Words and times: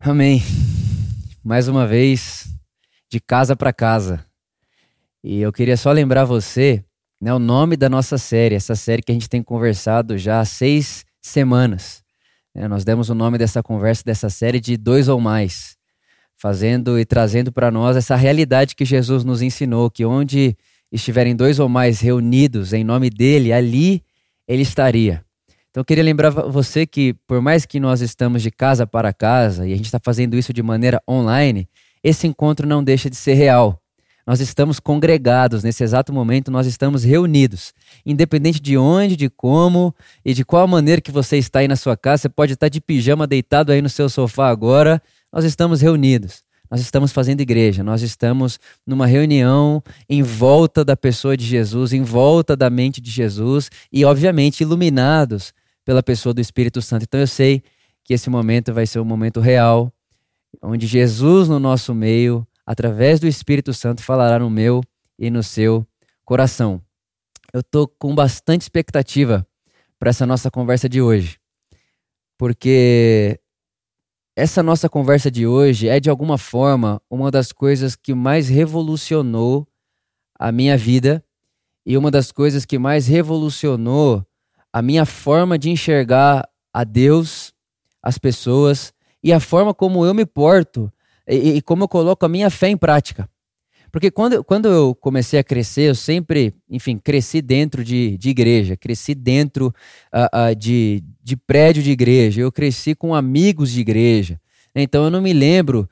Amém. 0.00 0.40
Mais 1.42 1.66
uma 1.66 1.84
vez, 1.84 2.46
de 3.10 3.18
casa 3.18 3.56
para 3.56 3.72
casa. 3.72 4.24
E 5.24 5.40
eu 5.40 5.52
queria 5.52 5.76
só 5.76 5.90
lembrar 5.90 6.24
você, 6.24 6.84
né, 7.20 7.34
o 7.34 7.40
nome 7.40 7.76
da 7.76 7.88
nossa 7.88 8.16
série, 8.16 8.54
essa 8.54 8.76
série 8.76 9.02
que 9.02 9.10
a 9.10 9.14
gente 9.14 9.28
tem 9.28 9.42
conversado 9.42 10.16
já 10.16 10.38
há 10.38 10.44
seis 10.44 11.04
semanas. 11.20 12.04
É, 12.54 12.68
nós 12.68 12.84
demos 12.84 13.10
o 13.10 13.14
nome 13.14 13.38
dessa 13.38 13.60
conversa, 13.60 14.04
dessa 14.04 14.30
série, 14.30 14.60
de 14.60 14.76
Dois 14.76 15.08
ou 15.08 15.20
Mais, 15.20 15.76
fazendo 16.36 16.96
e 16.96 17.04
trazendo 17.04 17.50
para 17.50 17.68
nós 17.68 17.96
essa 17.96 18.14
realidade 18.14 18.76
que 18.76 18.84
Jesus 18.84 19.24
nos 19.24 19.42
ensinou, 19.42 19.90
que 19.90 20.04
onde 20.04 20.56
estiverem 20.92 21.34
dois 21.34 21.58
ou 21.58 21.68
mais 21.68 22.00
reunidos 22.00 22.72
em 22.72 22.84
nome 22.84 23.10
dele, 23.10 23.52
ali 23.52 24.04
ele 24.46 24.62
estaria. 24.62 25.24
Então 25.70 25.82
eu 25.82 25.84
queria 25.84 26.02
lembrar 26.02 26.30
você 26.30 26.86
que, 26.86 27.14
por 27.26 27.40
mais 27.40 27.66
que 27.66 27.78
nós 27.78 28.00
estamos 28.00 28.42
de 28.42 28.50
casa 28.50 28.86
para 28.86 29.12
casa 29.12 29.66
e 29.66 29.72
a 29.72 29.76
gente 29.76 29.86
está 29.86 30.00
fazendo 30.02 30.36
isso 30.36 30.52
de 30.52 30.62
maneira 30.62 31.02
online, 31.08 31.68
esse 32.02 32.26
encontro 32.26 32.66
não 32.66 32.82
deixa 32.82 33.10
de 33.10 33.16
ser 33.16 33.34
real. 33.34 33.80
Nós 34.26 34.40
estamos 34.40 34.78
congregados 34.78 35.62
nesse 35.62 35.82
exato 35.82 36.12
momento, 36.12 36.50
nós 36.50 36.66
estamos 36.66 37.02
reunidos. 37.02 37.72
Independente 38.04 38.60
de 38.60 38.76
onde, 38.76 39.16
de 39.16 39.30
como 39.30 39.94
e 40.22 40.34
de 40.34 40.44
qual 40.44 40.68
maneira 40.68 41.00
que 41.00 41.10
você 41.10 41.38
está 41.38 41.60
aí 41.60 41.68
na 41.68 41.76
sua 41.76 41.96
casa, 41.96 42.22
você 42.22 42.28
pode 42.28 42.52
estar 42.52 42.68
de 42.68 42.80
pijama 42.80 43.26
deitado 43.26 43.72
aí 43.72 43.80
no 43.80 43.88
seu 43.88 44.08
sofá 44.08 44.48
agora, 44.48 45.02
nós 45.32 45.44
estamos 45.44 45.80
reunidos. 45.80 46.42
Nós 46.70 46.80
estamos 46.80 47.12
fazendo 47.12 47.40
igreja, 47.40 47.82
nós 47.82 48.02
estamos 48.02 48.60
numa 48.86 49.06
reunião 49.06 49.82
em 50.08 50.22
volta 50.22 50.84
da 50.84 50.96
pessoa 50.96 51.36
de 51.36 51.44
Jesus, 51.44 51.92
em 51.92 52.02
volta 52.02 52.56
da 52.56 52.68
mente 52.68 53.00
de 53.00 53.10
Jesus 53.10 53.70
e, 53.92 54.04
obviamente, 54.04 54.60
iluminados 54.60 55.54
pela 55.84 56.02
pessoa 56.02 56.34
do 56.34 56.40
Espírito 56.40 56.82
Santo. 56.82 57.04
Então 57.04 57.18
eu 57.18 57.26
sei 57.26 57.62
que 58.04 58.12
esse 58.12 58.28
momento 58.28 58.72
vai 58.72 58.86
ser 58.86 59.00
um 59.00 59.04
momento 59.04 59.40
real, 59.40 59.92
onde 60.62 60.86
Jesus 60.86 61.48
no 61.48 61.58
nosso 61.58 61.94
meio, 61.94 62.46
através 62.66 63.18
do 63.18 63.26
Espírito 63.26 63.72
Santo, 63.72 64.02
falará 64.02 64.38
no 64.38 64.50
meu 64.50 64.82
e 65.18 65.30
no 65.30 65.42
seu 65.42 65.86
coração. 66.24 66.82
Eu 67.52 67.60
estou 67.60 67.88
com 67.88 68.14
bastante 68.14 68.62
expectativa 68.62 69.46
para 69.98 70.10
essa 70.10 70.26
nossa 70.26 70.50
conversa 70.50 70.88
de 70.88 71.00
hoje, 71.00 71.38
porque 72.36 73.40
essa 74.38 74.62
nossa 74.62 74.88
conversa 74.88 75.32
de 75.32 75.48
hoje 75.48 75.88
é, 75.88 75.98
de 75.98 76.08
alguma 76.08 76.38
forma, 76.38 77.02
uma 77.10 77.28
das 77.28 77.50
coisas 77.50 77.96
que 77.96 78.14
mais 78.14 78.48
revolucionou 78.48 79.66
a 80.38 80.52
minha 80.52 80.78
vida 80.78 81.24
e 81.84 81.98
uma 81.98 82.08
das 82.08 82.30
coisas 82.30 82.64
que 82.64 82.78
mais 82.78 83.08
revolucionou 83.08 84.24
a 84.72 84.80
minha 84.80 85.04
forma 85.04 85.58
de 85.58 85.70
enxergar 85.70 86.48
a 86.72 86.84
Deus, 86.84 87.52
as 88.00 88.16
pessoas 88.16 88.92
e 89.24 89.32
a 89.32 89.40
forma 89.40 89.74
como 89.74 90.06
eu 90.06 90.14
me 90.14 90.24
porto 90.24 90.88
e, 91.26 91.56
e 91.56 91.62
como 91.62 91.82
eu 91.82 91.88
coloco 91.88 92.24
a 92.24 92.28
minha 92.28 92.48
fé 92.48 92.68
em 92.68 92.76
prática. 92.76 93.28
Porque 93.90 94.10
quando, 94.10 94.44
quando 94.44 94.68
eu 94.68 94.94
comecei 94.94 95.38
a 95.38 95.44
crescer, 95.44 95.90
eu 95.90 95.94
sempre, 95.94 96.54
enfim, 96.68 96.98
cresci 96.98 97.40
dentro 97.40 97.82
de, 97.82 98.16
de 98.18 98.30
igreja, 98.30 98.76
cresci 98.76 99.14
dentro 99.14 99.74
uh, 100.12 100.50
uh, 100.50 100.54
de, 100.54 101.02
de 101.22 101.36
prédio 101.36 101.82
de 101.82 101.90
igreja, 101.90 102.40
eu 102.40 102.52
cresci 102.52 102.94
com 102.94 103.14
amigos 103.14 103.72
de 103.72 103.80
igreja. 103.80 104.40
Então 104.74 105.04
eu 105.04 105.10
não 105.10 105.20
me 105.20 105.32
lembro 105.32 105.88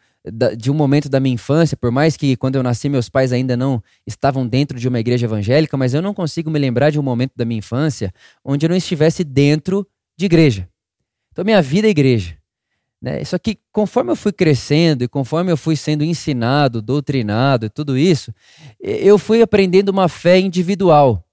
de 0.57 0.71
um 0.71 0.75
momento 0.75 1.09
da 1.09 1.21
minha 1.21 1.35
infância, 1.35 1.77
por 1.77 1.91
mais 1.91 2.17
que 2.17 2.37
quando 2.37 2.57
eu 2.57 2.63
nasci 2.63 2.89
meus 2.89 3.09
pais 3.09 3.33
ainda 3.33 3.57
não 3.57 3.83
estavam 4.07 4.47
dentro 4.47 4.79
de 4.79 4.89
uma 4.89 4.99
igreja 4.99 5.27
evangélica, 5.27 5.77
mas 5.77 5.95
eu 5.95 6.03
não 6.03 6.13
consigo 6.13 6.51
me 6.51 6.59
lembrar 6.59 6.91
de 6.91 6.99
um 6.99 7.03
momento 7.03 7.33
da 7.37 7.45
minha 7.45 7.59
infância 7.59 8.13
onde 8.45 8.67
eu 8.67 8.71
não 8.71 8.77
estivesse 8.77 9.23
dentro 9.23 9.87
de 10.17 10.27
igreja. 10.27 10.69
Então 11.33 11.45
minha 11.45 11.63
vida 11.63 11.87
é 11.87 11.91
igreja. 11.91 12.37
Né? 13.07 13.23
Só 13.25 13.39
que 13.39 13.57
conforme 13.71 14.11
eu 14.11 14.17
fui 14.17 14.33
crescendo 14.33 15.05
e 15.05 15.09
conforme 15.09 15.53
eu 15.53 15.57
fui 15.57 15.77
sendo 15.77 16.03
ensinado, 16.03 16.83
doutrinado 16.83 17.67
e 17.67 17.71
tudo 17.71 17.97
isso, 17.97 18.35
eu 18.81 19.17
fui 19.17 19.41
aprendendo 19.41 19.91
uma 19.91 20.09
fé 20.09 20.41
individual, 20.41 21.25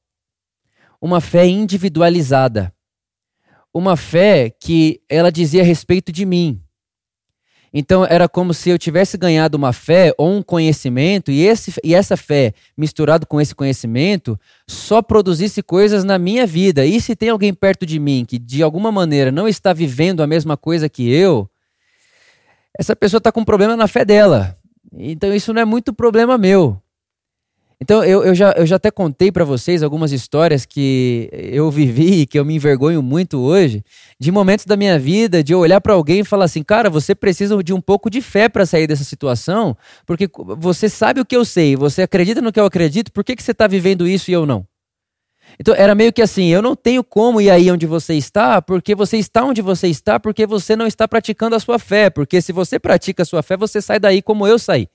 uma 1.01 1.19
fé 1.19 1.47
individualizada, 1.47 2.71
uma 3.73 3.97
fé 3.97 4.51
que 4.51 5.01
ela 5.09 5.31
dizia 5.31 5.63
respeito 5.63 6.11
de 6.11 6.27
mim, 6.27 6.61
então 7.73 8.05
era 8.05 8.29
como 8.29 8.53
se 8.53 8.69
eu 8.69 8.77
tivesse 8.77 9.17
ganhado 9.17 9.57
uma 9.57 9.73
fé 9.73 10.13
ou 10.15 10.31
um 10.31 10.43
conhecimento 10.43 11.31
e, 11.31 11.41
esse, 11.41 11.73
e 11.83 11.95
essa 11.95 12.15
fé 12.15 12.53
misturado 12.77 13.25
com 13.25 13.41
esse 13.41 13.55
conhecimento 13.55 14.39
só 14.67 15.01
produzisse 15.01 15.63
coisas 15.63 16.03
na 16.03 16.19
minha 16.19 16.45
vida. 16.45 16.85
E 16.85 17.01
se 17.01 17.15
tem 17.15 17.29
alguém 17.29 17.51
perto 17.51 17.83
de 17.83 17.99
mim 17.99 18.25
que 18.27 18.37
de 18.37 18.61
alguma 18.61 18.91
maneira 18.91 19.31
não 19.31 19.47
está 19.47 19.73
vivendo 19.73 20.21
a 20.21 20.27
mesma 20.27 20.55
coisa 20.55 20.87
que 20.87 21.11
eu, 21.11 21.49
essa 22.77 22.95
pessoa 22.95 23.19
está 23.19 23.31
com 23.31 23.41
um 23.41 23.45
problema 23.45 23.75
na 23.75 23.87
fé 23.87 24.03
dela. 24.03 24.55
Então 24.95 25.33
isso 25.33 25.53
não 25.53 25.61
é 25.61 25.65
muito 25.65 25.93
problema 25.93 26.37
meu. 26.37 26.81
Então, 27.83 28.01
eu, 28.01 28.23
eu, 28.23 28.33
já, 28.33 28.51
eu 28.51 28.65
já 28.65 28.77
até 28.77 28.89
contei 28.89 29.29
para 29.29 29.43
vocês 29.43 29.83
algumas 29.83 30.13
histórias 30.13 30.65
que 30.65 31.29
eu 31.33 31.69
vivi 31.69 32.21
e 32.21 32.25
que 32.25 32.39
eu 32.39 32.45
me 32.45 32.55
envergonho 32.55 33.03
muito 33.03 33.37
hoje, 33.41 33.83
de 34.17 34.31
momentos 34.31 34.65
da 34.65 34.77
minha 34.77 34.97
vida, 34.97 35.43
de 35.43 35.51
eu 35.51 35.59
olhar 35.59 35.81
para 35.81 35.91
alguém 35.91 36.21
e 36.21 36.23
falar 36.23 36.45
assim: 36.45 36.63
cara, 36.63 36.89
você 36.89 37.13
precisa 37.13 37.61
de 37.61 37.73
um 37.73 37.81
pouco 37.81 38.09
de 38.09 38.21
fé 38.21 38.47
para 38.47 38.65
sair 38.65 38.87
dessa 38.87 39.03
situação, 39.03 39.75
porque 40.05 40.29
você 40.57 40.87
sabe 40.87 41.19
o 41.19 41.25
que 41.25 41.35
eu 41.35 41.43
sei, 41.43 41.75
você 41.75 42.03
acredita 42.03 42.41
no 42.41 42.53
que 42.53 42.59
eu 42.59 42.65
acredito, 42.65 43.11
por 43.11 43.21
que, 43.21 43.35
que 43.35 43.43
você 43.43 43.51
está 43.51 43.67
vivendo 43.67 44.07
isso 44.07 44.31
e 44.31 44.33
eu 44.33 44.45
não? 44.45 44.65
Então, 45.59 45.73
era 45.75 45.93
meio 45.95 46.11
que 46.11 46.21
assim: 46.21 46.47
eu 46.47 46.61
não 46.61 46.75
tenho 46.75 47.03
como 47.03 47.39
ir 47.39 47.49
aí 47.49 47.71
onde 47.71 47.85
você 47.85 48.15
está, 48.15 48.61
porque 48.61 48.95
você 48.95 49.17
está 49.17 49.43
onde 49.43 49.61
você 49.61 49.87
está, 49.87 50.19
porque 50.19 50.45
você 50.45 50.75
não 50.75 50.87
está 50.87 51.07
praticando 51.07 51.55
a 51.55 51.59
sua 51.59 51.79
fé, 51.79 52.09
porque 52.09 52.41
se 52.41 52.51
você 52.51 52.79
pratica 52.79 53.23
a 53.23 53.25
sua 53.25 53.43
fé, 53.43 53.55
você 53.57 53.81
sai 53.81 53.99
daí 53.99 54.21
como 54.21 54.47
eu 54.47 54.57
saí. 54.57 54.87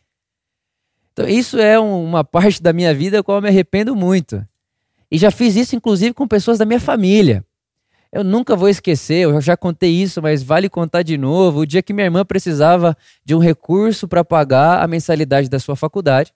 Então, 1.13 1.29
isso 1.29 1.59
é 1.59 1.79
uma 1.79 2.23
parte 2.25 2.63
da 2.63 2.73
minha 2.73 2.95
vida 2.95 3.19
a 3.19 3.33
eu 3.33 3.43
me 3.43 3.49
arrependo 3.49 3.95
muito. 3.97 4.47
E 5.11 5.17
já 5.17 5.31
fiz 5.31 5.57
isso, 5.57 5.75
inclusive, 5.75 6.13
com 6.13 6.29
pessoas 6.29 6.59
da 6.59 6.65
minha 6.65 6.81
família. 6.81 7.45
Eu 8.11 8.25
nunca 8.25 8.57
vou 8.57 8.69
esquecer, 8.69 9.25
eu 9.25 9.41
já 9.41 9.57
contei 9.57 9.91
isso, 9.91 10.23
mas 10.23 10.43
vale 10.43 10.69
contar 10.69 11.03
de 11.03 11.19
novo. 11.19 11.61
O 11.61 11.67
dia 11.67 11.83
que 11.83 11.93
minha 11.93 12.07
irmã 12.07 12.25
precisava 12.25 12.97
de 13.25 13.35
um 13.35 13.39
recurso 13.39 14.09
para 14.09 14.25
pagar 14.25 14.83
a 14.83 14.87
mensalidade 14.87 15.49
da 15.49 15.59
sua 15.59 15.77
faculdade. 15.77 16.33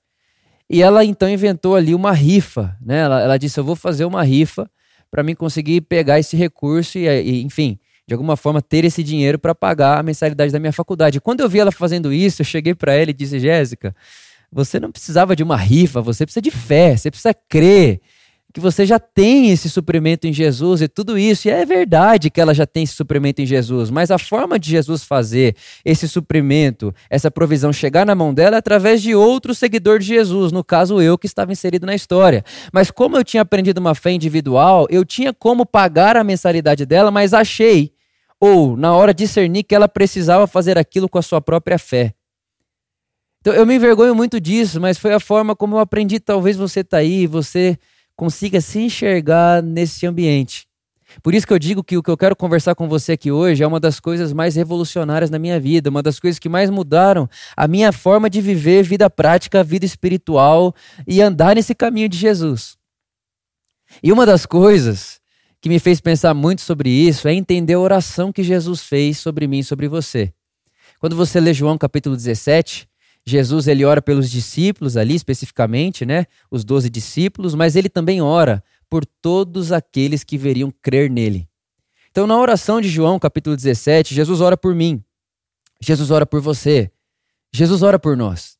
E 0.72 0.80
ela 0.82 1.04
então 1.04 1.28
inventou 1.28 1.76
ali 1.76 1.94
uma 1.94 2.12
rifa, 2.12 2.74
né? 2.80 3.00
Ela, 3.00 3.20
ela 3.20 3.36
disse: 3.36 3.60
Eu 3.60 3.64
vou 3.64 3.76
fazer 3.76 4.06
uma 4.06 4.22
rifa 4.22 4.70
para 5.10 5.22
mim 5.22 5.34
conseguir 5.34 5.82
pegar 5.82 6.18
esse 6.18 6.34
recurso 6.34 6.96
e, 6.96 7.06
e, 7.06 7.42
enfim, 7.42 7.78
de 8.08 8.14
alguma 8.14 8.38
forma 8.38 8.62
ter 8.62 8.82
esse 8.82 9.02
dinheiro 9.02 9.38
para 9.38 9.54
pagar 9.54 9.98
a 9.98 10.02
mensalidade 10.02 10.50
da 10.50 10.58
minha 10.58 10.72
faculdade. 10.72 11.20
Quando 11.20 11.40
eu 11.40 11.48
vi 11.48 11.60
ela 11.60 11.70
fazendo 11.70 12.10
isso, 12.10 12.40
eu 12.40 12.46
cheguei 12.46 12.74
para 12.74 12.94
ela 12.94 13.10
e 13.10 13.12
disse: 13.12 13.38
Jéssica, 13.38 13.94
você 14.50 14.80
não 14.80 14.90
precisava 14.90 15.36
de 15.36 15.42
uma 15.42 15.58
rifa, 15.58 16.00
você 16.00 16.24
precisa 16.24 16.40
de 16.40 16.50
fé, 16.50 16.96
você 16.96 17.10
precisa 17.10 17.34
crer 17.34 18.00
que 18.52 18.60
você 18.60 18.84
já 18.84 18.98
tem 18.98 19.50
esse 19.50 19.70
suprimento 19.70 20.26
em 20.26 20.32
Jesus 20.32 20.82
e 20.82 20.88
tudo 20.88 21.18
isso. 21.18 21.48
E 21.48 21.50
é 21.50 21.64
verdade 21.64 22.30
que 22.30 22.40
ela 22.40 22.52
já 22.52 22.66
tem 22.66 22.82
esse 22.82 22.94
suprimento 22.94 23.40
em 23.40 23.46
Jesus, 23.46 23.90
mas 23.90 24.10
a 24.10 24.18
forma 24.18 24.58
de 24.58 24.70
Jesus 24.70 25.04
fazer 25.04 25.56
esse 25.84 26.06
suprimento, 26.06 26.94
essa 27.08 27.30
provisão 27.30 27.72
chegar 27.72 28.04
na 28.04 28.14
mão 28.14 28.34
dela 28.34 28.56
é 28.56 28.58
através 28.58 29.00
de 29.00 29.14
outro 29.14 29.54
seguidor 29.54 29.98
de 29.98 30.06
Jesus, 30.06 30.52
no 30.52 30.62
caso 30.62 31.00
eu 31.00 31.16
que 31.16 31.26
estava 31.26 31.52
inserido 31.52 31.86
na 31.86 31.94
história. 31.94 32.44
Mas 32.72 32.90
como 32.90 33.16
eu 33.16 33.24
tinha 33.24 33.42
aprendido 33.42 33.78
uma 33.78 33.94
fé 33.94 34.12
individual, 34.12 34.86
eu 34.90 35.04
tinha 35.04 35.32
como 35.32 35.64
pagar 35.64 36.16
a 36.16 36.24
mensalidade 36.24 36.84
dela, 36.84 37.10
mas 37.10 37.32
achei 37.32 37.92
ou 38.38 38.76
na 38.76 38.92
hora 38.92 39.14
discernir 39.14 39.62
que 39.62 39.72
ela 39.72 39.88
precisava 39.88 40.48
fazer 40.48 40.76
aquilo 40.76 41.08
com 41.08 41.16
a 41.16 41.22
sua 41.22 41.40
própria 41.40 41.78
fé. 41.78 42.12
Então 43.40 43.54
eu 43.54 43.64
me 43.64 43.76
envergonho 43.76 44.14
muito 44.14 44.40
disso, 44.40 44.80
mas 44.80 44.98
foi 44.98 45.12
a 45.12 45.20
forma 45.20 45.54
como 45.54 45.76
eu 45.76 45.78
aprendi. 45.78 46.20
Talvez 46.20 46.56
você 46.56 46.80
está 46.80 46.98
aí 46.98 47.26
você 47.26 47.78
consiga 48.22 48.60
se 48.60 48.78
enxergar 48.78 49.60
nesse 49.60 50.06
ambiente. 50.06 50.68
Por 51.24 51.34
isso 51.34 51.44
que 51.44 51.52
eu 51.52 51.58
digo 51.58 51.82
que 51.82 51.96
o 51.96 52.02
que 52.04 52.08
eu 52.08 52.16
quero 52.16 52.36
conversar 52.36 52.72
com 52.72 52.88
você 52.88 53.12
aqui 53.12 53.32
hoje 53.32 53.64
é 53.64 53.66
uma 53.66 53.80
das 53.80 53.98
coisas 53.98 54.32
mais 54.32 54.54
revolucionárias 54.54 55.28
na 55.28 55.40
minha 55.40 55.58
vida, 55.58 55.90
uma 55.90 56.04
das 56.04 56.20
coisas 56.20 56.38
que 56.38 56.48
mais 56.48 56.70
mudaram 56.70 57.28
a 57.56 57.66
minha 57.66 57.90
forma 57.90 58.30
de 58.30 58.40
viver 58.40 58.84
vida 58.84 59.10
prática, 59.10 59.64
vida 59.64 59.84
espiritual 59.84 60.72
e 61.04 61.20
andar 61.20 61.56
nesse 61.56 61.74
caminho 61.74 62.08
de 62.08 62.16
Jesus. 62.16 62.76
E 64.00 64.12
uma 64.12 64.24
das 64.24 64.46
coisas 64.46 65.20
que 65.60 65.68
me 65.68 65.80
fez 65.80 66.00
pensar 66.00 66.32
muito 66.32 66.60
sobre 66.60 66.90
isso 66.90 67.26
é 67.26 67.34
entender 67.34 67.74
a 67.74 67.80
oração 67.80 68.32
que 68.32 68.44
Jesus 68.44 68.84
fez 68.84 69.18
sobre 69.18 69.48
mim 69.48 69.58
e 69.58 69.64
sobre 69.64 69.88
você. 69.88 70.32
Quando 71.00 71.16
você 71.16 71.40
lê 71.40 71.52
João 71.52 71.76
capítulo 71.76 72.14
17, 72.14 72.88
Jesus 73.26 73.68
ele 73.68 73.84
ora 73.84 74.02
pelos 74.02 74.30
discípulos 74.30 74.96
ali 74.96 75.14
especificamente, 75.14 76.04
né? 76.04 76.26
Os 76.50 76.64
doze 76.64 76.90
discípulos, 76.90 77.54
mas 77.54 77.76
ele 77.76 77.88
também 77.88 78.20
ora 78.20 78.62
por 78.90 79.06
todos 79.06 79.72
aqueles 79.72 80.24
que 80.24 80.36
veriam 80.36 80.72
crer 80.82 81.08
nele. 81.08 81.48
Então, 82.10 82.26
na 82.26 82.38
oração 82.38 82.80
de 82.80 82.88
João, 82.88 83.18
capítulo 83.18 83.56
17, 83.56 84.14
Jesus 84.14 84.40
ora 84.40 84.56
por 84.56 84.74
mim. 84.74 85.02
Jesus 85.80 86.10
ora 86.10 86.26
por 86.26 86.40
você. 86.40 86.90
Jesus 87.52 87.82
ora 87.82 87.98
por 87.98 88.16
nós. 88.16 88.58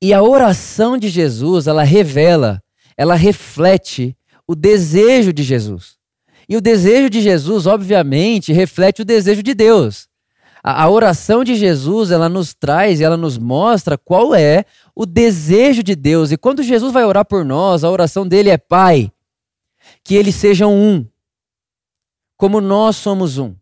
E 0.00 0.14
a 0.14 0.22
oração 0.22 0.96
de 0.96 1.08
Jesus, 1.08 1.66
ela 1.66 1.82
revela, 1.82 2.62
ela 2.96 3.14
reflete 3.14 4.16
o 4.46 4.54
desejo 4.54 5.32
de 5.32 5.42
Jesus. 5.42 5.96
E 6.48 6.56
o 6.56 6.60
desejo 6.60 7.10
de 7.10 7.20
Jesus, 7.20 7.66
obviamente, 7.66 8.52
reflete 8.52 9.02
o 9.02 9.04
desejo 9.04 9.42
de 9.42 9.54
Deus. 9.54 10.08
A, 10.68 10.90
oração 10.90 11.44
de 11.44 11.54
Jesus, 11.54 12.10
ela 12.10 12.28
nos 12.28 12.52
traz, 12.52 13.00
ela 13.00 13.16
nos 13.16 13.38
mostra 13.38 13.96
qual 13.96 14.34
é 14.34 14.64
o 14.96 15.06
desejo 15.06 15.80
de 15.80 15.94
Deus. 15.94 16.32
E 16.32 16.36
quando 16.36 16.60
Jesus 16.60 16.92
vai 16.92 17.04
orar 17.04 17.24
por 17.24 17.44
nós, 17.44 17.84
a 17.84 17.90
oração 17.90 18.26
dele 18.26 18.50
é: 18.50 18.58
Pai, 18.58 19.12
que 20.02 20.16
eles 20.16 20.34
sejam 20.34 20.74
um, 20.74 21.06
como 22.36 22.60
nós 22.60 22.96
somos 22.96 23.38
um. 23.38 23.54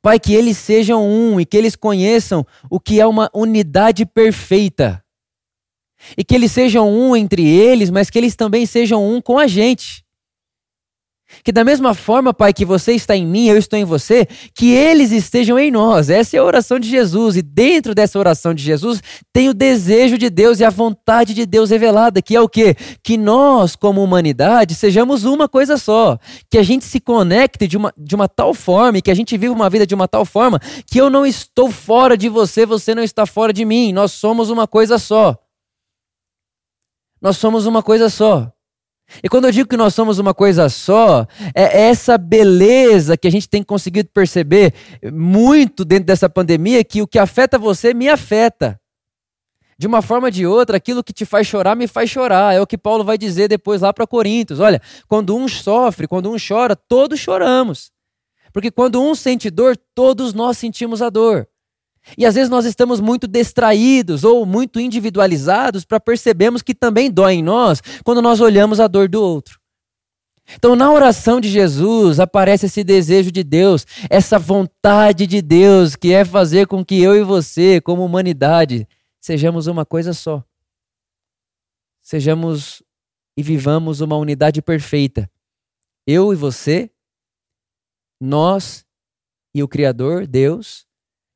Pai, 0.00 0.18
que 0.18 0.32
eles 0.32 0.56
sejam 0.56 1.06
um 1.06 1.38
e 1.38 1.44
que 1.44 1.58
eles 1.58 1.76
conheçam 1.76 2.46
o 2.70 2.80
que 2.80 2.98
é 2.98 3.06
uma 3.06 3.28
unidade 3.34 4.06
perfeita. 4.06 5.04
E 6.16 6.24
que 6.24 6.34
eles 6.34 6.52
sejam 6.52 6.90
um 6.90 7.14
entre 7.14 7.46
eles, 7.46 7.90
mas 7.90 8.08
que 8.08 8.16
eles 8.16 8.34
também 8.34 8.64
sejam 8.64 9.06
um 9.06 9.20
com 9.20 9.38
a 9.38 9.46
gente. 9.46 10.03
Que 11.42 11.52
da 11.52 11.64
mesma 11.64 11.94
forma, 11.94 12.32
Pai, 12.32 12.52
que 12.52 12.64
você 12.64 12.92
está 12.92 13.16
em 13.16 13.26
mim, 13.26 13.46
eu 13.46 13.56
estou 13.56 13.78
em 13.78 13.84
você, 13.84 14.26
que 14.54 14.72
eles 14.72 15.10
estejam 15.10 15.58
em 15.58 15.70
nós. 15.70 16.10
Essa 16.10 16.36
é 16.36 16.40
a 16.40 16.44
oração 16.44 16.78
de 16.78 16.88
Jesus. 16.88 17.36
E 17.36 17.42
dentro 17.42 17.94
dessa 17.94 18.18
oração 18.18 18.54
de 18.54 18.62
Jesus 18.62 19.02
tem 19.32 19.48
o 19.48 19.54
desejo 19.54 20.16
de 20.16 20.30
Deus 20.30 20.60
e 20.60 20.64
a 20.64 20.70
vontade 20.70 21.34
de 21.34 21.46
Deus 21.46 21.70
revelada, 21.70 22.22
que 22.22 22.36
é 22.36 22.40
o 22.40 22.48
quê? 22.48 22.76
Que 23.02 23.16
nós, 23.16 23.74
como 23.74 24.02
humanidade, 24.02 24.74
sejamos 24.74 25.24
uma 25.24 25.48
coisa 25.48 25.76
só. 25.76 26.18
Que 26.50 26.58
a 26.58 26.62
gente 26.62 26.84
se 26.84 27.00
conecte 27.00 27.66
de 27.66 27.76
uma, 27.76 27.92
de 27.96 28.14
uma 28.14 28.28
tal 28.28 28.54
forma 28.54 28.98
e 28.98 29.02
que 29.02 29.10
a 29.10 29.14
gente 29.14 29.36
viva 29.36 29.54
uma 29.54 29.70
vida 29.70 29.86
de 29.86 29.94
uma 29.94 30.06
tal 30.06 30.24
forma 30.24 30.60
que 30.86 31.00
eu 31.00 31.10
não 31.10 31.26
estou 31.26 31.70
fora 31.70 32.16
de 32.16 32.28
você, 32.28 32.66
você 32.66 32.94
não 32.94 33.02
está 33.02 33.26
fora 33.26 33.52
de 33.52 33.64
mim. 33.64 33.92
Nós 33.92 34.12
somos 34.12 34.50
uma 34.50 34.66
coisa 34.66 34.98
só. 34.98 35.38
Nós 37.20 37.38
somos 37.38 37.64
uma 37.64 37.82
coisa 37.82 38.10
só. 38.10 38.53
E 39.22 39.28
quando 39.28 39.44
eu 39.44 39.52
digo 39.52 39.68
que 39.68 39.76
nós 39.76 39.94
somos 39.94 40.18
uma 40.18 40.34
coisa 40.34 40.68
só, 40.68 41.26
é 41.54 41.82
essa 41.88 42.18
beleza 42.18 43.16
que 43.16 43.28
a 43.28 43.30
gente 43.30 43.48
tem 43.48 43.62
conseguido 43.62 44.08
perceber 44.12 44.74
muito 45.12 45.84
dentro 45.84 46.06
dessa 46.06 46.28
pandemia, 46.28 46.82
que 46.84 47.02
o 47.02 47.06
que 47.06 47.18
afeta 47.18 47.58
você 47.58 47.94
me 47.94 48.08
afeta. 48.08 48.80
De 49.76 49.86
uma 49.86 50.02
forma 50.02 50.28
ou 50.28 50.30
de 50.30 50.46
outra, 50.46 50.76
aquilo 50.76 51.02
que 51.02 51.12
te 51.12 51.24
faz 51.24 51.46
chorar 51.46 51.74
me 51.74 51.88
faz 51.88 52.08
chorar. 52.08 52.54
É 52.54 52.60
o 52.60 52.66
que 52.66 52.78
Paulo 52.78 53.04
vai 53.04 53.18
dizer 53.18 53.48
depois 53.48 53.80
lá 53.80 53.92
para 53.92 54.06
Coríntios. 54.06 54.60
Olha, 54.60 54.80
quando 55.08 55.36
um 55.36 55.48
sofre, 55.48 56.06
quando 56.06 56.30
um 56.30 56.36
chora, 56.36 56.76
todos 56.76 57.18
choramos. 57.18 57.90
Porque 58.52 58.70
quando 58.70 59.02
um 59.02 59.14
sente 59.14 59.50
dor, 59.50 59.76
todos 59.94 60.32
nós 60.32 60.58
sentimos 60.58 61.02
a 61.02 61.10
dor. 61.10 61.48
E 62.18 62.26
às 62.26 62.34
vezes 62.34 62.50
nós 62.50 62.64
estamos 62.64 63.00
muito 63.00 63.26
distraídos 63.26 64.24
ou 64.24 64.44
muito 64.44 64.78
individualizados 64.78 65.84
para 65.84 65.98
percebermos 65.98 66.62
que 66.62 66.74
também 66.74 67.10
dói 67.10 67.34
em 67.34 67.42
nós 67.42 67.80
quando 68.04 68.20
nós 68.20 68.40
olhamos 68.40 68.78
a 68.78 68.86
dor 68.86 69.08
do 69.08 69.22
outro. 69.22 69.58
Então, 70.52 70.76
na 70.76 70.92
oração 70.92 71.40
de 71.40 71.48
Jesus, 71.48 72.20
aparece 72.20 72.66
esse 72.66 72.84
desejo 72.84 73.32
de 73.32 73.42
Deus, 73.42 73.86
essa 74.10 74.38
vontade 74.38 75.26
de 75.26 75.40
Deus, 75.40 75.96
que 75.96 76.12
é 76.12 76.24
fazer 76.24 76.66
com 76.66 76.84
que 76.84 77.00
eu 77.00 77.16
e 77.16 77.22
você, 77.22 77.80
como 77.80 78.04
humanidade, 78.04 78.86
sejamos 79.20 79.66
uma 79.66 79.86
coisa 79.86 80.12
só. 80.12 80.44
Sejamos 82.02 82.82
e 83.36 83.42
vivamos 83.42 84.02
uma 84.02 84.16
unidade 84.16 84.60
perfeita. 84.60 85.30
Eu 86.06 86.32
e 86.32 86.36
você, 86.36 86.90
nós 88.20 88.84
e 89.54 89.62
o 89.62 89.68
Criador, 89.68 90.26
Deus, 90.26 90.86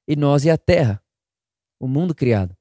e 0.08 0.16
nós 0.16 0.46
e 0.46 0.50
a 0.50 0.56
terra, 0.56 1.02
o 1.78 1.87
mundo 1.87 2.14
criado. 2.14 2.56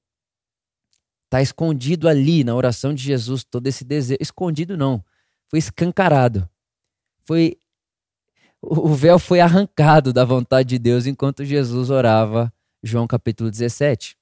Está 1.26 1.42
escondido 1.42 2.10
ali 2.10 2.44
na 2.44 2.54
oração 2.54 2.94
de 2.94 3.02
Jesus 3.02 3.46
todo 3.46 3.68
esse 3.68 3.86
desejo. 3.86 4.18
Escondido 4.22 4.76
não, 4.76 5.04
foi 5.48 5.60
escancarado. 5.60 6.48
Foi 7.22 7.58
o 8.62 8.90
véu 8.94 9.20
foi 9.20 9.40
arrancado 9.40 10.12
da 10.12 10.26
vontade 10.26 10.70
de 10.70 10.80
Deus 10.80 11.06
enquanto 11.06 11.46
Jesus 11.46 11.90
orava, 11.90 12.52
João 12.84 13.08
capítulo 13.08 13.50
17. 13.50 14.18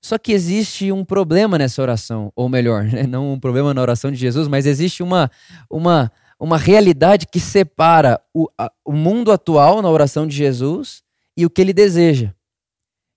Só 0.00 0.16
que 0.16 0.32
existe 0.32 0.92
um 0.92 1.04
problema 1.04 1.58
nessa 1.58 1.82
oração, 1.82 2.32
ou 2.34 2.48
melhor, 2.48 2.84
né? 2.84 3.06
não 3.06 3.32
um 3.32 3.40
problema 3.40 3.74
na 3.74 3.82
oração 3.82 4.10
de 4.10 4.16
Jesus, 4.16 4.46
mas 4.46 4.66
existe 4.66 5.02
uma, 5.02 5.30
uma, 5.68 6.12
uma 6.38 6.56
realidade 6.56 7.26
que 7.26 7.40
separa 7.40 8.20
o, 8.32 8.48
a, 8.56 8.70
o 8.84 8.92
mundo 8.92 9.32
atual 9.32 9.82
na 9.82 9.90
oração 9.90 10.26
de 10.26 10.36
Jesus 10.36 11.02
e 11.36 11.44
o 11.44 11.50
que 11.50 11.60
ele 11.60 11.72
deseja 11.72 12.35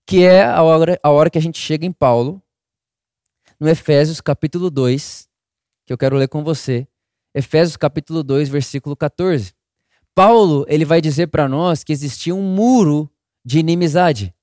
que 0.09 0.23
é 0.23 0.41
a 0.41 0.63
hora, 0.63 1.00
a 1.03 1.11
hora 1.11 1.29
que 1.29 1.38
a 1.38 1.41
gente 1.41 1.59
chega 1.59 1.85
em 1.85 1.91
Paulo, 1.91 2.41
no 3.59 3.69
Efésios 3.69 4.19
capítulo 4.19 4.71
2, 4.71 5.29
que 5.85 5.94
eu 5.94 5.97
quero 6.00 6.15
ler 6.15 6.27
com 6.27 6.44
você. 6.44 6.88
Efésios 7.31 7.77
capítulo 7.77 8.23
2, 8.23 8.50
versículo 8.50 8.95
14. 8.95 9.53
Paulo, 10.15 10.65
ele 10.67 10.83
vai 10.83 11.00
dizer 11.00 11.27
para 11.27 11.47
nós 11.47 11.83
que 11.83 11.94
existia 11.94 12.33
um 12.33 12.41
muro 12.41 13.07
de 13.45 13.59
inimizade 13.59 14.33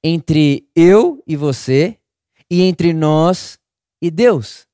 entre 0.00 0.68
eu 0.76 1.20
e 1.26 1.34
você 1.34 1.98
e 2.48 2.62
entre 2.62 2.92
nós 2.92 3.58
e 4.00 4.12
Deus. 4.12 4.68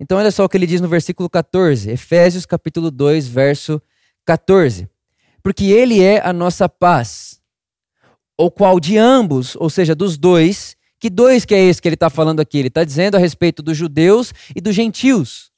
Então 0.00 0.18
olha 0.18 0.32
só 0.32 0.44
o 0.44 0.48
que 0.48 0.56
ele 0.56 0.66
diz 0.66 0.80
no 0.80 0.88
versículo 0.88 1.30
14, 1.30 1.88
Efésios 1.90 2.44
capítulo 2.44 2.90
2, 2.90 3.28
verso 3.28 3.80
14. 4.24 4.88
Porque 5.44 5.66
ele 5.66 6.02
é 6.02 6.20
a 6.26 6.32
nossa 6.32 6.68
paz 6.68 7.39
ou 8.40 8.50
qual 8.50 8.80
de 8.80 8.96
ambos, 8.96 9.54
ou 9.56 9.68
seja, 9.68 9.94
dos 9.94 10.16
dois. 10.16 10.74
Que 10.98 11.10
dois 11.10 11.44
que 11.44 11.54
é 11.54 11.62
esse 11.62 11.80
que 11.80 11.86
ele 11.86 11.94
está 11.94 12.08
falando 12.08 12.40
aqui? 12.40 12.56
Ele 12.56 12.68
está 12.68 12.82
dizendo 12.84 13.14
a 13.16 13.18
respeito 13.18 13.62
dos 13.62 13.76
judeus 13.76 14.32
e 14.56 14.62
dos 14.62 14.74
gentios. 14.74 15.50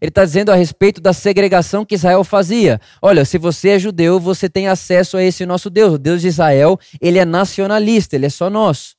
Ele 0.00 0.08
está 0.08 0.24
dizendo 0.24 0.52
a 0.52 0.54
respeito 0.54 1.00
da 1.00 1.12
segregação 1.12 1.84
que 1.84 1.96
Israel 1.96 2.22
fazia. 2.22 2.80
Olha, 3.00 3.24
se 3.24 3.38
você 3.38 3.70
é 3.70 3.78
judeu, 3.78 4.20
você 4.20 4.48
tem 4.48 4.68
acesso 4.68 5.16
a 5.16 5.22
esse 5.22 5.44
nosso 5.44 5.68
Deus. 5.68 5.94
O 5.94 5.98
Deus 5.98 6.20
de 6.20 6.28
Israel, 6.28 6.78
ele 7.00 7.18
é 7.18 7.24
nacionalista, 7.24 8.14
ele 8.14 8.26
é 8.26 8.30
só 8.30 8.48
nosso. 8.48 8.94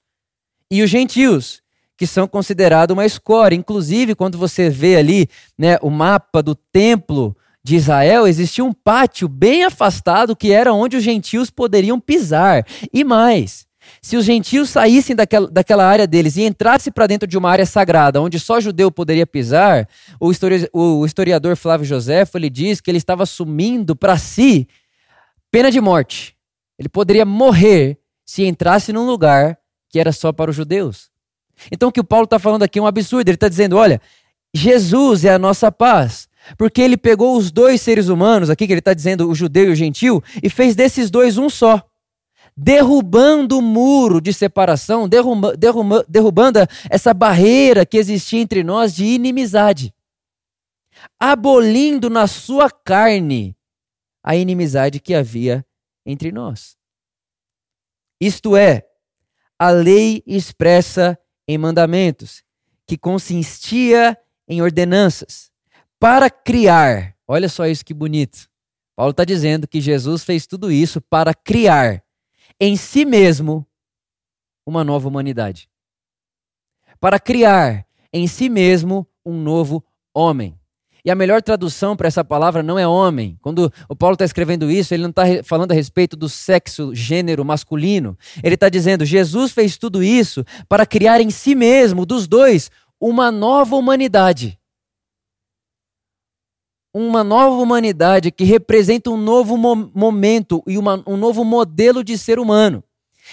E 0.69 0.83
os 0.83 0.89
gentios, 0.89 1.61
que 1.97 2.05
são 2.05 2.27
considerados 2.27 2.93
uma 2.93 3.05
escória. 3.05 3.55
Inclusive, 3.55 4.15
quando 4.15 4.37
você 4.37 4.69
vê 4.69 4.97
ali 4.97 5.29
né, 5.57 5.77
o 5.81 5.89
mapa 5.89 6.43
do 6.43 6.55
templo 6.55 7.33
de 7.63 7.75
Israel 7.75 8.27
existia 8.27 8.63
um 8.63 8.73
pátio 8.73 9.27
bem 9.27 9.63
afastado 9.63 10.35
que 10.35 10.51
era 10.51 10.73
onde 10.73 10.97
os 10.97 11.03
gentios 11.03 11.49
poderiam 11.49 11.99
pisar. 11.99 12.65
E 12.91 13.03
mais, 13.03 13.65
se 14.01 14.17
os 14.17 14.25
gentios 14.25 14.69
saíssem 14.69 15.15
daquela, 15.15 15.49
daquela 15.49 15.85
área 15.85 16.05
deles 16.05 16.35
e 16.35 16.43
entrassem 16.43 16.91
para 16.91 17.07
dentro 17.07 17.27
de 17.27 17.37
uma 17.37 17.49
área 17.49 17.65
sagrada, 17.65 18.21
onde 18.21 18.39
só 18.39 18.59
judeu 18.59 18.91
poderia 18.91 19.25
pisar, 19.25 19.87
o, 20.19 20.29
histori 20.29 20.67
o 20.73 21.05
historiador 21.05 21.55
Flávio 21.55 21.85
José 21.85 22.23
ele 22.35 22.49
diz 22.49 22.81
que 22.81 22.91
ele 22.91 22.97
estava 22.97 23.23
assumindo 23.23 23.95
para 23.95 24.17
si 24.17 24.67
pena 25.49 25.71
de 25.71 25.79
morte. 25.79 26.35
Ele 26.77 26.89
poderia 26.89 27.25
morrer 27.25 27.97
se 28.25 28.43
entrasse 28.43 28.91
num 28.91 29.05
lugar 29.05 29.57
que 29.89 29.99
era 29.99 30.11
só 30.11 30.33
para 30.33 30.49
os 30.49 30.55
judeus. 30.55 31.09
Então 31.71 31.89
o 31.89 31.91
que 31.91 31.99
o 31.99 32.03
Paulo 32.03 32.25
está 32.25 32.39
falando 32.39 32.63
aqui 32.63 32.79
é 32.79 32.81
um 32.81 32.87
absurdo. 32.87 33.29
Ele 33.29 33.35
está 33.35 33.47
dizendo: 33.47 33.77
olha, 33.77 34.01
Jesus 34.53 35.23
é 35.23 35.33
a 35.33 35.39
nossa 35.39 35.71
paz. 35.71 36.27
Porque 36.57 36.81
ele 36.81 36.97
pegou 36.97 37.37
os 37.37 37.51
dois 37.51 37.81
seres 37.81 38.09
humanos, 38.09 38.49
aqui 38.49 38.67
que 38.67 38.73
ele 38.73 38.79
está 38.79 38.93
dizendo 38.93 39.29
o 39.29 39.35
judeu 39.35 39.69
e 39.69 39.71
o 39.71 39.75
gentil, 39.75 40.21
e 40.41 40.49
fez 40.49 40.75
desses 40.75 41.09
dois 41.09 41.37
um 41.37 41.49
só. 41.49 41.81
Derrubando 42.55 43.57
o 43.57 43.61
muro 43.61 44.21
de 44.21 44.31
separação, 44.33 45.07
derruba, 45.07 45.55
derruba, 45.57 46.05
derrubando 46.07 46.59
essa 46.89 47.13
barreira 47.13 47.85
que 47.85 47.97
existia 47.97 48.41
entre 48.41 48.63
nós 48.63 48.93
de 48.93 49.05
inimizade. 49.05 49.93
Abolindo 51.19 52.09
na 52.09 52.27
sua 52.27 52.69
carne 52.69 53.55
a 54.23 54.35
inimizade 54.35 54.99
que 54.99 55.15
havia 55.15 55.65
entre 56.05 56.31
nós. 56.31 56.77
Isto 58.21 58.55
é, 58.55 58.85
a 59.57 59.69
lei 59.69 60.21
expressa 60.27 61.17
em 61.47 61.57
mandamentos, 61.57 62.43
que 62.85 62.97
consistia 62.97 64.17
em 64.47 64.61
ordenanças 64.61 65.52
para 66.03 66.29
criar. 66.29 67.15
Olha 67.25 67.47
só 67.47 67.65
isso 67.65 67.85
que 67.85 67.93
bonito. 67.93 68.49
Paulo 68.93 69.11
está 69.11 69.23
dizendo 69.23 69.65
que 69.65 69.79
Jesus 69.79 70.25
fez 70.25 70.45
tudo 70.45 70.69
isso 70.69 70.99
para 70.99 71.33
criar 71.33 72.03
em 72.59 72.75
si 72.75 73.05
mesmo 73.05 73.65
uma 74.65 74.83
nova 74.83 75.07
humanidade. 75.07 75.69
Para 76.99 77.17
criar 77.17 77.85
em 78.11 78.27
si 78.27 78.49
mesmo 78.49 79.07
um 79.25 79.41
novo 79.41 79.81
homem. 80.13 80.59
E 81.05 81.09
a 81.09 81.15
melhor 81.15 81.41
tradução 81.41 81.95
para 81.95 82.09
essa 82.09 82.23
palavra 82.23 82.61
não 82.61 82.77
é 82.77 82.85
homem. 82.85 83.37
Quando 83.41 83.71
o 83.87 83.95
Paulo 83.95 84.15
está 84.15 84.25
escrevendo 84.25 84.69
isso, 84.69 84.93
ele 84.93 85.03
não 85.03 85.09
está 85.09 85.23
falando 85.45 85.71
a 85.71 85.75
respeito 85.75 86.17
do 86.17 86.27
sexo, 86.27 86.93
gênero 86.93 87.45
masculino. 87.45 88.17
Ele 88.43 88.55
está 88.55 88.67
dizendo: 88.67 89.05
Jesus 89.05 89.53
fez 89.53 89.77
tudo 89.77 90.03
isso 90.03 90.43
para 90.67 90.85
criar 90.85 91.21
em 91.21 91.29
si 91.29 91.55
mesmo, 91.55 92.05
dos 92.05 92.27
dois, 92.27 92.69
uma 92.99 93.31
nova 93.31 93.77
humanidade 93.77 94.59
uma 96.93 97.23
nova 97.23 97.55
humanidade 97.55 98.31
que 98.31 98.43
representa 98.43 99.09
um 99.09 99.17
novo 99.17 99.57
mo 99.57 99.91
momento 99.95 100.61
e 100.67 100.77
uma, 100.77 101.03
um 101.07 101.17
novo 101.17 101.43
modelo 101.43 102.03
de 102.03 102.17
ser 102.17 102.37
humano. 102.37 102.83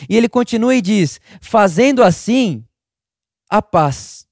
E 0.08 0.16
ele 0.16 0.28
continua 0.28 0.74
e 0.74 0.80
diz: 0.80 1.20
fazendo 1.40 2.02
assim 2.02 2.64
a 3.50 3.60
paz 3.60 4.26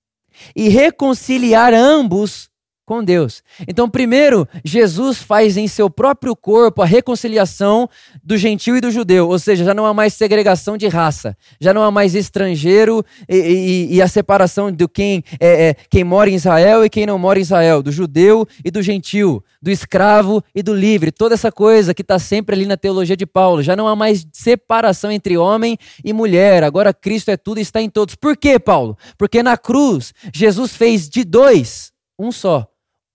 e 0.55 0.69
reconciliar 0.69 1.75
ambos 1.75 2.49
com 2.89 3.05
Deus. 3.05 3.43
Então, 3.69 3.87
primeiro, 3.87 4.49
Jesus 4.65 5.19
faz 5.19 5.59
em 5.59 5.69
seu 5.69 5.91
próprio 5.91 6.35
corpo 6.35 6.81
a 6.81 6.87
reconciliação 6.87 7.87
do 8.25 8.35
gentil 8.39 8.79
e 8.79 8.81
do 8.81 8.91
judeu, 8.91 9.29
ou 9.29 9.39
seja, 9.39 9.63
já 9.63 9.75
não 9.75 9.85
há 9.85 9.93
mais 9.93 10.15
segregação 10.15 10.75
de 10.75 10.89
raça, 10.89 11.37
já 11.61 11.75
não 11.75 11.83
há 11.83 11.91
mais 11.91 12.15
estrangeiro 12.15 13.05
e, 13.29 13.37
e, 13.37 13.95
e 13.97 14.03
a 14.03 14.09
separação 14.09 14.73
de 14.73 14.89
quem, 14.89 15.23
é, 15.39 15.69
é, 15.69 15.75
quem 15.91 16.03
mora 16.03 16.31
em 16.31 16.35
Israel 16.35 16.83
e 16.83 16.89
quem 16.89 17.05
não 17.05 17.19
mora 17.19 17.39
em 17.39 17.43
Israel, 17.43 17.83
do 17.83 17.93
judeu 17.93 18.49
e 18.65 18.71
do 18.71 18.81
gentil, 18.81 19.45
do 19.61 19.71
escravo 19.71 20.43
e 20.55 20.63
do 20.63 20.73
livre, 20.73 21.13
toda 21.13 21.35
essa 21.35 21.53
coisa 21.53 21.93
que 21.93 22.01
está 22.01 22.19
sempre 22.19 22.57
ali 22.57 22.65
na 22.65 22.79
teologia 22.79 23.19
de 23.19 23.27
Paulo. 23.27 23.63
Já 23.63 23.77
não 23.77 23.87
há 23.87 23.95
mais 23.95 24.27
separação 24.33 25.13
entre 25.13 25.37
homem 25.37 25.77
e 26.03 26.11
mulher, 26.15 26.65
agora 26.65 26.95
Cristo 26.95 27.31
é 27.31 27.37
tudo 27.37 27.59
e 27.59 27.61
está 27.61 27.83
em 27.83 27.91
todos. 27.91 28.15
Por 28.15 28.35
quê, 28.35 28.59
Paulo? 28.59 28.97
Porque 29.19 29.43
na 29.43 29.59
cruz, 29.59 30.15
Jesus 30.33 30.75
fez 30.75 31.07
de 31.07 31.23
dois 31.23 31.93
um 32.19 32.33
só 32.33 32.67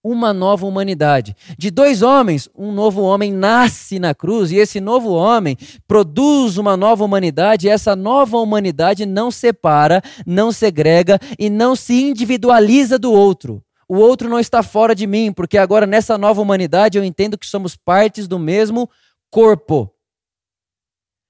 uma 0.03 0.33
nova 0.33 0.65
humanidade. 0.65 1.36
De 1.57 1.72
dois 1.72 2.01
homens, 2.01 2.50
um 2.53 2.72
novo 2.72 3.01
homem 3.01 3.31
nasce 3.31 4.00
na 4.00 4.13
cruz 4.13 4.51
e 4.51 4.57
esse 4.57 4.81
novo 4.81 5.12
homem 5.12 5.57
produz 5.88 6.57
uma 6.57 6.75
nova 6.75 7.05
humanidade. 7.05 7.67
E 7.67 7.69
essa 7.69 7.95
nova 7.95 8.38
humanidade 8.38 9.05
não 9.05 9.31
separa, 9.31 10.01
não 10.25 10.51
segrega 10.51 11.17
e 11.39 11.50
não 11.50 11.75
se 11.75 12.01
individualiza 12.01 13.00
do 13.00 13.12
outro. 13.13 13.63
O 13.88 13.95
outro 13.95 14.27
não 14.27 14.39
está 14.39 14.62
fora 14.62 14.93
de 14.93 15.07
mim, 15.07 15.31
porque 15.31 15.57
agora 15.57 15.86
nessa 15.86 16.17
nova 16.17 16.41
humanidade 16.41 16.98
eu 16.98 17.03
entendo 17.03 17.38
que 17.38 17.45
somos 17.45 17.75
partes 17.75 18.27
do 18.27 18.38
mesmo 18.38 18.89
corpo. 19.31 19.89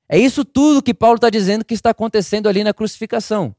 É 0.09 0.17
isso 0.17 0.43
tudo 0.43 0.83
que 0.83 0.93
Paulo 0.93 1.15
está 1.15 1.29
dizendo 1.29 1.65
que 1.65 1.73
está 1.73 1.91
acontecendo 1.91 2.47
ali 2.47 2.63
na 2.63 2.73
crucificação. 2.73 3.55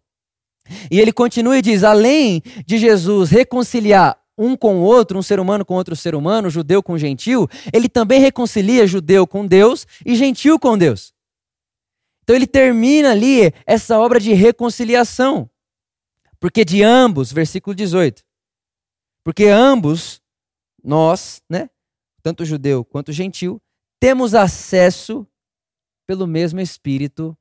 E 0.90 0.98
ele 0.98 1.12
continua 1.12 1.58
e 1.58 1.62
diz: 1.62 1.84
além 1.84 2.42
de 2.66 2.78
Jesus 2.78 3.30
reconciliar 3.30 4.18
um 4.36 4.56
com 4.56 4.76
o 4.76 4.82
outro, 4.82 5.18
um 5.18 5.22
ser 5.22 5.38
humano 5.38 5.64
com 5.64 5.74
outro 5.74 5.94
ser 5.94 6.14
humano, 6.14 6.50
judeu 6.50 6.82
com 6.82 6.98
gentil, 6.98 7.48
ele 7.72 7.88
também 7.88 8.20
reconcilia 8.20 8.86
judeu 8.86 9.26
com 9.26 9.46
Deus 9.46 9.86
e 10.04 10.14
gentil 10.14 10.58
com 10.58 10.76
Deus. 10.76 11.14
Então 12.22 12.34
ele 12.34 12.46
termina 12.46 13.10
ali 13.10 13.52
essa 13.66 13.98
obra 13.98 14.18
de 14.18 14.32
reconciliação. 14.32 15.48
Porque 16.40 16.64
de 16.64 16.82
ambos, 16.82 17.32
versículo 17.32 17.74
18. 17.74 18.22
Porque 19.22 19.46
ambos, 19.46 20.20
nós, 20.82 21.42
né, 21.48 21.70
tanto 22.22 22.44
judeu 22.44 22.84
quanto 22.84 23.12
gentil, 23.12 23.60
temos 24.00 24.34
acesso 24.34 25.26
pelo 26.06 26.26
mesmo 26.26 26.60
Espírito 26.60 27.36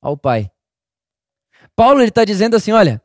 ao 0.00 0.16
Pai. 0.16 0.50
Paulo 1.76 2.02
está 2.02 2.24
dizendo 2.24 2.56
assim: 2.56 2.72
olha, 2.72 3.02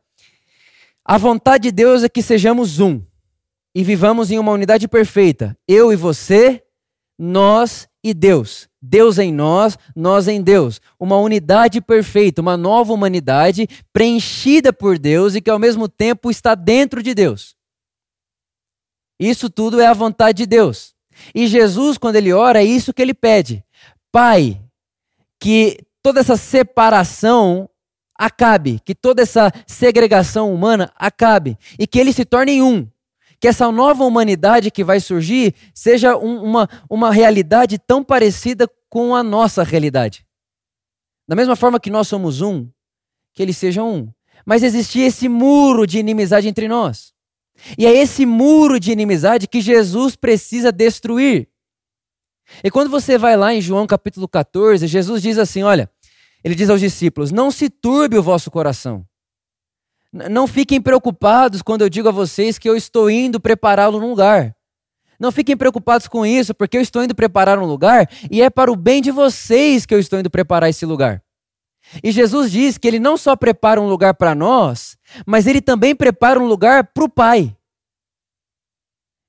a 1.04 1.16
vontade 1.16 1.64
de 1.64 1.72
Deus 1.72 2.02
é 2.02 2.08
que 2.08 2.22
sejamos 2.22 2.80
um 2.80 3.02
e 3.74 3.84
vivamos 3.84 4.30
em 4.30 4.38
uma 4.38 4.52
unidade 4.52 4.88
perfeita. 4.88 5.56
Eu 5.66 5.92
e 5.92 5.96
você, 5.96 6.62
nós 7.18 7.88
e 8.02 8.14
Deus. 8.14 8.68
Deus 8.80 9.18
em 9.18 9.32
nós, 9.32 9.76
nós 9.94 10.28
em 10.28 10.40
Deus. 10.40 10.80
Uma 10.98 11.18
unidade 11.18 11.80
perfeita, 11.80 12.40
uma 12.40 12.56
nova 12.56 12.92
humanidade 12.92 13.68
preenchida 13.92 14.72
por 14.72 14.98
Deus 14.98 15.34
e 15.34 15.40
que 15.40 15.50
ao 15.50 15.58
mesmo 15.58 15.88
tempo 15.88 16.30
está 16.30 16.54
dentro 16.54 17.02
de 17.02 17.14
Deus. 17.14 17.56
Isso 19.20 19.50
tudo 19.50 19.80
é 19.80 19.86
a 19.86 19.94
vontade 19.94 20.38
de 20.38 20.46
Deus. 20.46 20.94
E 21.34 21.46
Jesus, 21.48 21.98
quando 21.98 22.16
ele 22.16 22.32
ora, 22.32 22.62
é 22.62 22.64
isso 22.64 22.94
que 22.94 23.02
ele 23.02 23.14
pede. 23.14 23.64
Pai, 24.12 24.60
que 25.40 25.80
toda 26.02 26.20
essa 26.20 26.36
separação 26.36 27.68
acabe, 28.16 28.80
que 28.84 28.94
toda 28.94 29.22
essa 29.22 29.52
segregação 29.66 30.52
humana 30.52 30.92
acabe 30.96 31.58
e 31.78 31.86
que 31.86 31.98
ele 31.98 32.12
se 32.12 32.24
torne 32.24 32.62
um 32.62 32.88
que 33.40 33.48
essa 33.48 33.70
nova 33.70 34.04
humanidade 34.04 34.70
que 34.70 34.82
vai 34.82 35.00
surgir 35.00 35.54
seja 35.74 36.16
um, 36.16 36.42
uma, 36.42 36.68
uma 36.90 37.12
realidade 37.12 37.78
tão 37.78 38.02
parecida 38.02 38.68
com 38.88 39.14
a 39.14 39.22
nossa 39.22 39.62
realidade. 39.62 40.26
Da 41.28 41.36
mesma 41.36 41.54
forma 41.54 41.78
que 41.78 41.90
nós 41.90 42.08
somos 42.08 42.40
um, 42.40 42.68
que 43.34 43.42
eles 43.42 43.56
sejam 43.56 43.94
um. 43.94 44.12
Mas 44.44 44.62
existia 44.62 45.06
esse 45.06 45.28
muro 45.28 45.86
de 45.86 45.98
inimizade 45.98 46.48
entre 46.48 46.66
nós. 46.68 47.12
E 47.76 47.86
é 47.86 47.92
esse 47.92 48.24
muro 48.24 48.80
de 48.80 48.92
inimizade 48.92 49.46
que 49.46 49.60
Jesus 49.60 50.16
precisa 50.16 50.72
destruir. 50.72 51.48
E 52.64 52.70
quando 52.70 52.88
você 52.88 53.18
vai 53.18 53.36
lá 53.36 53.52
em 53.52 53.60
João 53.60 53.86
capítulo 53.86 54.26
14, 54.26 54.86
Jesus 54.86 55.20
diz 55.20 55.38
assim: 55.38 55.62
olha, 55.62 55.90
ele 56.42 56.54
diz 56.54 56.70
aos 56.70 56.80
discípulos: 56.80 57.30
não 57.30 57.50
se 57.50 57.68
turbe 57.68 58.16
o 58.16 58.22
vosso 58.22 58.50
coração. 58.50 59.04
Não 60.12 60.46
fiquem 60.46 60.80
preocupados 60.80 61.60
quando 61.60 61.82
eu 61.82 61.88
digo 61.88 62.08
a 62.08 62.12
vocês 62.12 62.58
que 62.58 62.68
eu 62.68 62.76
estou 62.76 63.10
indo 63.10 63.38
prepará-lo 63.38 64.00
num 64.00 64.10
lugar. 64.10 64.54
Não 65.18 65.32
fiquem 65.32 65.56
preocupados 65.56 66.06
com 66.06 66.24
isso, 66.24 66.54
porque 66.54 66.76
eu 66.76 66.80
estou 66.80 67.02
indo 67.02 67.14
preparar 67.14 67.58
um 67.58 67.66
lugar 67.66 68.08
e 68.30 68.40
é 68.40 68.48
para 68.48 68.70
o 68.70 68.76
bem 68.76 69.02
de 69.02 69.10
vocês 69.10 69.84
que 69.84 69.92
eu 69.92 69.98
estou 69.98 70.18
indo 70.18 70.30
preparar 70.30 70.70
esse 70.70 70.86
lugar. 70.86 71.22
E 72.02 72.12
Jesus 72.12 72.50
diz 72.52 72.78
que 72.78 72.86
ele 72.86 72.98
não 72.98 73.16
só 73.16 73.34
prepara 73.34 73.80
um 73.80 73.88
lugar 73.88 74.14
para 74.14 74.34
nós, 74.34 74.96
mas 75.26 75.46
ele 75.46 75.60
também 75.60 75.94
prepara 75.94 76.38
um 76.38 76.46
lugar 76.46 76.84
para 76.84 77.04
o 77.04 77.08
Pai. 77.08 77.56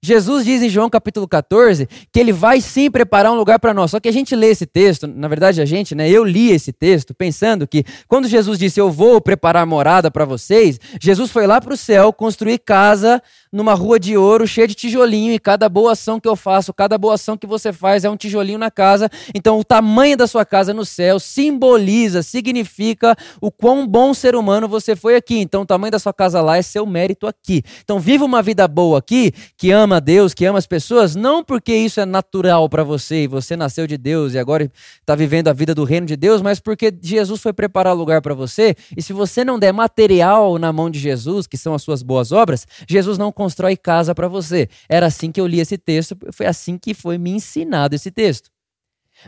Jesus 0.02 0.46
diz 0.46 0.62
em 0.62 0.70
João 0.70 0.90
capítulo 0.90 1.28
14 1.28 1.88
que 2.12 2.20
ele 2.20 2.32
vai 2.32 2.62
sim 2.62 2.90
preparar 2.90 3.32
um 3.32 3.36
lugar 3.36 3.60
para 3.60 3.74
nós. 3.74 3.92
Só 3.92 4.00
que 4.00 4.08
a 4.08 4.14
gente 4.14 4.36
lê 4.36 4.48
esse 4.48 4.66
texto, 4.66 5.06
na 5.08 5.28
verdade 5.28 5.62
a 5.62 5.66
gente, 5.66 5.94
né? 5.94 6.10
Eu 6.10 6.24
li 6.24 6.52
esse 6.52 6.72
texto 6.72 7.14
pensando 7.14 7.68
que 7.68 7.84
quando 8.08 8.28
Jesus 8.28 8.58
disse 8.58 8.80
eu 8.80 8.90
vou 8.90 9.20
preparar 9.20 9.66
morada 9.66 10.10
para 10.10 10.24
vocês, 10.24 10.80
Jesus 11.02 11.32
foi 11.32 11.46
lá 11.46 11.60
para 11.60 11.74
o 11.74 11.78
céu 11.78 12.14
construir 12.14 12.60
casa 12.60 13.22
numa 13.52 13.74
rua 13.74 14.00
de 14.00 14.16
ouro 14.16 14.48
cheia 14.48 14.68
de 14.68 14.76
tijolinho 14.76 15.34
e 15.34 15.40
cada 15.40 15.68
boa 15.68 15.94
ação 15.94 16.20
que 16.20 16.28
eu 16.28 16.36
faço, 16.36 16.74
cada 16.74 16.98
boa 16.98 17.16
ação 17.16 17.36
que 17.36 17.48
você 17.48 17.74
faz 17.74 18.04
é 18.04 18.10
um 18.10 18.16
tijolinho 18.16 18.60
na 18.60 18.70
casa. 18.70 19.10
Então 19.34 19.60
o 19.60 19.64
tamanho 19.64 20.16
da 20.16 20.28
sua 20.28 20.46
casa 20.46 20.74
no 20.74 20.86
céu 20.86 21.20
simboliza, 21.20 22.22
significa 22.22 23.16
o 23.42 23.52
quão 23.52 23.88
bom 23.88 24.14
ser 24.14 24.36
humano 24.36 24.68
você 24.68 24.96
foi 24.96 25.16
aqui. 25.16 25.40
Então 25.40 25.64
o 25.64 25.66
tamanho 25.66 25.92
da 25.92 26.00
sua 26.00 26.14
casa 26.14 26.42
lá 26.42 26.58
é 26.58 26.62
seu 26.62 26.86
mérito 26.86 27.26
aqui. 27.26 27.64
Então 27.84 28.00
viva 28.00 28.24
uma 28.24 28.42
vida 28.42 28.68
boa 28.68 29.00
aqui, 29.00 29.32
que 29.58 29.72
ama 29.72 29.98
a 29.98 30.00
Deus, 30.00 30.34
que 30.34 30.46
ama 30.46 30.60
as 30.60 30.68
pessoas, 30.68 31.16
não 31.16 31.44
porque 31.44 31.74
isso 31.74 32.00
é 32.00 32.06
natural 32.06 32.70
para 32.70 32.84
você 32.84 33.24
e 33.24 33.28
você 33.28 33.56
nasceu 33.56 33.88
de 33.88 33.98
Deus 33.98 34.34
e 34.34 34.40
agora 34.40 34.72
está 35.00 35.16
vivendo 35.16 35.48
a 35.48 35.54
vida 35.54 35.74
do 35.74 35.84
reino 35.84 36.06
de 36.06 36.16
Deus, 36.16 36.42
mas 36.42 36.60
porque 36.60 36.94
Jesus 37.02 37.42
foi 37.42 37.54
preparar 37.54 37.96
lugar 37.96 38.22
para 38.22 38.34
você. 38.36 38.76
E 38.96 39.02
se 39.02 39.12
você 39.12 39.44
não 39.44 39.58
der 39.58 39.74
material 39.74 40.60
na 40.60 40.72
mão 40.72 40.90
de 40.90 41.00
Jesus, 41.00 41.48
que 41.48 41.58
são 41.58 41.74
as 41.74 41.82
suas 41.82 42.04
boas 42.04 42.32
obras, 42.32 42.68
Jesus 42.88 43.18
não 43.18 43.32
constrói 43.40 43.78
casa 43.78 44.14
para 44.14 44.28
você. 44.28 44.68
Era 44.90 45.06
assim 45.06 45.32
que 45.32 45.40
eu 45.40 45.48
li 45.48 45.62
esse 45.62 45.78
texto, 45.78 46.18
foi 46.34 46.46
assim 46.46 46.78
que 46.78 46.94
foi 46.94 47.18
me 47.18 47.32
ensinado 47.32 47.96
esse 47.96 48.12
texto. 48.12 48.52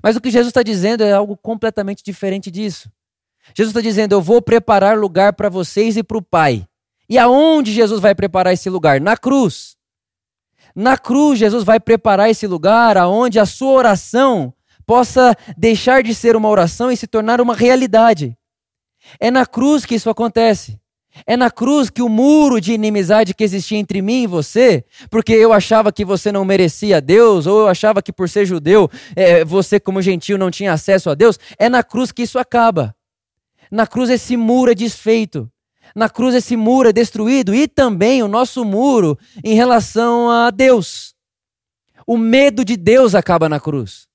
Mas 0.03 0.17
o 0.17 0.21
que 0.21 0.29
Jesus 0.29 0.49
está 0.49 0.61
dizendo 0.61 1.01
é 1.01 1.13
algo 1.13 1.37
completamente 1.37 2.03
diferente 2.03 2.51
disso. 2.51 2.91
Jesus 3.55 3.69
está 3.69 3.79
dizendo: 3.79 4.11
Eu 4.11 4.21
vou 4.21 4.41
preparar 4.41 4.97
lugar 4.97 5.31
para 5.31 5.47
vocês 5.47 5.95
e 5.95 6.03
para 6.03 6.17
o 6.17 6.21
Pai. 6.21 6.67
E 7.07 7.17
aonde 7.17 7.71
Jesus 7.71 8.01
vai 8.01 8.13
preparar 8.13 8.51
esse 8.51 8.69
lugar? 8.69 8.99
Na 8.99 9.15
cruz. 9.15 9.77
Na 10.75 10.97
cruz, 10.97 11.39
Jesus 11.39 11.63
vai 11.63 11.79
preparar 11.79 12.29
esse 12.29 12.45
lugar 12.47 12.97
aonde 12.97 13.39
a 13.39 13.45
sua 13.45 13.71
oração 13.71 14.53
possa 14.85 15.35
deixar 15.57 16.03
de 16.03 16.13
ser 16.13 16.35
uma 16.35 16.49
oração 16.49 16.91
e 16.91 16.97
se 16.97 17.07
tornar 17.07 17.39
uma 17.39 17.55
realidade. 17.55 18.37
É 19.21 19.31
na 19.31 19.45
cruz 19.45 19.85
que 19.85 19.95
isso 19.95 20.09
acontece. 20.09 20.80
É 21.25 21.35
na 21.35 21.51
cruz 21.51 21.89
que 21.89 22.01
o 22.01 22.09
muro 22.09 22.59
de 22.59 22.73
inimizade 22.73 23.33
que 23.33 23.43
existia 23.43 23.77
entre 23.77 24.01
mim 24.01 24.23
e 24.23 24.27
você, 24.27 24.83
porque 25.09 25.33
eu 25.33 25.51
achava 25.53 25.91
que 25.91 26.05
você 26.05 26.31
não 26.31 26.45
merecia 26.45 27.01
Deus, 27.01 27.45
ou 27.45 27.61
eu 27.61 27.67
achava 27.67 28.01
que 28.01 28.13
por 28.13 28.29
ser 28.29 28.45
judeu, 28.45 28.89
é, 29.15 29.43
você, 29.43 29.79
como 29.79 30.01
gentil, 30.01 30.37
não 30.37 30.49
tinha 30.49 30.73
acesso 30.73 31.09
a 31.09 31.15
Deus, 31.15 31.37
é 31.59 31.69
na 31.69 31.83
cruz 31.83 32.11
que 32.11 32.23
isso 32.23 32.39
acaba. 32.39 32.95
Na 33.71 33.87
cruz 33.87 34.09
esse 34.09 34.35
muro 34.35 34.71
é 34.71 34.75
desfeito. 34.75 35.49
Na 35.95 36.09
cruz 36.09 36.35
esse 36.35 36.55
muro 36.55 36.89
é 36.89 36.93
destruído 36.93 37.53
e 37.53 37.67
também 37.67 38.23
o 38.23 38.27
nosso 38.27 38.63
muro 38.63 39.17
em 39.43 39.55
relação 39.55 40.29
a 40.29 40.49
Deus. 40.49 41.13
O 42.07 42.17
medo 42.17 42.65
de 42.65 42.75
Deus 42.77 43.15
acaba 43.15 43.47
na 43.47 43.59
cruz. 43.59 44.10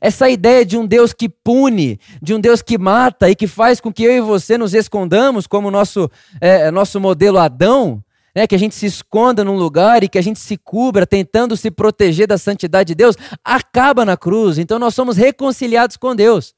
Essa 0.00 0.28
ideia 0.28 0.64
de 0.64 0.76
um 0.76 0.86
Deus 0.86 1.12
que 1.12 1.28
pune, 1.28 1.98
de 2.20 2.34
um 2.34 2.40
Deus 2.40 2.62
que 2.62 2.78
mata 2.78 3.30
e 3.30 3.34
que 3.34 3.46
faz 3.46 3.80
com 3.80 3.92
que 3.92 4.04
eu 4.04 4.12
e 4.12 4.20
você 4.20 4.58
nos 4.58 4.74
escondamos, 4.74 5.46
como 5.46 5.70
nosso, 5.70 6.10
é, 6.40 6.70
nosso 6.70 7.00
modelo 7.00 7.38
Adão, 7.38 8.02
né, 8.34 8.46
que 8.46 8.54
a 8.54 8.58
gente 8.58 8.74
se 8.74 8.86
esconda 8.86 9.42
num 9.42 9.56
lugar 9.56 10.04
e 10.04 10.08
que 10.08 10.18
a 10.18 10.22
gente 10.22 10.38
se 10.38 10.56
cubra 10.58 11.06
tentando 11.06 11.56
se 11.56 11.70
proteger 11.70 12.26
da 12.26 12.36
santidade 12.36 12.88
de 12.88 12.94
Deus, 12.94 13.16
acaba 13.42 14.04
na 14.04 14.16
cruz. 14.16 14.58
Então 14.58 14.78
nós 14.78 14.94
somos 14.94 15.16
reconciliados 15.16 15.96
com 15.96 16.14
Deus. 16.14 16.54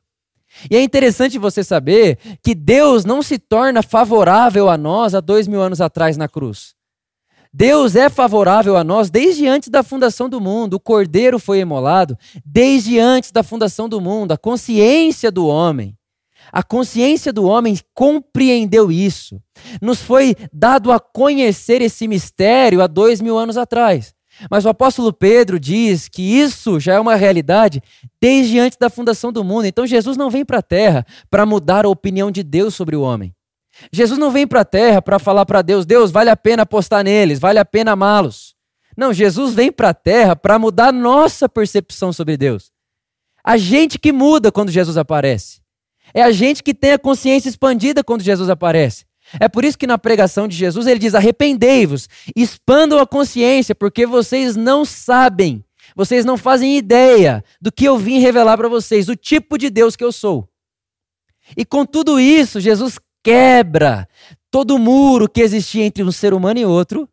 E 0.71 0.76
é 0.76 0.83
interessante 0.83 1.38
você 1.38 1.62
saber 1.62 2.18
que 2.42 2.54
Deus 2.54 3.04
não 3.04 3.23
se 3.23 3.38
torna 3.38 3.83
favorável 3.83 4.68
a 4.68 4.76
nós 4.76 5.14
há 5.14 5.21
dois 5.21 5.47
mil 5.47 5.61
anos 5.61 5.80
atrás 5.80 6.16
na 6.16 6.26
cruz. 6.26 6.77
Deus 7.52 7.97
é 7.97 8.09
favorável 8.09 8.76
a 8.76 8.85
nós 8.85 9.11
desde 9.11 9.47
antes 9.47 9.69
da 9.69 9.83
fundação 9.83 10.28
do 10.28 10.40
mundo. 10.40 10.75
O 10.75 10.81
cordeiro 10.81 11.38
foi 11.38 11.59
emolado 11.59 12.17
desde 12.45 12.99
antes 12.99 13.31
da 13.31 13.43
fundação 13.43 13.88
do 13.88 14.00
mundo. 14.00 14.33
A 14.33 14.38
consciência 14.38 15.31
do 15.31 15.47
homem, 15.47 15.97
A 16.52 16.62
consciência 16.62 17.33
do 17.33 17.45
homem 17.45 17.78
compreendeu 17.95 18.90
isso. 18.90 19.40
Nos 19.83 20.00
foi 20.00 20.35
dado 20.52 20.90
a 20.90 20.99
conhecer 20.99 21.83
esse 21.83 22.09
mistério 22.09 22.81
há 22.83 22.87
dois 22.87 23.21
mil 23.21 23.37
anos 23.37 23.57
atrás. 23.57 24.14
Mas 24.50 24.64
o 24.64 24.69
apóstolo 24.69 25.12
Pedro 25.12 25.59
diz 25.59 26.09
que 26.09 26.23
isso 26.23 26.78
já 26.78 26.95
é 26.95 27.00
uma 27.00 27.17
realidade 27.17 27.83
desde 28.21 28.59
antes 28.59 28.78
da 28.78 28.88
fundação 28.88 29.33
do 29.33 29.43
mundo. 29.43 29.67
Então 29.67 29.87
Jesus 29.87 30.17
não 30.17 30.31
vem 30.31 30.45
para 30.45 30.59
a 30.59 30.62
terra 30.62 31.05
para 31.28 31.45
mudar 31.45 31.85
a 31.85 31.88
opinião 31.88 32.31
de 32.31 32.43
Deus 32.43 32.75
sobre 32.75 32.95
o 32.95 33.02
homem. 33.02 33.35
Jesus 33.92 34.18
não 34.18 34.30
vem 34.30 34.47
para 34.47 34.61
a 34.61 34.64
terra 34.64 35.00
para 35.00 35.18
falar 35.18 35.47
para 35.47 35.62
Deus: 35.62 35.87
Deus, 35.87 36.11
vale 36.11 36.30
a 36.30 36.37
pena 36.37 36.62
apostar 36.62 37.04
neles, 37.04 37.38
vale 37.38 37.58
a 37.58 37.64
pena 37.64 37.92
amá-los. 37.92 38.54
Não, 38.97 39.12
Jesus 39.12 39.54
vem 39.54 39.70
para 39.70 39.90
a 39.90 39.94
terra 39.94 40.35
para 40.35 40.58
mudar 40.58 40.92
nossa 40.92 41.49
percepção 41.49 42.12
sobre 42.12 42.37
Deus. 42.37 42.73
A 43.44 43.56
gente 43.56 43.99
que 43.99 44.12
muda 44.12 44.50
quando 44.50 44.70
Jesus 44.70 44.97
aparece. 44.97 45.61
É 46.12 46.23
a 46.23 46.32
gente 46.32 46.62
que 46.62 46.75
tem 46.75 46.92
a 46.92 46.99
consciência 46.99 47.49
expandida 47.49 48.02
quando 48.02 48.23
Jesus 48.23 48.50
aparece. 48.50 49.04
É 49.38 49.49
por 49.49 49.64
isso 49.64 49.78
que 49.78 49.87
na 49.87 49.99
pregação 49.99 50.49
de 50.49 50.56
Jesus 50.56 50.87
ele 50.87 50.99
diz: 50.99 51.14
arrependei-vos, 51.14 52.08
expandam 52.35 52.99
a 52.99 53.06
consciência, 53.06 53.75
porque 53.75 54.06
vocês 54.06 54.56
não 54.56 54.85
sabem, 54.85 55.64
vocês 55.94 56.25
não 56.25 56.37
fazem 56.37 56.76
ideia 56.76 57.44
do 57.61 57.70
que 57.70 57.85
eu 57.85 57.99
vim 57.99 58.18
revelar 58.18 58.56
para 58.56 58.68
vocês, 58.68 59.08
o 59.08 59.16
tipo 59.16 59.58
de 59.58 59.70
Deus 59.70 59.97
que 59.97 60.04
eu 60.04 60.12
sou. 60.12 60.49
E 61.56 61.64
com 61.64 61.85
tudo 61.85 62.18
isso, 62.18 62.61
Jesus 62.61 62.99
quebra 63.22 64.08
todo 64.50 64.75
o 64.75 64.78
muro 64.78 65.28
que 65.28 65.40
existia 65.40 65.84
entre 65.84 66.02
um 66.02 66.12
ser 66.12 66.32
humano 66.32 66.58
e 66.58 66.64
outro, 66.64 67.08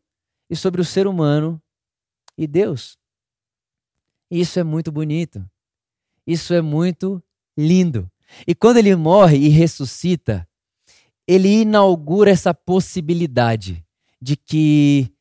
e 0.49 0.55
sobre 0.55 0.81
o 0.81 0.85
ser 0.85 1.07
humano 1.07 1.61
e 2.37 2.47
Deus. 2.47 2.97
Isso 4.29 4.59
é 4.59 4.63
muito 4.63 4.91
bonito. 4.91 5.43
Isso 6.25 6.53
é 6.53 6.61
muito 6.61 7.21
lindo. 7.57 8.09
E 8.47 8.55
quando 8.55 8.77
ele 8.77 8.95
morre 8.95 9.37
e 9.37 9.49
ressuscita, 9.49 10.47
ele 11.27 11.61
inaugura 11.61 12.31
essa 12.31 12.53
possibilidade 12.53 13.83
de 14.21 14.35
que 14.35 15.11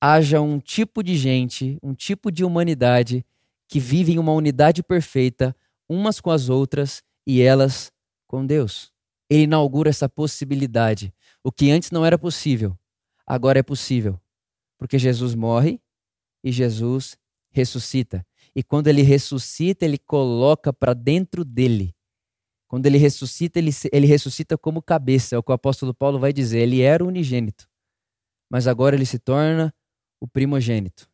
haja 0.00 0.40
um 0.40 0.58
tipo 0.58 1.02
de 1.02 1.16
gente, 1.16 1.78
um 1.82 1.94
tipo 1.94 2.30
de 2.30 2.44
humanidade 2.44 3.24
que 3.68 3.80
vive 3.80 4.12
em 4.12 4.18
uma 4.18 4.32
unidade 4.32 4.82
perfeita, 4.82 5.56
umas 5.88 6.20
com 6.20 6.30
as 6.30 6.48
outras 6.48 7.02
e 7.26 7.40
elas 7.40 7.92
com 8.26 8.44
Deus. 8.44 8.93
Ele 9.28 9.44
inaugura 9.44 9.90
essa 9.90 10.08
possibilidade. 10.08 11.12
O 11.42 11.50
que 11.50 11.70
antes 11.70 11.90
não 11.90 12.04
era 12.04 12.18
possível, 12.18 12.78
agora 13.26 13.58
é 13.58 13.62
possível. 13.62 14.20
Porque 14.78 14.98
Jesus 14.98 15.34
morre 15.34 15.80
e 16.42 16.52
Jesus 16.52 17.16
ressuscita. 17.50 18.26
E 18.54 18.62
quando 18.62 18.88
ele 18.88 19.02
ressuscita, 19.02 19.84
ele 19.84 19.98
coloca 19.98 20.72
para 20.72 20.94
dentro 20.94 21.44
dele 21.44 21.94
quando 22.74 22.86
ele 22.86 22.98
ressuscita, 22.98 23.60
ele, 23.60 23.70
ele 23.92 24.04
ressuscita 24.04 24.58
como 24.58 24.82
cabeça, 24.82 25.36
é 25.36 25.38
o 25.38 25.42
que 25.44 25.52
o 25.52 25.54
apóstolo 25.54 25.94
Paulo 25.94 26.18
vai 26.18 26.32
dizer. 26.32 26.58
Ele 26.58 26.80
era 26.80 27.04
unigênito, 27.04 27.68
mas 28.50 28.66
agora 28.66 28.96
ele 28.96 29.06
se 29.06 29.16
torna 29.16 29.72
o 30.20 30.26
primogênito, 30.26 31.08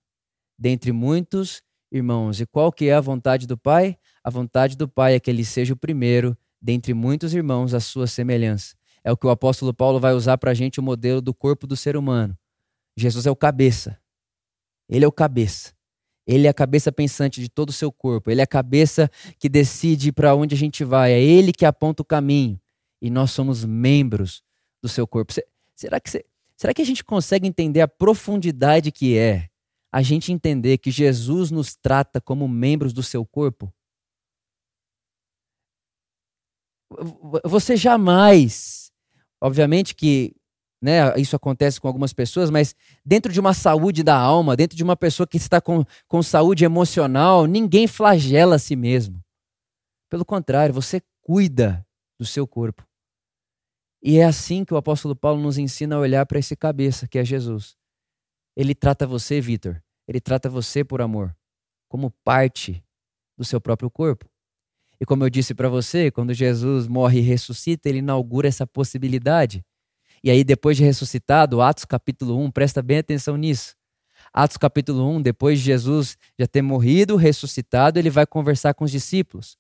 dentre 0.59 0.91
muitos 0.91 1.63
irmãos. 1.93 2.41
E 2.41 2.47
qual 2.47 2.73
que 2.73 2.87
é 2.87 2.95
a 2.95 3.01
vontade 3.03 3.47
do 3.47 3.59
Pai? 3.59 3.99
A 4.25 4.31
vontade 4.31 4.75
do 4.75 4.89
Pai 4.89 5.15
é 5.15 5.21
que 5.21 5.29
ele 5.29 5.45
seja 5.45 5.75
o 5.75 5.77
primeiro 5.77 6.35
dentre 6.61 6.93
muitos 6.95 7.35
irmãos 7.35 7.75
à 7.75 7.81
sua 7.81 8.07
semelhança. 8.07 8.77
É 9.03 9.11
o 9.11 9.17
que 9.17 9.27
o 9.27 9.31
apóstolo 9.31 9.73
Paulo 9.73 9.99
vai 9.99 10.13
usar 10.13 10.37
para 10.39 10.51
a 10.51 10.55
gente 10.55 10.79
o 10.79 10.83
modelo 10.83 11.21
do 11.21 11.33
corpo 11.33 11.67
do 11.67 11.77
ser 11.77 11.97
humano. 11.97 12.37
Jesus 12.97 13.27
é 13.27 13.31
o 13.31 13.37
cabeça. 13.37 13.99
Ele 14.89 15.05
é 15.05 15.09
o 15.09 15.13
cabeça. 15.13 15.73
Ele 16.27 16.47
é 16.47 16.51
a 16.51 16.55
cabeça 16.55 16.93
pensante 16.93 17.41
de 17.41 17.49
todo 17.49 17.71
o 17.71 17.73
seu 17.73 17.91
corpo. 17.91 18.31
Ele 18.31 18.41
é 18.41 18.45
a 18.45 18.47
cabeça 18.47 19.11
que 19.39 19.49
decide 19.49 20.13
para 20.13 20.35
onde 20.35 20.55
a 20.55 20.59
gente 20.59 20.85
vai. 20.85 21.13
É 21.13 21.21
ele 21.21 21.53
que 21.53 21.65
aponta 21.65 22.03
o 22.03 22.05
caminho. 22.05 22.61
E 23.01 23.09
nós 23.11 23.31
somos 23.31 23.65
membros 23.65 24.43
do 24.83 24.89
seu 24.89 25.07
corpo. 25.07 25.33
Será 25.75 25.99
que, 25.99 26.25
será 26.57 26.75
que 26.75 26.83
a 26.83 26.85
gente 26.85 27.03
consegue 27.03 27.49
entender 27.49 27.81
a 27.81 27.89
profundidade 27.89 28.93
que 28.93 29.17
é 29.17 29.49
a 29.93 30.03
gente 30.03 30.31
entender 30.31 30.79
que 30.79 30.91
Jesus 30.91 31.51
nos 31.51 31.75
trata 31.75 32.21
como 32.21 32.47
membros 32.47 32.93
do 32.93 33.03
seu 33.03 33.25
corpo? 33.25 33.73
Você 37.45 37.77
jamais, 37.77 38.91
obviamente 39.41 39.95
que 39.95 40.35
né? 40.83 41.15
Isso 41.19 41.37
acontece 41.37 41.81
com 41.81 41.87
algumas 41.87 42.13
pessoas, 42.13 42.49
mas 42.49 42.75
dentro 43.05 43.33
de 43.33 43.39
uma 43.39 43.53
saúde 43.53 44.03
da 44.03 44.17
alma, 44.17 44.57
dentro 44.57 44.77
de 44.77 44.83
uma 44.83 44.97
pessoa 44.97 45.27
que 45.27 45.37
está 45.37 45.61
com, 45.61 45.85
com 46.09 46.23
saúde 46.23 46.65
emocional, 46.65 47.47
ninguém 47.47 47.87
flagela 47.87 48.57
a 48.57 48.59
si 48.59 48.75
mesmo. 48.75 49.23
Pelo 50.09 50.25
contrário, 50.25 50.75
você 50.75 51.03
cuida 51.21 51.87
do 52.19 52.25
seu 52.25 52.47
corpo. 52.47 52.87
E 54.03 54.19
é 54.19 54.25
assim 54.25 54.65
que 54.65 54.73
o 54.73 54.79
apóstolo 54.79 55.15
Paulo 55.15 55.43
nos 55.43 55.59
ensina 55.59 55.97
a 55.97 55.99
olhar 55.99 56.25
para 56.25 56.39
esse 56.39 56.57
cabeça, 56.57 57.07
que 57.07 57.19
é 57.19 57.25
Jesus. 57.25 57.77
Ele 58.57 58.75
trata 58.75 59.07
você, 59.07 59.41
Vitor, 59.41 59.81
ele 60.09 60.21
trata 60.21 60.49
você 60.49 60.83
por 60.83 61.03
amor, 61.03 61.37
como 61.89 62.11
parte 62.25 62.83
do 63.37 63.45
seu 63.45 63.61
próprio 63.61 63.91
corpo. 63.91 64.27
E 65.01 65.07
como 65.07 65.25
eu 65.25 65.31
disse 65.31 65.55
para 65.55 65.69
você, 65.69 66.11
quando 66.11 66.35
Jesus 66.35 66.87
morre 66.87 67.21
e 67.21 67.23
ressuscita, 67.23 67.89
ele 67.89 67.99
inaugura 67.99 68.47
essa 68.47 68.67
possibilidade 68.67 69.65
e 70.23 70.31
aí, 70.31 70.45
depois 70.45 70.77
de 70.77 70.85
ressuscitado, 70.85 71.63
Atos 71.63 71.87
capítulo 71.87 72.39
1, 72.39 72.51
presta 72.51 72.83
bem 72.83 72.99
atenção 72.99 73.37
nisso. 73.37 73.75
Atos 74.35 74.59
capítulo 74.59 75.09
1, 75.17 75.23
depois 75.23 75.59
de 75.59 75.65
Jesus 75.65 76.19
já 76.39 76.47
ter 76.47 76.61
morrido, 76.61 77.17
ressuscitado, 77.17 77.99
ele 77.99 78.11
vai 78.11 78.27
conversar 78.27 78.75
com 78.75 78.85
os 78.85 78.91
discípulos. 78.91 79.57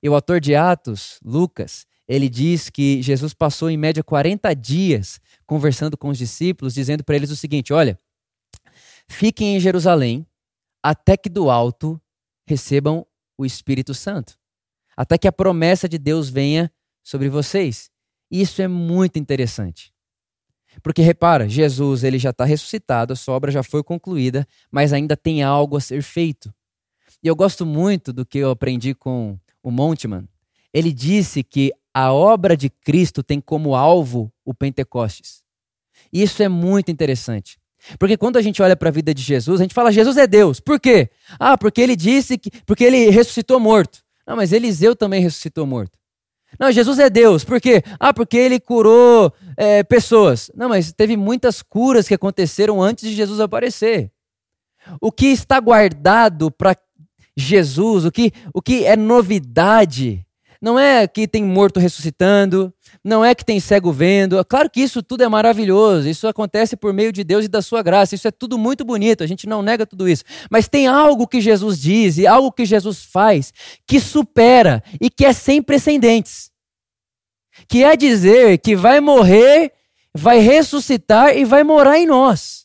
E 0.00 0.08
o 0.08 0.14
autor 0.14 0.40
de 0.40 0.54
Atos, 0.54 1.18
Lucas, 1.24 1.84
ele 2.06 2.28
diz 2.28 2.70
que 2.70 3.02
Jesus 3.02 3.34
passou 3.34 3.68
em 3.68 3.76
média 3.76 4.02
40 4.04 4.54
dias 4.54 5.20
conversando 5.44 5.96
com 5.96 6.10
os 6.10 6.18
discípulos, 6.18 6.74
dizendo 6.74 7.02
para 7.02 7.16
eles 7.16 7.32
o 7.32 7.36
seguinte: 7.36 7.72
olha, 7.72 7.98
fiquem 9.08 9.56
em 9.56 9.60
Jerusalém 9.60 10.24
até 10.80 11.16
que 11.16 11.28
do 11.28 11.50
alto 11.50 12.00
recebam 12.46 13.04
o 13.36 13.44
Espírito 13.44 13.92
Santo, 13.92 14.38
até 14.98 15.16
que 15.16 15.28
a 15.28 15.32
promessa 15.32 15.88
de 15.88 15.96
Deus 15.96 16.28
venha 16.28 16.68
sobre 17.04 17.28
vocês. 17.28 17.88
Isso 18.28 18.60
é 18.60 18.66
muito 18.66 19.16
interessante. 19.16 19.92
Porque 20.82 21.02
repara, 21.02 21.48
Jesus 21.48 22.02
ele 22.02 22.18
já 22.18 22.30
está 22.30 22.44
ressuscitado, 22.44 23.12
a 23.12 23.16
sua 23.16 23.36
obra 23.36 23.52
já 23.52 23.62
foi 23.62 23.84
concluída, 23.84 24.44
mas 24.72 24.92
ainda 24.92 25.16
tem 25.16 25.40
algo 25.40 25.76
a 25.76 25.80
ser 25.80 26.02
feito. 26.02 26.52
E 27.22 27.28
eu 27.28 27.36
gosto 27.36 27.64
muito 27.64 28.12
do 28.12 28.26
que 28.26 28.38
eu 28.38 28.50
aprendi 28.50 28.92
com 28.92 29.38
o 29.62 29.70
Monteman. 29.70 30.28
Ele 30.74 30.92
disse 30.92 31.44
que 31.44 31.72
a 31.94 32.12
obra 32.12 32.56
de 32.56 32.68
Cristo 32.68 33.22
tem 33.22 33.40
como 33.40 33.76
alvo 33.76 34.32
o 34.44 34.52
Pentecostes. 34.52 35.44
E 36.12 36.24
isso 36.24 36.42
é 36.42 36.48
muito 36.48 36.90
interessante. 36.90 37.56
Porque 38.00 38.16
quando 38.16 38.36
a 38.36 38.42
gente 38.42 38.60
olha 38.60 38.74
para 38.74 38.88
a 38.88 38.92
vida 38.92 39.14
de 39.14 39.22
Jesus, 39.22 39.60
a 39.60 39.64
gente 39.64 39.74
fala 39.74 39.92
Jesus 39.92 40.16
é 40.16 40.26
Deus. 40.26 40.58
Por 40.58 40.80
quê? 40.80 41.08
Ah, 41.38 41.56
porque 41.56 41.80
ele 41.80 41.94
disse 41.94 42.36
que 42.36 42.50
porque 42.66 42.82
ele 42.82 43.10
ressuscitou 43.10 43.60
morto. 43.60 44.07
Não, 44.28 44.36
mas 44.36 44.52
Eliseu 44.52 44.94
também 44.94 45.22
ressuscitou 45.22 45.66
morto. 45.66 45.98
Não, 46.60 46.70
Jesus 46.70 46.98
é 46.98 47.08
Deus. 47.08 47.44
Por 47.44 47.58
quê? 47.58 47.82
Ah, 47.98 48.12
porque 48.12 48.36
ele 48.36 48.60
curou 48.60 49.32
é, 49.56 49.82
pessoas. 49.82 50.50
Não, 50.54 50.68
mas 50.68 50.92
teve 50.92 51.16
muitas 51.16 51.62
curas 51.62 52.06
que 52.06 52.12
aconteceram 52.12 52.82
antes 52.82 53.08
de 53.08 53.16
Jesus 53.16 53.40
aparecer. 53.40 54.12
O 55.00 55.10
que 55.10 55.28
está 55.28 55.58
guardado 55.58 56.50
para 56.50 56.76
Jesus, 57.34 58.04
o 58.04 58.12
que, 58.12 58.30
o 58.52 58.60
que 58.60 58.84
é 58.84 58.96
novidade, 58.96 60.26
não 60.60 60.78
é 60.78 61.06
que 61.06 61.28
tem 61.28 61.44
morto 61.44 61.78
ressuscitando, 61.78 62.72
não 63.04 63.24
é 63.24 63.34
que 63.34 63.44
tem 63.44 63.60
cego 63.60 63.92
vendo. 63.92 64.44
Claro 64.44 64.68
que 64.68 64.80
isso 64.80 65.02
tudo 65.02 65.22
é 65.22 65.28
maravilhoso, 65.28 66.08
isso 66.08 66.26
acontece 66.26 66.76
por 66.76 66.92
meio 66.92 67.12
de 67.12 67.22
Deus 67.22 67.44
e 67.44 67.48
da 67.48 67.62
sua 67.62 67.82
graça, 67.82 68.14
isso 68.14 68.26
é 68.26 68.30
tudo 68.30 68.58
muito 68.58 68.84
bonito, 68.84 69.22
a 69.22 69.26
gente 69.26 69.46
não 69.46 69.62
nega 69.62 69.86
tudo 69.86 70.08
isso. 70.08 70.24
Mas 70.50 70.68
tem 70.68 70.86
algo 70.86 71.26
que 71.26 71.40
Jesus 71.40 71.80
diz 71.80 72.18
e 72.18 72.26
algo 72.26 72.50
que 72.50 72.64
Jesus 72.64 73.04
faz 73.04 73.52
que 73.86 74.00
supera 74.00 74.82
e 75.00 75.08
que 75.08 75.24
é 75.24 75.32
sem 75.32 75.62
precedentes. 75.62 76.50
Que 77.68 77.84
é 77.84 77.96
dizer 77.96 78.58
que 78.58 78.76
vai 78.76 79.00
morrer, 79.00 79.72
vai 80.14 80.38
ressuscitar 80.38 81.36
e 81.36 81.44
vai 81.44 81.62
morar 81.62 81.98
em 81.98 82.06
nós. 82.06 82.57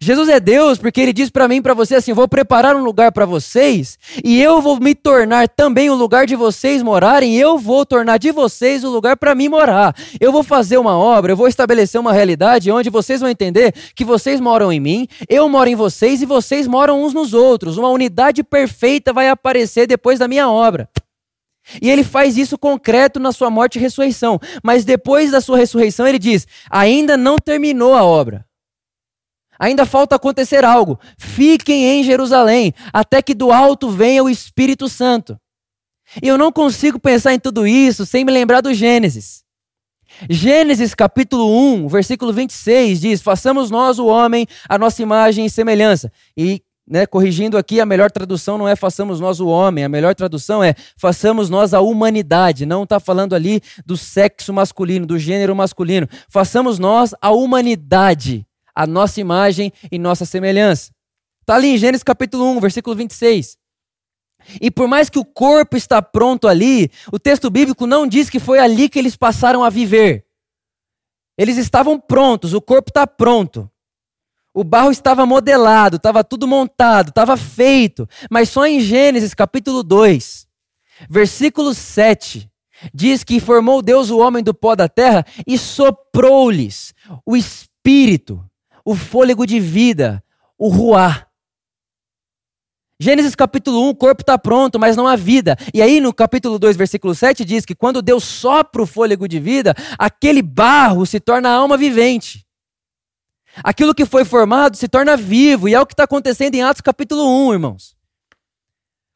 Jesus 0.00 0.28
é 0.28 0.38
Deus 0.38 0.78
porque 0.78 1.00
ele 1.00 1.12
diz 1.12 1.30
para 1.30 1.48
mim, 1.48 1.62
para 1.62 1.74
você 1.74 1.96
assim: 1.96 2.12
vou 2.12 2.28
preparar 2.28 2.76
um 2.76 2.84
lugar 2.84 3.12
para 3.12 3.24
vocês 3.24 3.98
e 4.24 4.40
eu 4.40 4.60
vou 4.60 4.78
me 4.78 4.94
tornar 4.94 5.48
também 5.48 5.90
o 5.90 5.94
lugar 5.94 6.26
de 6.26 6.36
vocês 6.36 6.82
morarem. 6.82 7.36
Eu 7.36 7.58
vou 7.58 7.84
tornar 7.86 8.18
de 8.18 8.30
vocês 8.30 8.84
o 8.84 8.90
lugar 8.90 9.16
para 9.16 9.34
mim 9.34 9.48
morar. 9.48 9.94
Eu 10.20 10.32
vou 10.32 10.42
fazer 10.42 10.78
uma 10.78 10.96
obra, 10.96 11.32
eu 11.32 11.36
vou 11.36 11.48
estabelecer 11.48 12.00
uma 12.00 12.12
realidade 12.12 12.70
onde 12.70 12.90
vocês 12.90 13.20
vão 13.20 13.30
entender 13.30 13.74
que 13.94 14.04
vocês 14.04 14.40
moram 14.40 14.72
em 14.72 14.80
mim, 14.80 15.08
eu 15.28 15.48
moro 15.48 15.68
em 15.68 15.74
vocês 15.74 16.22
e 16.22 16.26
vocês 16.26 16.66
moram 16.66 17.02
uns 17.02 17.14
nos 17.14 17.34
outros. 17.34 17.76
Uma 17.76 17.88
unidade 17.88 18.42
perfeita 18.42 19.12
vai 19.12 19.28
aparecer 19.28 19.86
depois 19.86 20.18
da 20.18 20.28
minha 20.28 20.48
obra. 20.48 20.88
E 21.82 21.90
ele 21.90 22.04
faz 22.04 22.36
isso 22.36 22.56
concreto 22.56 23.18
na 23.18 23.32
sua 23.32 23.50
morte 23.50 23.76
e 23.76 23.82
ressurreição. 23.82 24.38
Mas 24.62 24.84
depois 24.84 25.32
da 25.32 25.40
sua 25.40 25.58
ressurreição, 25.58 26.06
ele 26.06 26.18
diz: 26.18 26.46
ainda 26.70 27.16
não 27.16 27.36
terminou 27.36 27.94
a 27.94 28.04
obra. 28.04 28.46
Ainda 29.58 29.86
falta 29.86 30.16
acontecer 30.16 30.64
algo. 30.64 30.98
Fiquem 31.18 31.84
em 31.84 32.04
Jerusalém, 32.04 32.72
até 32.92 33.22
que 33.22 33.34
do 33.34 33.52
alto 33.52 33.90
venha 33.90 34.22
o 34.22 34.30
Espírito 34.30 34.88
Santo. 34.88 35.38
E 36.22 36.28
eu 36.28 36.38
não 36.38 36.52
consigo 36.52 36.98
pensar 36.98 37.34
em 37.34 37.38
tudo 37.38 37.66
isso 37.66 38.06
sem 38.06 38.24
me 38.24 38.32
lembrar 38.32 38.60
do 38.60 38.72
Gênesis. 38.72 39.44
Gênesis 40.30 40.94
capítulo 40.94 41.50
1, 41.74 41.88
versículo 41.88 42.32
26 42.32 43.00
diz: 43.00 43.22
Façamos 43.22 43.70
nós 43.70 43.98
o 43.98 44.06
homem 44.06 44.46
a 44.68 44.78
nossa 44.78 45.02
imagem 45.02 45.44
e 45.44 45.50
semelhança. 45.50 46.10
E, 46.36 46.62
né, 46.88 47.04
corrigindo 47.06 47.58
aqui, 47.58 47.80
a 47.80 47.86
melhor 47.86 48.10
tradução 48.10 48.56
não 48.56 48.68
é 48.68 48.76
façamos 48.76 49.20
nós 49.20 49.40
o 49.40 49.48
homem, 49.48 49.84
a 49.84 49.88
melhor 49.88 50.14
tradução 50.14 50.62
é 50.62 50.74
façamos 50.96 51.50
nós 51.50 51.74
a 51.74 51.80
humanidade. 51.80 52.64
Não 52.64 52.84
está 52.84 52.98
falando 52.98 53.34
ali 53.34 53.60
do 53.84 53.96
sexo 53.96 54.52
masculino, 54.52 55.04
do 55.04 55.18
gênero 55.18 55.54
masculino. 55.54 56.08
Façamos 56.28 56.78
nós 56.78 57.14
a 57.20 57.32
humanidade, 57.32 58.46
a 58.76 58.86
nossa 58.86 59.20
imagem 59.20 59.72
e 59.90 59.98
nossa 59.98 60.26
semelhança. 60.26 60.92
Está 61.40 61.54
ali 61.54 61.68
em 61.68 61.78
Gênesis 61.78 62.02
capítulo 62.02 62.44
1, 62.56 62.60
versículo 62.60 62.94
26. 62.94 63.56
E 64.60 64.70
por 64.70 64.86
mais 64.86 65.08
que 65.08 65.18
o 65.18 65.24
corpo 65.24 65.76
está 65.76 66.02
pronto 66.02 66.46
ali, 66.46 66.90
o 67.10 67.18
texto 67.18 67.48
bíblico 67.50 67.86
não 67.86 68.06
diz 68.06 68.28
que 68.28 68.38
foi 68.38 68.58
ali 68.58 68.88
que 68.88 68.98
eles 68.98 69.16
passaram 69.16 69.64
a 69.64 69.70
viver. 69.70 70.26
Eles 71.38 71.56
estavam 71.56 71.98
prontos, 71.98 72.52
o 72.52 72.60
corpo 72.60 72.90
está 72.90 73.06
pronto. 73.06 73.70
O 74.54 74.64
barro 74.64 74.90
estava 74.90 75.26
modelado, 75.26 75.96
estava 75.96 76.24
tudo 76.24 76.46
montado, 76.46 77.10
estava 77.10 77.36
feito. 77.36 78.08
Mas 78.30 78.48
só 78.48 78.66
em 78.66 78.80
Gênesis 78.80 79.34
capítulo 79.34 79.82
2, 79.82 80.46
versículo 81.10 81.74
7, 81.74 82.50
diz 82.92 83.22
que 83.22 83.40
formou 83.40 83.82
Deus 83.82 84.10
o 84.10 84.18
homem 84.18 84.42
do 84.42 84.54
pó 84.54 84.74
da 84.74 84.88
terra 84.88 85.24
e 85.46 85.58
soprou-lhes 85.58 86.94
o 87.24 87.36
espírito, 87.36 88.42
o 88.86 88.94
fôlego 88.94 89.44
de 89.44 89.58
vida, 89.58 90.22
o 90.56 90.68
ruá. 90.68 91.26
Gênesis 93.00 93.34
capítulo 93.34 93.82
1, 93.86 93.88
o 93.88 93.94
corpo 93.96 94.22
está 94.22 94.38
pronto, 94.38 94.78
mas 94.78 94.96
não 94.96 95.08
há 95.08 95.16
vida. 95.16 95.58
E 95.74 95.82
aí 95.82 96.00
no 96.00 96.14
capítulo 96.14 96.56
2, 96.56 96.76
versículo 96.76 97.12
7 97.12 97.44
diz 97.44 97.66
que 97.66 97.74
quando 97.74 98.00
Deus 98.00 98.22
sopra 98.22 98.80
o 98.80 98.86
fôlego 98.86 99.26
de 99.26 99.40
vida, 99.40 99.74
aquele 99.98 100.40
barro 100.40 101.04
se 101.04 101.18
torna 101.18 101.50
alma 101.50 101.76
vivente. 101.76 102.46
Aquilo 103.62 103.94
que 103.94 104.06
foi 104.06 104.24
formado 104.24 104.76
se 104.76 104.86
torna 104.86 105.16
vivo, 105.16 105.68
e 105.68 105.74
é 105.74 105.80
o 105.80 105.86
que 105.86 105.92
está 105.92 106.04
acontecendo 106.04 106.54
em 106.54 106.62
Atos 106.62 106.80
capítulo 106.80 107.26
1, 107.48 107.54
irmãos. 107.54 107.96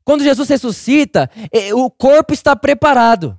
Quando 0.02 0.24
Jesus 0.24 0.48
ressuscita, 0.48 1.30
o 1.74 1.90
corpo 1.90 2.34
está 2.34 2.56
preparado. 2.56 3.38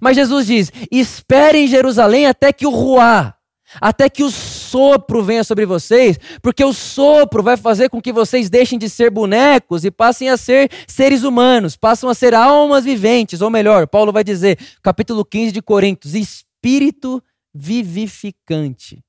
Mas 0.00 0.16
Jesus 0.16 0.46
diz: 0.46 0.72
espere 0.90 1.58
em 1.58 1.68
Jerusalém 1.68 2.26
até 2.26 2.52
que 2.52 2.66
o 2.66 2.70
ruá, 2.70 3.36
até 3.80 4.08
que 4.08 4.22
o 4.22 4.30
sopro 4.30 5.22
venha 5.22 5.44
sobre 5.44 5.66
vocês, 5.66 6.18
porque 6.40 6.64
o 6.64 6.72
sopro 6.72 7.42
vai 7.42 7.56
fazer 7.56 7.88
com 7.88 8.00
que 8.00 8.12
vocês 8.12 8.50
deixem 8.50 8.78
de 8.78 8.88
ser 8.88 9.10
bonecos 9.10 9.84
e 9.84 9.90
passem 9.90 10.28
a 10.28 10.36
ser 10.36 10.70
seres 10.86 11.22
humanos, 11.22 11.76
passam 11.76 12.08
a 12.08 12.14
ser 12.14 12.34
almas 12.34 12.84
viventes, 12.84 13.40
ou 13.40 13.50
melhor, 13.50 13.86
Paulo 13.86 14.12
vai 14.12 14.24
dizer, 14.24 14.58
capítulo 14.82 15.24
15 15.24 15.52
de 15.52 15.62
Coríntios, 15.62 16.14
espírito 16.14 17.22
vivificante. 17.54 19.04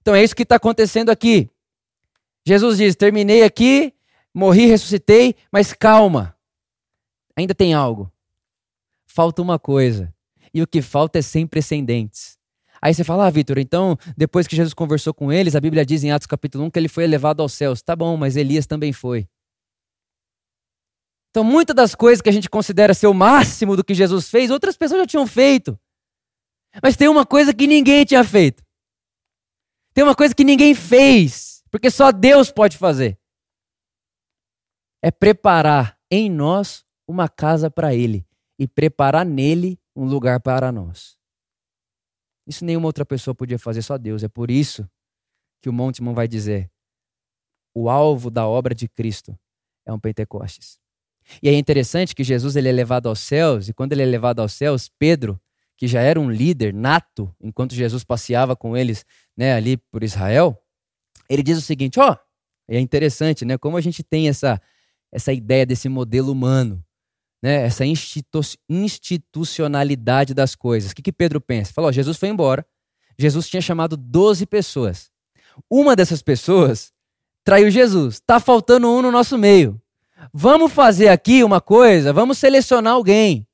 Então 0.00 0.14
é 0.14 0.22
isso 0.22 0.36
que 0.36 0.44
está 0.44 0.56
acontecendo 0.56 1.10
aqui. 1.10 1.50
Jesus 2.46 2.78
diz: 2.78 2.94
terminei 2.94 3.42
aqui, 3.42 3.92
morri, 4.32 4.66
ressuscitei, 4.66 5.34
mas 5.50 5.72
calma, 5.72 6.36
ainda 7.34 7.54
tem 7.54 7.74
algo. 7.74 8.10
Falta 9.04 9.42
uma 9.42 9.58
coisa. 9.58 10.14
E 10.54 10.62
o 10.62 10.66
que 10.66 10.80
falta 10.80 11.18
é 11.18 11.22
sem 11.22 11.46
precedentes. 11.46 12.35
Aí 12.80 12.94
você 12.94 13.04
fala, 13.04 13.26
ah, 13.26 13.30
Vitor, 13.30 13.58
então 13.58 13.96
depois 14.16 14.46
que 14.46 14.56
Jesus 14.56 14.74
conversou 14.74 15.14
com 15.14 15.32
eles, 15.32 15.54
a 15.54 15.60
Bíblia 15.60 15.84
diz 15.84 16.04
em 16.04 16.10
Atos 16.10 16.26
capítulo 16.26 16.64
1 16.64 16.70
que 16.70 16.78
ele 16.78 16.88
foi 16.88 17.04
elevado 17.04 17.42
aos 17.42 17.52
céus. 17.52 17.82
Tá 17.82 17.96
bom, 17.96 18.16
mas 18.16 18.36
Elias 18.36 18.66
também 18.66 18.92
foi. 18.92 19.28
Então, 21.30 21.44
muitas 21.44 21.76
das 21.76 21.94
coisas 21.94 22.22
que 22.22 22.30
a 22.30 22.32
gente 22.32 22.48
considera 22.48 22.94
ser 22.94 23.08
o 23.08 23.12
máximo 23.12 23.76
do 23.76 23.84
que 23.84 23.92
Jesus 23.92 24.30
fez, 24.30 24.50
outras 24.50 24.74
pessoas 24.74 25.00
já 25.02 25.06
tinham 25.06 25.26
feito. 25.26 25.78
Mas 26.82 26.96
tem 26.96 27.08
uma 27.08 27.26
coisa 27.26 27.52
que 27.52 27.66
ninguém 27.66 28.06
tinha 28.06 28.24
feito. 28.24 28.64
Tem 29.92 30.02
uma 30.02 30.14
coisa 30.14 30.34
que 30.34 30.44
ninguém 30.44 30.74
fez, 30.74 31.62
porque 31.70 31.90
só 31.90 32.10
Deus 32.10 32.50
pode 32.50 32.78
fazer. 32.78 33.18
É 35.02 35.10
preparar 35.10 35.98
em 36.10 36.30
nós 36.30 36.84
uma 37.06 37.28
casa 37.28 37.70
para 37.70 37.94
Ele 37.94 38.26
e 38.58 38.66
preparar 38.66 39.24
nele 39.24 39.78
um 39.94 40.06
lugar 40.06 40.40
para 40.40 40.72
nós. 40.72 41.15
Isso 42.46 42.64
nenhuma 42.64 42.86
outra 42.86 43.04
pessoa 43.04 43.34
podia 43.34 43.58
fazer, 43.58 43.82
só 43.82 43.98
Deus. 43.98 44.22
É 44.22 44.28
por 44.28 44.50
isso 44.50 44.88
que 45.60 45.68
o 45.68 45.72
Montemão 45.72 46.14
vai 46.14 46.28
dizer: 46.28 46.70
o 47.74 47.90
alvo 47.90 48.30
da 48.30 48.46
obra 48.46 48.74
de 48.74 48.88
Cristo 48.88 49.36
é 49.84 49.92
um 49.92 49.98
Pentecostes. 49.98 50.78
E 51.42 51.48
é 51.48 51.54
interessante 51.54 52.14
que 52.14 52.22
Jesus 52.22 52.54
ele 52.54 52.68
é 52.68 52.72
levado 52.72 53.08
aos 53.08 53.18
céus, 53.18 53.68
e 53.68 53.74
quando 53.74 53.92
ele 53.92 54.02
é 54.02 54.06
levado 54.06 54.40
aos 54.40 54.52
céus, 54.52 54.88
Pedro, 54.96 55.40
que 55.76 55.88
já 55.88 56.00
era 56.00 56.20
um 56.20 56.30
líder 56.30 56.72
nato, 56.72 57.34
enquanto 57.40 57.74
Jesus 57.74 58.04
passeava 58.04 58.54
com 58.54 58.76
eles 58.76 59.04
né, 59.36 59.54
ali 59.54 59.76
por 59.76 60.04
Israel, 60.04 60.56
ele 61.28 61.42
diz 61.42 61.58
o 61.58 61.62
seguinte: 61.62 61.98
ó, 61.98 62.12
oh, 62.12 62.16
é 62.68 62.78
interessante, 62.78 63.44
né? 63.44 63.58
Como 63.58 63.76
a 63.76 63.80
gente 63.80 64.02
tem 64.04 64.28
essa, 64.28 64.60
essa 65.10 65.32
ideia 65.32 65.66
desse 65.66 65.88
modelo 65.88 66.30
humano 66.30 66.85
né, 67.42 67.64
essa 67.64 67.84
institu 67.84 68.40
institucionalidade 68.68 70.34
das 70.34 70.54
coisas. 70.54 70.90
O 70.90 70.94
que, 70.94 71.02
que 71.02 71.12
Pedro 71.12 71.40
pensa? 71.40 71.72
Falou: 71.72 71.92
Jesus 71.92 72.16
foi 72.16 72.28
embora, 72.28 72.66
Jesus 73.18 73.48
tinha 73.48 73.62
chamado 73.62 73.96
12 73.96 74.46
pessoas. 74.46 75.10
Uma 75.70 75.96
dessas 75.96 76.22
pessoas 76.22 76.92
traiu 77.44 77.70
Jesus. 77.70 78.16
Está 78.16 78.38
faltando 78.40 78.90
um 78.90 79.00
no 79.00 79.10
nosso 79.10 79.38
meio. 79.38 79.80
Vamos 80.32 80.72
fazer 80.72 81.08
aqui 81.08 81.44
uma 81.44 81.60
coisa, 81.60 82.12
vamos 82.12 82.38
selecionar 82.38 82.94
alguém. 82.94 83.46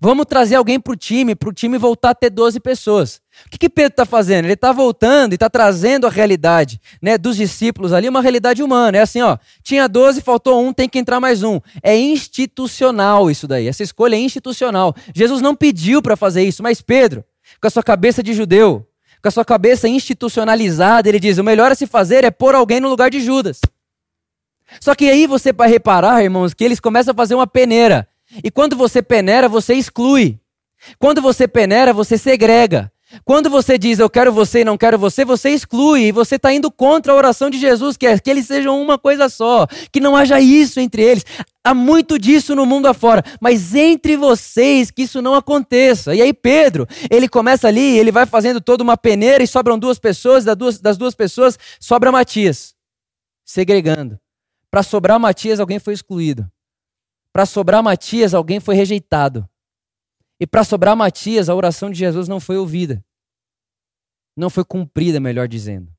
Vamos 0.00 0.26
trazer 0.26 0.56
alguém 0.56 0.80
para 0.80 0.92
o 0.92 0.96
time, 0.96 1.34
para 1.34 1.48
o 1.48 1.52
time 1.52 1.78
voltar 1.78 2.10
a 2.10 2.14
ter 2.14 2.30
12 2.30 2.60
pessoas. 2.60 3.20
O 3.46 3.50
que, 3.50 3.58
que 3.58 3.68
Pedro 3.68 3.92
está 3.92 4.04
fazendo? 4.04 4.44
Ele 4.46 4.54
está 4.54 4.72
voltando 4.72 5.32
e 5.32 5.36
está 5.36 5.50
trazendo 5.50 6.06
a 6.06 6.10
realidade 6.10 6.80
né, 7.00 7.18
dos 7.18 7.36
discípulos 7.36 7.92
ali, 7.92 8.08
uma 8.08 8.20
realidade 8.22 8.62
humana. 8.62 8.98
É 8.98 9.00
assim, 9.00 9.22
ó, 9.22 9.36
tinha 9.62 9.88
12, 9.88 10.20
faltou 10.20 10.64
um, 10.64 10.72
tem 10.72 10.88
que 10.88 10.98
entrar 10.98 11.20
mais 11.20 11.42
um. 11.42 11.60
É 11.82 11.96
institucional 11.96 13.30
isso 13.30 13.46
daí, 13.46 13.66
essa 13.68 13.82
escolha 13.82 14.16
é 14.16 14.18
institucional. 14.18 14.94
Jesus 15.14 15.40
não 15.40 15.54
pediu 15.54 16.00
para 16.00 16.16
fazer 16.16 16.42
isso, 16.44 16.62
mas 16.62 16.80
Pedro, 16.80 17.24
com 17.60 17.66
a 17.66 17.70
sua 17.70 17.82
cabeça 17.82 18.22
de 18.22 18.32
judeu, 18.32 18.86
com 19.22 19.28
a 19.28 19.30
sua 19.30 19.44
cabeça 19.44 19.88
institucionalizada, 19.88 21.08
ele 21.08 21.18
diz: 21.18 21.38
o 21.38 21.44
melhor 21.44 21.72
a 21.72 21.74
se 21.74 21.86
fazer 21.86 22.24
é 22.24 22.30
pôr 22.30 22.54
alguém 22.54 22.80
no 22.80 22.88
lugar 22.88 23.10
de 23.10 23.20
Judas. 23.20 23.60
Só 24.80 24.94
que 24.94 25.08
aí 25.08 25.26
você 25.26 25.52
vai 25.52 25.68
reparar, 25.68 26.22
irmãos, 26.22 26.54
que 26.54 26.64
eles 26.64 26.80
começam 26.80 27.12
a 27.12 27.14
fazer 27.14 27.34
uma 27.34 27.46
peneira. 27.46 28.08
E 28.42 28.50
quando 28.50 28.76
você 28.76 29.02
peneira, 29.02 29.48
você 29.48 29.74
exclui. 29.74 30.38
Quando 30.98 31.22
você 31.22 31.46
peneira, 31.46 31.92
você 31.92 32.18
segrega. 32.18 32.90
Quando 33.24 33.48
você 33.48 33.78
diz 33.78 33.98
eu 33.98 34.10
quero 34.10 34.32
você 34.32 34.60
e 34.60 34.64
não 34.64 34.76
quero 34.76 34.98
você, 34.98 35.24
você 35.24 35.50
exclui 35.50 36.06
e 36.06 36.12
você 36.12 36.36
está 36.36 36.52
indo 36.52 36.70
contra 36.70 37.12
a 37.12 37.16
oração 37.16 37.48
de 37.48 37.58
Jesus, 37.58 37.96
que 37.96 38.06
é 38.06 38.18
que 38.18 38.30
eles 38.30 38.46
sejam 38.46 38.80
uma 38.80 38.98
coisa 38.98 39.28
só, 39.28 39.66
que 39.92 40.00
não 40.00 40.16
haja 40.16 40.40
isso 40.40 40.80
entre 40.80 41.02
eles. 41.02 41.24
Há 41.62 41.72
muito 41.72 42.18
disso 42.18 42.54
no 42.54 42.66
mundo 42.66 42.86
afora, 42.86 43.22
mas 43.40 43.74
entre 43.74 44.16
vocês 44.16 44.90
que 44.90 45.02
isso 45.02 45.22
não 45.22 45.34
aconteça. 45.34 46.14
E 46.14 46.22
aí 46.22 46.32
Pedro, 46.32 46.88
ele 47.10 47.28
começa 47.28 47.68
ali, 47.68 47.98
ele 47.98 48.10
vai 48.10 48.26
fazendo 48.26 48.60
toda 48.60 48.82
uma 48.82 48.96
peneira 48.96 49.44
e 49.44 49.46
sobram 49.46 49.78
duas 49.78 49.98
pessoas, 49.98 50.44
das 50.44 50.56
duas, 50.56 50.80
das 50.80 50.96
duas 50.96 51.14
pessoas 51.14 51.58
sobra 51.78 52.10
Matias, 52.10 52.74
segregando. 53.44 54.18
Para 54.70 54.82
sobrar 54.82 55.20
Matias, 55.20 55.60
alguém 55.60 55.78
foi 55.78 55.94
excluído. 55.94 56.50
Para 57.34 57.46
sobrar 57.46 57.82
Matias, 57.82 58.32
alguém 58.32 58.60
foi 58.60 58.76
rejeitado. 58.76 59.50
E 60.38 60.46
para 60.46 60.62
sobrar 60.62 60.96
Matias, 60.96 61.48
a 61.48 61.54
oração 61.54 61.90
de 61.90 61.98
Jesus 61.98 62.28
não 62.28 62.38
foi 62.38 62.56
ouvida. 62.56 63.04
Não 64.36 64.48
foi 64.48 64.64
cumprida, 64.64 65.18
melhor 65.18 65.48
dizendo. 65.48 65.92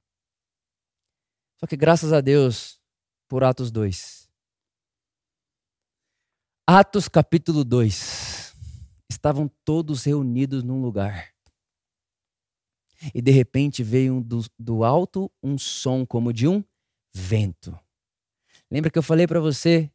Só 1.60 1.67
que 1.67 1.76
graças 1.76 2.13
a 2.13 2.21
Deus 2.21 2.80
por 3.28 3.43
Atos 3.43 3.69
2. 3.69 4.30
Atos 6.65 7.10
capítulo 7.10 7.65
2. 7.65 8.56
Estavam 9.12 9.52
todos 9.65 10.06
reunidos 10.06 10.63
num 10.63 10.82
lugar. 10.82 11.34
E 13.13 13.21
de 13.21 13.32
repente 13.32 13.84
veio 13.84 14.24
do, 14.24 14.39
do 14.58 14.86
alto 14.86 15.30
um 15.43 15.58
som 15.58 16.06
como 16.06 16.32
de 16.32 16.48
um 16.48 16.63
vento. 17.13 17.78
Lembra 18.71 18.89
que 18.89 18.98
eu 18.98 19.04
falei 19.04 19.28
para 19.28 19.41
você 19.41 19.91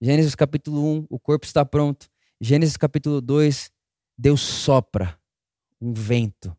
Gênesis 0.00 0.34
capítulo 0.34 0.84
1, 0.98 1.06
o 1.08 1.18
corpo 1.18 1.46
está 1.46 1.64
pronto. 1.64 2.06
Gênesis 2.38 2.76
capítulo 2.76 3.20
2, 3.20 3.70
Deus 4.18 4.42
sopra 4.42 5.18
um 5.80 5.92
vento. 5.94 6.54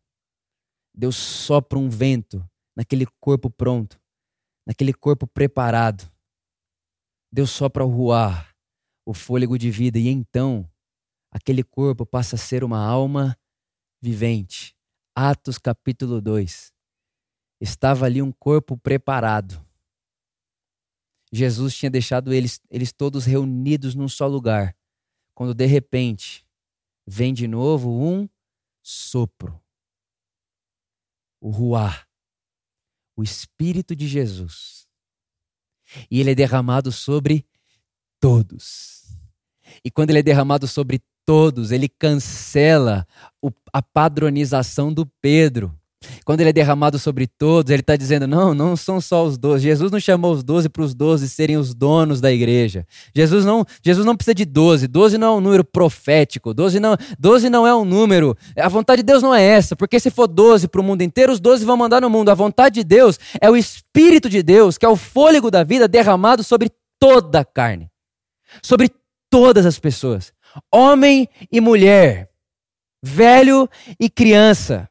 Deus 0.92 1.14
sopra 1.14 1.78
um 1.78 1.88
vento 1.88 2.44
naquele 2.76 3.06
corpo 3.20 3.48
pronto, 3.48 4.00
naquele 4.66 4.92
corpo 4.92 5.24
preparado. 5.24 6.10
Deus 7.30 7.50
sopra 7.50 7.84
o 7.84 7.88
ruar, 7.88 8.56
o 9.06 9.14
fôlego 9.14 9.56
de 9.56 9.70
vida, 9.70 10.00
e 10.00 10.08
então 10.08 10.68
aquele 11.30 11.62
corpo 11.62 12.04
passa 12.04 12.34
a 12.34 12.38
ser 12.38 12.64
uma 12.64 12.84
alma 12.84 13.38
vivente. 14.02 14.76
Atos 15.14 15.58
capítulo 15.58 16.20
2. 16.20 16.72
Estava 17.60 18.06
ali 18.06 18.20
um 18.20 18.32
corpo 18.32 18.76
preparado. 18.76 19.67
Jesus 21.32 21.76
tinha 21.76 21.90
deixado 21.90 22.32
eles, 22.32 22.60
eles 22.70 22.92
todos 22.92 23.24
reunidos 23.24 23.94
num 23.94 24.08
só 24.08 24.26
lugar, 24.26 24.76
quando 25.34 25.54
de 25.54 25.66
repente 25.66 26.46
vem 27.06 27.32
de 27.32 27.46
novo 27.46 27.90
um 27.90 28.28
sopro. 28.82 29.60
O 31.40 31.50
ruá, 31.50 32.06
o 33.16 33.22
Espírito 33.22 33.94
de 33.94 34.08
Jesus. 34.08 34.86
E 36.10 36.20
ele 36.20 36.32
é 36.32 36.34
derramado 36.34 36.90
sobre 36.90 37.46
todos. 38.20 39.04
E 39.84 39.90
quando 39.90 40.10
ele 40.10 40.18
é 40.18 40.22
derramado 40.22 40.66
sobre 40.66 41.02
todos, 41.24 41.70
ele 41.70 41.88
cancela 41.88 43.06
a 43.72 43.82
padronização 43.82 44.92
do 44.92 45.06
Pedro. 45.06 45.78
Quando 46.24 46.40
ele 46.40 46.50
é 46.50 46.52
derramado 46.52 46.96
sobre 46.98 47.26
todos, 47.26 47.72
ele 47.72 47.80
está 47.80 47.96
dizendo: 47.96 48.26
não, 48.26 48.54
não 48.54 48.76
são 48.76 49.00
só 49.00 49.24
os 49.24 49.36
doze. 49.36 49.64
Jesus 49.64 49.90
não 49.90 49.98
chamou 49.98 50.32
os 50.32 50.44
doze 50.44 50.68
para 50.68 50.82
os 50.82 50.94
doze 50.94 51.28
serem 51.28 51.56
os 51.56 51.74
donos 51.74 52.20
da 52.20 52.30
igreja. 52.30 52.86
Jesus 53.14 53.44
não, 53.44 53.64
Jesus 53.82 54.06
não 54.06 54.14
precisa 54.14 54.34
de 54.34 54.44
doze. 54.44 54.86
Doze 54.86 55.18
não 55.18 55.34
é 55.34 55.36
um 55.38 55.40
número 55.40 55.64
profético. 55.64 56.54
Doze 56.54 56.78
não, 56.78 56.96
doze 57.18 57.50
não 57.50 57.66
é 57.66 57.74
um 57.74 57.84
número. 57.84 58.36
A 58.56 58.68
vontade 58.68 59.02
de 59.02 59.06
Deus 59.06 59.22
não 59.22 59.34
é 59.34 59.42
essa, 59.42 59.74
porque 59.74 59.98
se 59.98 60.10
for 60.10 60.28
doze 60.28 60.68
para 60.68 60.80
o 60.80 60.84
mundo 60.84 61.02
inteiro, 61.02 61.32
os 61.32 61.40
doze 61.40 61.64
vão 61.64 61.76
mandar 61.76 62.00
no 62.00 62.10
mundo. 62.10 62.28
A 62.28 62.34
vontade 62.34 62.76
de 62.76 62.84
Deus 62.84 63.18
é 63.40 63.50
o 63.50 63.56
Espírito 63.56 64.28
de 64.28 64.42
Deus, 64.42 64.78
que 64.78 64.86
é 64.86 64.88
o 64.88 64.96
fôlego 64.96 65.50
da 65.50 65.64
vida 65.64 65.88
derramado 65.88 66.44
sobre 66.44 66.70
toda 67.00 67.40
a 67.40 67.44
carne, 67.44 67.90
sobre 68.62 68.90
todas 69.28 69.66
as 69.66 69.78
pessoas, 69.78 70.32
homem 70.72 71.28
e 71.50 71.60
mulher, 71.60 72.30
velho 73.02 73.68
e 73.98 74.08
criança. 74.08 74.88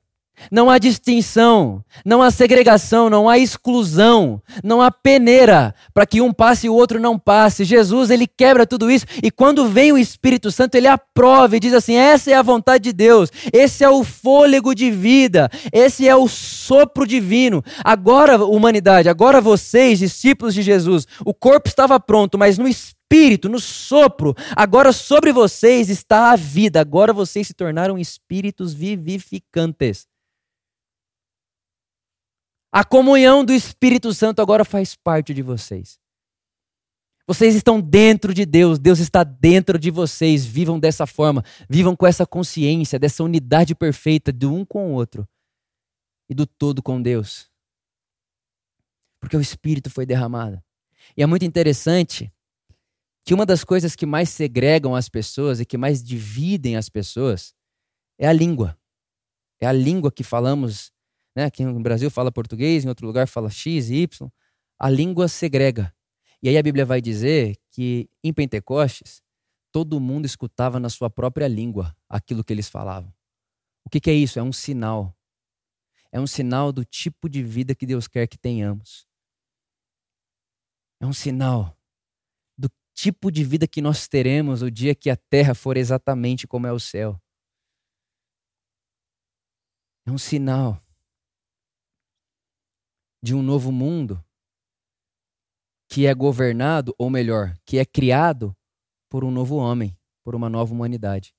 Não 0.51 0.69
há 0.69 0.77
distinção, 0.77 1.83
não 2.05 2.21
há 2.21 2.29
segregação, 2.31 3.09
não 3.09 3.27
há 3.27 3.37
exclusão, 3.37 4.41
não 4.63 4.81
há 4.81 4.91
peneira 4.91 5.73
para 5.93 6.05
que 6.05 6.21
um 6.21 6.31
passe 6.31 6.67
e 6.67 6.69
o 6.69 6.75
outro 6.75 6.99
não 6.99 7.17
passe. 7.17 7.65
Jesus, 7.65 8.09
ele 8.09 8.27
quebra 8.27 8.65
tudo 8.65 8.89
isso 8.89 9.05
e 9.21 9.31
quando 9.31 9.67
vem 9.67 9.91
o 9.91 9.97
Espírito 9.97 10.51
Santo, 10.51 10.75
ele 10.75 10.87
aprova 10.87 11.57
e 11.57 11.59
diz 11.59 11.73
assim: 11.73 11.95
essa 11.95 12.31
é 12.31 12.35
a 12.35 12.41
vontade 12.41 12.85
de 12.85 12.93
Deus, 12.93 13.29
esse 13.51 13.83
é 13.83 13.89
o 13.89 14.03
fôlego 14.03 14.73
de 14.73 14.91
vida, 14.91 15.49
esse 15.73 16.07
é 16.07 16.15
o 16.15 16.27
sopro 16.27 17.05
divino. 17.05 17.63
Agora, 17.83 18.43
humanidade, 18.45 19.09
agora 19.09 19.41
vocês, 19.41 19.99
discípulos 19.99 20.53
de 20.53 20.61
Jesus, 20.61 21.07
o 21.25 21.33
corpo 21.33 21.67
estava 21.67 21.99
pronto, 21.99 22.37
mas 22.37 22.57
no 22.57 22.67
Espírito, 22.67 23.49
no 23.49 23.59
sopro, 23.59 24.35
agora 24.55 24.91
sobre 24.91 25.31
vocês 25.31 25.89
está 25.89 26.31
a 26.31 26.35
vida, 26.35 26.79
agora 26.79 27.11
vocês 27.11 27.47
se 27.47 27.53
tornaram 27.53 27.97
espíritos 27.97 28.73
vivificantes. 28.73 30.05
A 32.71 32.83
comunhão 32.83 33.45
do 33.45 33.53
Espírito 33.53 34.13
Santo 34.13 34.41
agora 34.41 34.65
faz 34.65 34.95
parte 34.95 35.33
de 35.33 35.41
vocês. 35.41 35.99
Vocês 37.25 37.55
estão 37.55 37.81
dentro 37.81 38.33
de 38.33 38.45
Deus, 38.45 38.79
Deus 38.79 38.99
está 38.99 39.23
dentro 39.23 39.77
de 39.77 39.91
vocês. 39.91 40.45
Vivam 40.45 40.79
dessa 40.79 41.05
forma, 41.05 41.43
vivam 41.69 41.95
com 41.95 42.07
essa 42.07 42.25
consciência, 42.25 42.97
dessa 42.97 43.23
unidade 43.23 43.75
perfeita 43.75 44.31
do 44.31 44.53
um 44.53 44.63
com 44.63 44.91
o 44.91 44.93
outro 44.93 45.27
e 46.29 46.33
do 46.33 46.45
todo 46.45 46.81
com 46.81 47.01
Deus. 47.01 47.49
Porque 49.19 49.35
o 49.35 49.41
Espírito 49.41 49.89
foi 49.89 50.05
derramado. 50.05 50.61
E 51.15 51.23
é 51.23 51.25
muito 51.25 51.43
interessante 51.43 52.31
que 53.25 53.33
uma 53.33 53.45
das 53.45 53.63
coisas 53.63 53.93
que 53.93 54.05
mais 54.05 54.29
segregam 54.29 54.95
as 54.95 55.09
pessoas 55.09 55.59
e 55.59 55.65
que 55.65 55.77
mais 55.77 56.01
dividem 56.01 56.77
as 56.77 56.87
pessoas 56.87 57.53
é 58.17 58.25
a 58.25 58.31
língua. 58.31 58.77
É 59.59 59.67
a 59.67 59.73
língua 59.73 60.11
que 60.11 60.23
falamos 60.23 60.93
né? 61.37 61.43
Aqui 61.45 61.63
no 61.63 61.79
Brasil 61.79 62.09
fala 62.09 62.31
português, 62.31 62.83
em 62.83 62.89
outro 62.89 63.05
lugar 63.05 63.27
fala 63.27 63.47
X 63.51 63.91
Y. 63.91 64.27
A 64.79 64.89
língua 64.89 65.27
segrega. 65.27 65.93
E 66.41 66.49
aí 66.49 66.57
a 66.57 66.63
Bíblia 66.63 66.83
vai 66.83 66.99
dizer 66.99 67.55
que 67.69 68.09
em 68.23 68.33
Pentecostes, 68.33 69.21
todo 69.71 69.99
mundo 69.99 70.25
escutava 70.25 70.79
na 70.79 70.89
sua 70.89 71.11
própria 71.11 71.47
língua 71.47 71.95
aquilo 72.09 72.43
que 72.43 72.51
eles 72.51 72.67
falavam. 72.67 73.13
O 73.85 73.89
que, 73.89 73.99
que 73.99 74.09
é 74.09 74.13
isso? 74.15 74.39
É 74.39 74.43
um 74.43 74.51
sinal. 74.51 75.15
É 76.11 76.19
um 76.19 76.25
sinal 76.25 76.71
do 76.71 76.83
tipo 76.83 77.29
de 77.29 77.43
vida 77.43 77.75
que 77.75 77.85
Deus 77.85 78.07
quer 78.07 78.25
que 78.25 78.37
tenhamos. 78.37 79.07
É 80.99 81.05
um 81.05 81.13
sinal 81.13 81.77
do 82.57 82.67
tipo 82.95 83.31
de 83.31 83.43
vida 83.43 83.67
que 83.67 83.79
nós 83.79 84.07
teremos 84.07 84.63
o 84.63 84.71
dia 84.71 84.95
que 84.95 85.11
a 85.11 85.15
terra 85.15 85.53
for 85.53 85.77
exatamente 85.77 86.47
como 86.47 86.65
é 86.65 86.71
o 86.71 86.79
céu. 86.79 87.21
É 90.03 90.11
um 90.11 90.17
sinal 90.17 90.81
de 93.21 93.33
um 93.33 93.41
novo 93.41 93.71
mundo 93.71 94.23
que 95.89 96.05
é 96.05 96.13
governado, 96.13 96.93
ou 96.97 97.09
melhor, 97.09 97.57
que 97.65 97.77
é 97.77 97.85
criado 97.85 98.55
por 99.09 99.23
um 99.23 99.31
novo 99.31 99.55
homem, 99.55 99.97
por 100.23 100.35
uma 100.35 100.49
nova 100.49 100.73
humanidade. 100.73 101.33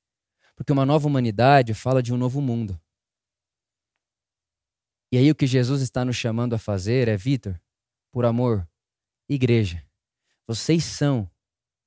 Porque 0.57 0.73
uma 0.73 0.87
nova 0.87 1.07
humanidade 1.07 1.75
fala 1.75 2.03
de 2.03 2.13
um 2.13 2.17
novo 2.17 2.41
mundo. 2.41 2.81
E 5.13 5.19
aí 5.19 5.31
o 5.31 5.35
que 5.35 5.47
Jesus 5.47 5.83
está 5.83 6.05
nos 6.05 6.17
chamando 6.17 6.55
a 6.55 6.59
fazer 6.59 7.09
é, 7.09 7.17
Vitor, 7.17 7.61
por 8.11 8.25
amor, 8.25 8.69
igreja, 9.29 9.87
vocês 10.47 10.85
são 10.85 11.31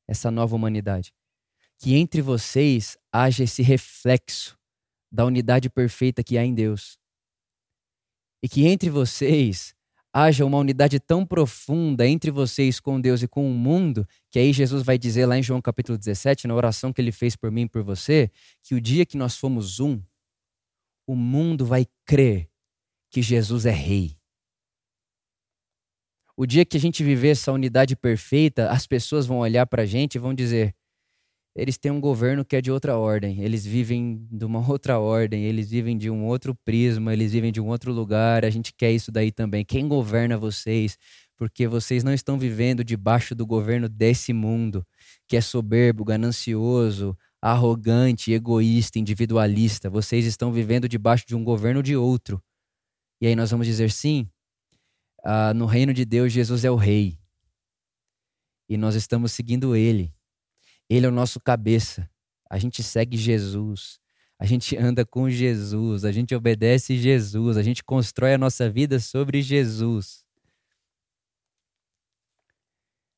essa 0.07 0.31
nova 0.31 0.55
humanidade. 0.55 1.13
Que 1.77 1.95
entre 1.95 2.21
vocês 2.21 2.97
haja 3.11 3.43
esse 3.43 3.63
reflexo 3.63 4.57
da 5.11 5.25
unidade 5.25 5.69
perfeita 5.69 6.23
que 6.23 6.37
há 6.37 6.45
em 6.45 6.53
Deus. 6.53 6.97
E 8.43 8.47
que 8.47 8.65
entre 8.65 8.89
vocês 8.89 9.75
haja 10.13 10.45
uma 10.45 10.57
unidade 10.57 10.99
tão 10.99 11.25
profunda 11.25 12.07
entre 12.07 12.31
vocês 12.31 12.79
com 12.79 12.99
Deus 12.99 13.21
e 13.21 13.27
com 13.27 13.49
o 13.49 13.53
mundo, 13.53 14.07
que 14.29 14.39
aí 14.39 14.51
Jesus 14.51 14.83
vai 14.83 14.97
dizer 14.97 15.25
lá 15.25 15.37
em 15.37 15.43
João 15.43 15.61
capítulo 15.61 15.97
17, 15.97 16.47
na 16.47 16.55
oração 16.55 16.91
que 16.91 17.01
ele 17.01 17.11
fez 17.11 17.35
por 17.35 17.51
mim 17.51 17.63
e 17.63 17.69
por 17.69 17.83
você, 17.83 18.29
que 18.61 18.75
o 18.75 18.81
dia 18.81 19.05
que 19.05 19.17
nós 19.17 19.37
fomos 19.37 19.79
um, 19.79 20.01
o 21.07 21.15
mundo 21.15 21.65
vai 21.65 21.87
crer 22.05 22.49
que 23.09 23.21
Jesus 23.21 23.65
é 23.65 23.71
rei. 23.71 24.15
O 26.35 26.45
dia 26.45 26.65
que 26.65 26.77
a 26.77 26.79
gente 26.79 27.03
viver 27.03 27.29
essa 27.29 27.51
unidade 27.51 27.95
perfeita, 27.95 28.69
as 28.69 28.87
pessoas 28.87 29.25
vão 29.25 29.39
olhar 29.39 29.65
para 29.67 29.83
a 29.83 29.85
gente 29.85 30.15
e 30.15 30.19
vão 30.19 30.33
dizer: 30.33 30.73
eles 31.55 31.77
têm 31.77 31.91
um 31.91 31.99
governo 31.99 32.45
que 32.45 32.55
é 32.55 32.61
de 32.61 32.71
outra 32.71 32.97
ordem, 32.97 33.41
eles 33.41 33.65
vivem 33.65 34.25
de 34.31 34.45
uma 34.45 34.59
outra 34.67 34.99
ordem, 34.99 35.43
eles 35.43 35.69
vivem 35.69 35.97
de 35.97 36.09
um 36.09 36.25
outro 36.25 36.55
prisma, 36.63 37.13
eles 37.13 37.31
vivem 37.31 37.51
de 37.51 37.59
um 37.59 37.67
outro 37.67 37.91
lugar, 37.91 38.45
a 38.45 38.49
gente 38.49 38.73
quer 38.73 38.91
isso 38.91 39.11
daí 39.11 39.31
também. 39.31 39.65
Quem 39.65 39.87
governa 39.87 40.37
vocês? 40.37 40.97
Porque 41.37 41.67
vocês 41.67 42.03
não 42.03 42.13
estão 42.13 42.37
vivendo 42.37 42.83
debaixo 42.83 43.33
do 43.35 43.45
governo 43.45 43.89
desse 43.89 44.31
mundo, 44.31 44.85
que 45.27 45.35
é 45.35 45.41
soberbo, 45.41 46.05
ganancioso, 46.05 47.17
arrogante, 47.41 48.31
egoísta, 48.31 48.99
individualista. 48.99 49.89
Vocês 49.89 50.25
estão 50.25 50.51
vivendo 50.51 50.87
debaixo 50.87 51.25
de 51.27 51.35
um 51.35 51.43
governo 51.43 51.81
de 51.81 51.95
outro. 51.95 52.41
E 53.19 53.27
aí 53.27 53.35
nós 53.35 53.51
vamos 53.51 53.65
dizer 53.65 53.91
sim, 53.91 54.29
ah, 55.23 55.53
no 55.53 55.65
reino 55.65 55.93
de 55.93 56.05
Deus, 56.05 56.31
Jesus 56.31 56.63
é 56.63 56.71
o 56.71 56.75
rei. 56.75 57.17
E 58.69 58.77
nós 58.77 58.95
estamos 58.95 59.31
seguindo 59.31 59.75
ele. 59.75 60.13
Ele 60.91 61.05
é 61.05 61.09
o 61.09 61.11
nosso 61.11 61.39
cabeça. 61.39 62.09
A 62.49 62.57
gente 62.57 62.83
segue 62.83 63.15
Jesus. 63.15 63.97
A 64.37 64.45
gente 64.45 64.75
anda 64.75 65.05
com 65.05 65.29
Jesus. 65.29 66.03
A 66.03 66.11
gente 66.11 66.35
obedece 66.35 66.97
Jesus. 66.97 67.55
A 67.55 67.63
gente 67.63 67.81
constrói 67.81 68.33
a 68.33 68.37
nossa 68.37 68.69
vida 68.69 68.99
sobre 68.99 69.41
Jesus. 69.41 70.25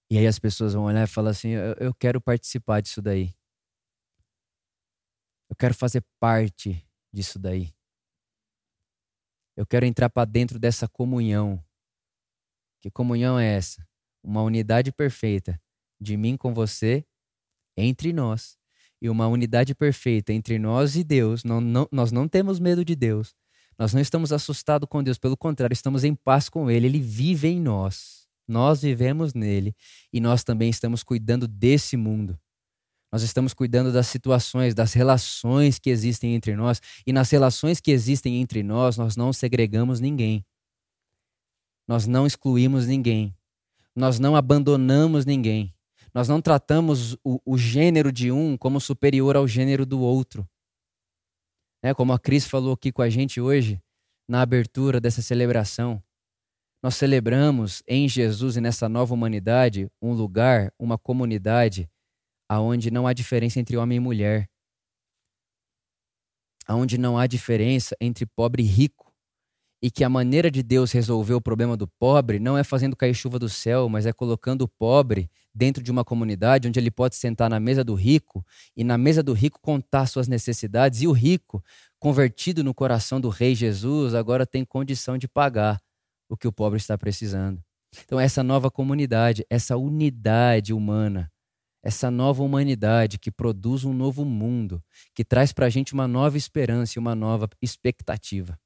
E 0.07 0.19
aí 0.19 0.27
as 0.27 0.37
pessoas 0.37 0.75
vão 0.75 0.83
olhar 0.83 1.03
e 1.03 1.07
falar 1.07 1.31
assim: 1.31 1.49
eu, 1.49 1.73
eu 1.79 1.93
quero 1.95 2.21
participar 2.21 2.79
disso 2.79 3.01
daí. 3.01 3.33
Eu 5.49 5.55
quero 5.55 5.73
fazer 5.73 6.05
parte 6.19 6.87
disso 7.11 7.39
daí. 7.39 7.73
Eu 9.57 9.65
quero 9.65 9.83
entrar 9.83 10.11
para 10.11 10.25
dentro 10.25 10.59
dessa 10.59 10.87
comunhão. 10.87 11.63
Que 12.81 12.91
comunhão 12.91 13.39
é 13.39 13.55
essa? 13.55 13.83
Uma 14.21 14.43
unidade 14.43 14.91
perfeita 14.91 15.59
de 15.99 16.15
mim 16.15 16.37
com 16.37 16.53
você 16.53 17.03
entre 17.77 18.13
nós 18.13 18.57
e 19.01 19.09
uma 19.09 19.27
unidade 19.27 19.75
perfeita 19.75 20.31
entre 20.31 20.57
nós 20.57 20.95
e 20.95 21.03
Deus, 21.03 21.43
não, 21.43 21.59
não, 21.59 21.87
nós 21.91 22.11
não 22.11 22.27
temos 22.27 22.59
medo 22.59 22.85
de 22.85 22.95
Deus. 22.95 23.33
Nós 23.77 23.93
não 23.93 24.01
estamos 24.01 24.31
assustados 24.31 24.87
com 24.87 25.03
Deus, 25.03 25.17
pelo 25.17 25.35
contrário, 25.35 25.73
estamos 25.73 26.03
em 26.03 26.15
paz 26.15 26.47
com 26.47 26.69
Ele. 26.69 26.85
Ele 26.85 26.99
vive 26.99 27.47
em 27.47 27.59
nós. 27.59 28.23
Nós 28.47 28.81
vivemos 28.81 29.33
nele 29.33 29.73
e 30.11 30.19
nós 30.19 30.43
também 30.43 30.69
estamos 30.69 31.03
cuidando 31.03 31.47
desse 31.47 31.95
mundo. 31.95 32.37
Nós 33.11 33.21
estamos 33.21 33.53
cuidando 33.53 33.91
das 33.91 34.07
situações, 34.07 34.73
das 34.73 34.93
relações 34.93 35.79
que 35.79 35.89
existem 35.89 36.33
entre 36.33 36.55
nós. 36.55 36.81
E 37.05 37.13
nas 37.13 37.29
relações 37.29 37.79
que 37.79 37.91
existem 37.91 38.41
entre 38.41 38.63
nós, 38.63 38.97
nós 38.97 39.15
não 39.15 39.31
segregamos 39.31 39.99
ninguém. 39.99 40.45
Nós 41.87 42.07
não 42.07 42.25
excluímos 42.25 42.87
ninguém. 42.87 43.35
Nós 43.95 44.19
não 44.19 44.35
abandonamos 44.35 45.25
ninguém. 45.25 45.73
Nós 46.13 46.27
não 46.27 46.41
tratamos 46.41 47.13
o, 47.23 47.39
o 47.43 47.57
gênero 47.57 48.11
de 48.11 48.31
um 48.31 48.55
como 48.55 48.79
superior 48.79 49.35
ao 49.35 49.47
gênero 49.47 49.85
do 49.85 49.99
outro. 49.99 50.47
É, 51.81 51.93
como 51.93 52.13
a 52.13 52.19
Cris 52.19 52.45
falou 52.45 52.73
aqui 52.73 52.91
com 52.91 53.01
a 53.01 53.09
gente 53.09 53.41
hoje, 53.41 53.81
na 54.27 54.41
abertura 54.41 55.01
dessa 55.01 55.21
celebração. 55.21 56.01
nós 56.81 56.95
celebramos 56.95 57.81
em 57.87 58.07
Jesus 58.07 58.57
e 58.57 58.61
nessa 58.61 58.87
nova 58.87 59.13
humanidade 59.13 59.89
um 60.01 60.13
lugar, 60.13 60.73
uma 60.77 60.97
comunidade 60.97 61.89
aonde 62.47 62.91
não 62.91 63.07
há 63.07 63.13
diferença 63.13 63.59
entre 63.59 63.75
homem 63.75 63.97
e 63.97 63.99
mulher. 63.99 64.49
Aonde 66.67 66.97
não 66.97 67.17
há 67.17 67.25
diferença 67.25 67.95
entre 67.99 68.25
pobre 68.25 68.63
e 68.63 68.65
rico. 68.65 69.11
E 69.81 69.91
que 69.91 70.03
a 70.03 70.09
maneira 70.09 70.49
de 70.49 70.63
Deus 70.63 70.91
resolver 70.91 71.33
o 71.33 71.41
problema 71.41 71.75
do 71.75 71.87
pobre 71.87 72.39
não 72.39 72.57
é 72.57 72.63
fazendo 72.63 72.95
cair 72.95 73.13
chuva 73.13 73.37
do 73.37 73.49
céu, 73.49 73.89
mas 73.89 74.05
é 74.05 74.13
colocando 74.13 74.61
o 74.61 74.67
pobre 74.67 75.29
dentro 75.53 75.83
de 75.83 75.91
uma 75.91 76.03
comunidade 76.03 76.67
onde 76.67 76.79
ele 76.79 76.89
pode 76.89 77.15
sentar 77.15 77.49
na 77.49 77.59
mesa 77.59 77.83
do 77.83 77.93
rico 77.93 78.45
e 78.75 78.83
na 78.83 78.97
mesa 78.97 79.21
do 79.21 79.33
rico 79.33 79.59
contar 79.61 80.07
suas 80.07 80.27
necessidades 80.27 81.01
e 81.01 81.07
o 81.07 81.11
rico, 81.11 81.63
convertido 81.99 82.63
no 82.63 82.73
coração 82.73 83.21
do 83.21 83.29
rei 83.29 83.53
Jesus, 83.53 84.15
agora 84.15 84.45
tem 84.45 84.65
condição 84.65 85.17
de 85.17 85.27
pagar 85.27 85.81
o 86.27 86.35
que 86.35 86.47
o 86.47 86.51
pobre 86.51 86.77
está 86.77 86.97
precisando. 86.97 87.63
Então, 88.03 88.19
essa 88.19 88.41
nova 88.41 88.71
comunidade, 88.71 89.45
essa 89.49 89.77
unidade 89.77 90.73
humana, 90.73 91.31
essa 91.83 92.09
nova 92.09 92.41
humanidade 92.41 93.19
que 93.19 93.29
produz 93.29 93.83
um 93.83 93.93
novo 93.93 94.25
mundo, 94.25 94.81
que 95.13 95.23
traz 95.23 95.51
para 95.53 95.67
a 95.67 95.69
gente 95.69 95.93
uma 95.93 96.07
nova 96.07 96.37
esperança 96.37 96.97
e 96.97 96.99
uma 96.99 97.13
nova 97.13 97.47
expectativa. 97.61 98.57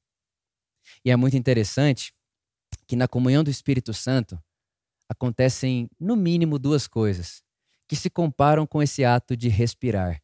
E 1.04 1.12
é 1.12 1.15
muito 1.15 1.36
interessante 1.36 2.13
que 2.88 2.95
na 2.95 3.08
comunhão 3.08 3.43
do 3.43 3.50
Espírito 3.50 3.93
Santo 3.93 4.39
acontecem, 5.10 5.89
no 6.00 6.15
mínimo, 6.15 6.60
duas 6.60 6.88
coisas 6.88 7.41
que 7.88 7.96
se 7.96 8.10
comparam 8.10 8.67
com 8.67 8.84
esse 8.84 9.06
ato 9.06 9.36
de 9.36 9.48
respirar, 9.48 10.22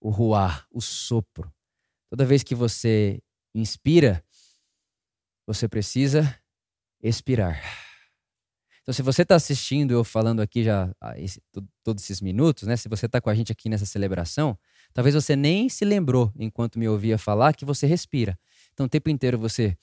o 0.00 0.10
ruar, 0.10 0.66
o 0.70 0.80
sopro. 0.80 1.52
Toda 2.08 2.24
vez 2.24 2.42
que 2.42 2.54
você 2.54 3.20
inspira, 3.54 4.24
você 5.46 5.68
precisa 5.68 6.38
expirar. 7.02 7.60
Então, 8.82 8.92
se 8.94 9.02
você 9.02 9.20
está 9.20 9.34
assistindo 9.34 9.92
eu 9.92 10.02
falando 10.02 10.40
aqui 10.40 10.64
já 10.64 10.90
esse, 11.16 11.42
todos 11.82 12.02
esses 12.02 12.22
minutos, 12.22 12.62
né? 12.62 12.74
Se 12.74 12.88
você 12.88 13.04
está 13.04 13.20
com 13.20 13.28
a 13.28 13.34
gente 13.34 13.52
aqui 13.52 13.68
nessa 13.68 13.84
celebração, 13.84 14.58
talvez 14.94 15.14
você 15.14 15.36
nem 15.36 15.68
se 15.68 15.84
lembrou 15.84 16.32
enquanto 16.38 16.78
me 16.78 16.88
ouvia 16.88 17.18
falar 17.18 17.54
que 17.54 17.66
você 17.66 17.86
respira. 17.86 18.38
Então, 18.72 18.86
o 18.86 18.88
tempo 18.88 19.10
inteiro 19.10 19.38
você 19.38 19.76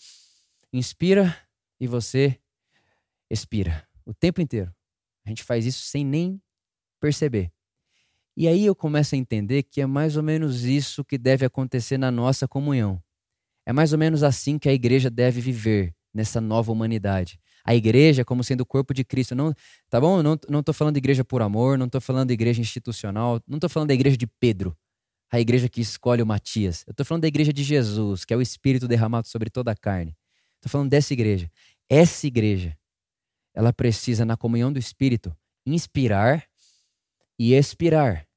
inspira 0.73 1.37
e 1.79 1.85
você 1.85 2.39
expira. 3.29 3.84
O 4.05 4.13
tempo 4.13 4.41
inteiro. 4.41 4.73
A 5.25 5.29
gente 5.29 5.43
faz 5.43 5.65
isso 5.65 5.83
sem 5.83 6.05
nem 6.05 6.41
perceber. 6.99 7.51
E 8.37 8.47
aí 8.47 8.65
eu 8.65 8.75
começo 8.75 9.15
a 9.15 9.17
entender 9.17 9.63
que 9.63 9.81
é 9.81 9.85
mais 9.85 10.17
ou 10.17 10.23
menos 10.23 10.63
isso 10.65 11.03
que 11.03 11.17
deve 11.17 11.45
acontecer 11.45 11.97
na 11.97 12.11
nossa 12.11 12.47
comunhão. 12.47 13.01
É 13.65 13.73
mais 13.73 13.93
ou 13.93 13.97
menos 13.99 14.23
assim 14.23 14.59
que 14.59 14.69
a 14.69 14.73
igreja 14.73 15.09
deve 15.09 15.41
viver 15.41 15.95
nessa 16.13 16.39
nova 16.39 16.71
humanidade. 16.71 17.39
A 17.63 17.73
igreja 17.73 18.23
como 18.23 18.43
sendo 18.43 18.61
o 18.61 18.65
corpo 18.65 18.93
de 18.93 19.03
Cristo. 19.03 19.33
Não, 19.33 19.53
tá 19.89 19.99
bom? 19.99 20.21
Não, 20.21 20.37
não 20.47 20.61
tô 20.61 20.71
falando 20.71 20.95
de 20.95 20.99
igreja 20.99 21.25
por 21.25 21.41
amor, 21.41 21.77
não 21.77 21.89
tô 21.89 21.99
falando 21.99 22.27
de 22.27 22.33
igreja 22.33 22.61
institucional, 22.61 23.41
não 23.47 23.57
tô 23.57 23.67
falando 23.67 23.87
da 23.87 23.93
igreja 23.93 24.15
de 24.15 24.27
Pedro, 24.27 24.77
a 25.31 25.39
igreja 25.39 25.67
que 25.67 25.81
escolhe 25.81 26.21
o 26.21 26.25
Matias. 26.25 26.83
Eu 26.85 26.93
tô 26.93 27.03
falando 27.03 27.23
da 27.23 27.27
igreja 27.27 27.51
de 27.51 27.63
Jesus, 27.63 28.23
que 28.23 28.33
é 28.33 28.37
o 28.37 28.41
Espírito 28.41 28.87
derramado 28.87 29.27
sobre 29.27 29.49
toda 29.49 29.71
a 29.71 29.75
carne. 29.75 30.15
Tô 30.61 30.69
falando 30.69 30.89
dessa 30.89 31.11
igreja. 31.13 31.49
Essa 31.89 32.27
igreja, 32.27 32.77
ela 33.55 33.71
precisa, 33.71 34.25
na 34.25 34.35
comunhão 34.35 34.71
do 34.71 34.77
Espírito, 34.77 35.35
inspirar 35.65 36.45
e 37.39 37.53
expirar. 37.53 38.27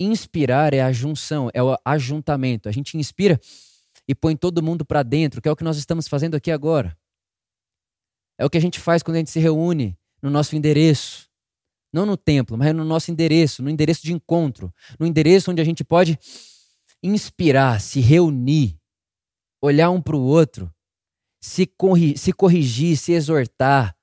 Inspirar 0.00 0.72
é 0.72 0.80
a 0.80 0.92
junção, 0.92 1.50
é 1.52 1.62
o 1.62 1.76
ajuntamento. 1.84 2.68
A 2.68 2.72
gente 2.72 2.96
inspira 2.96 3.40
e 4.06 4.14
põe 4.14 4.36
todo 4.36 4.62
mundo 4.62 4.84
para 4.84 5.02
dentro, 5.02 5.42
que 5.42 5.48
é 5.48 5.52
o 5.52 5.56
que 5.56 5.64
nós 5.64 5.76
estamos 5.76 6.08
fazendo 6.08 6.36
aqui 6.36 6.50
agora. 6.50 6.96
É 8.38 8.44
o 8.44 8.50
que 8.50 8.58
a 8.58 8.60
gente 8.60 8.80
faz 8.80 9.02
quando 9.02 9.16
a 9.16 9.18
gente 9.18 9.30
se 9.30 9.40
reúne 9.40 9.96
no 10.22 10.30
nosso 10.30 10.56
endereço. 10.56 11.28
Não 11.92 12.06
no 12.06 12.16
templo, 12.16 12.56
mas 12.56 12.74
no 12.74 12.84
nosso 12.84 13.10
endereço, 13.10 13.62
no 13.62 13.68
endereço 13.68 14.02
de 14.02 14.14
encontro, 14.14 14.72
no 14.98 15.06
endereço 15.06 15.50
onde 15.50 15.60
a 15.60 15.64
gente 15.64 15.84
pode 15.84 16.18
inspirar, 17.02 17.80
se 17.80 18.00
reunir, 18.00 18.78
olhar 19.60 19.90
um 19.90 20.00
para 20.00 20.16
o 20.16 20.22
outro, 20.22 20.72
se, 21.40 21.66
corri 21.66 22.16
se 22.16 22.32
corrigir, 22.32 22.96
se 22.96 23.12
exortar. 23.12 23.94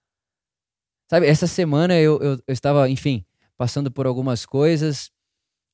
Sabe, 1.10 1.26
essa 1.26 1.48
semana 1.48 1.96
eu, 2.00 2.20
eu, 2.22 2.34
eu 2.46 2.54
estava, 2.54 2.88
enfim, 2.88 3.26
passando 3.58 3.90
por 3.90 4.06
algumas 4.06 4.46
coisas 4.46 5.10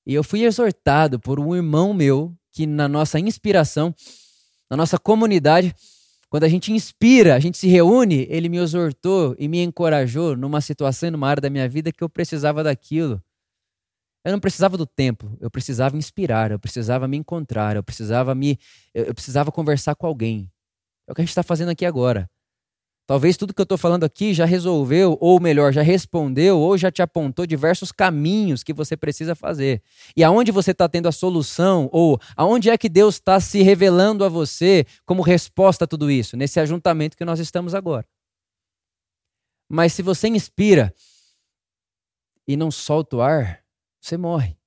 e 0.08 0.14
eu 0.14 0.24
fui 0.24 0.44
exortado 0.44 1.20
por 1.20 1.42
um 1.42 1.54
irmão 1.54 1.94
meu 1.94 2.34
que, 2.54 2.66
na 2.66 2.88
nossa 2.88 3.20
inspiração, 3.20 3.94
na 4.70 4.78
nossa 4.78 4.98
comunidade, 4.98 5.76
quando 6.30 6.46
a 6.46 6.50
gente 6.50 6.72
inspira, 6.72 7.36
a 7.36 7.40
gente 7.40 7.58
se 7.58 7.68
reúne, 7.68 8.26
ele 8.30 8.48
me 8.48 8.58
exortou 8.58 9.36
e 9.38 9.50
me 9.50 9.62
encorajou 9.62 10.38
numa 10.38 10.62
situação, 10.62 11.12
numa 11.12 11.28
área 11.28 11.42
da 11.42 11.50
minha 11.50 11.68
vida 11.68 11.92
que 11.92 12.04
eu 12.04 12.10
precisava 12.10 12.64
daquilo. 12.64 13.22
Eu 14.24 14.32
não 14.32 14.40
precisava 14.40 14.78
do 14.78 14.86
templo, 14.86 15.38
eu 15.42 15.52
precisava 15.52 15.98
inspirar, 15.98 16.52
eu 16.52 16.60
precisava 16.60 17.10
me 17.10 17.18
encontrar, 17.18 17.76
eu 17.76 17.84
precisava 17.84 18.34
me, 18.34 18.58
eu 18.94 19.14
precisava 19.14 19.52
conversar 19.52 19.96
com 19.96 20.08
alguém. 20.08 20.50
É 21.08 21.12
o 21.12 21.16
que 21.16 21.22
a 21.22 21.24
gente 21.24 21.30
está 21.30 21.44
fazendo 21.44 21.70
aqui 21.70 21.86
agora. 21.86 22.30
Talvez 23.08 23.38
tudo 23.38 23.54
que 23.54 23.62
eu 23.62 23.66
estou 23.66 23.78
falando 23.78 24.04
aqui 24.04 24.34
já 24.34 24.46
resolveu, 24.46 25.16
ou 25.22 25.40
melhor, 25.40 25.72
já 25.72 25.84
respondeu, 25.84 26.58
ou 26.58 26.76
já 26.76 26.92
te 26.92 27.04
apontou 27.04 27.46
diversos 27.46 27.92
caminhos 27.92 28.64
que 28.64 28.74
você 28.74 28.98
precisa 28.98 29.36
fazer. 29.36 29.84
E 30.18 30.24
aonde 30.24 30.52
você 30.52 30.72
está 30.72 30.90
tendo 30.90 31.08
a 31.08 31.12
solução, 31.12 31.88
ou 31.92 32.20
aonde 32.36 32.72
é 32.72 32.78
que 32.78 32.90
Deus 32.90 33.16
está 33.16 33.40
se 33.40 33.62
revelando 33.62 34.26
a 34.26 34.30
você 34.30 34.88
como 35.06 35.22
resposta 35.22 35.86
a 35.86 35.88
tudo 35.88 36.10
isso? 36.10 36.36
Nesse 36.36 36.60
ajuntamento 36.60 37.16
que 37.16 37.24
nós 37.24 37.40
estamos 37.40 37.76
agora. 37.76 38.08
Mas 39.70 39.94
se 39.94 40.02
você 40.02 40.28
inspira 40.28 40.92
e 42.48 42.58
não 42.58 42.72
solta 42.72 43.18
o 43.18 43.22
ar, 43.22 43.64
você 44.02 44.18
morre. 44.18 44.58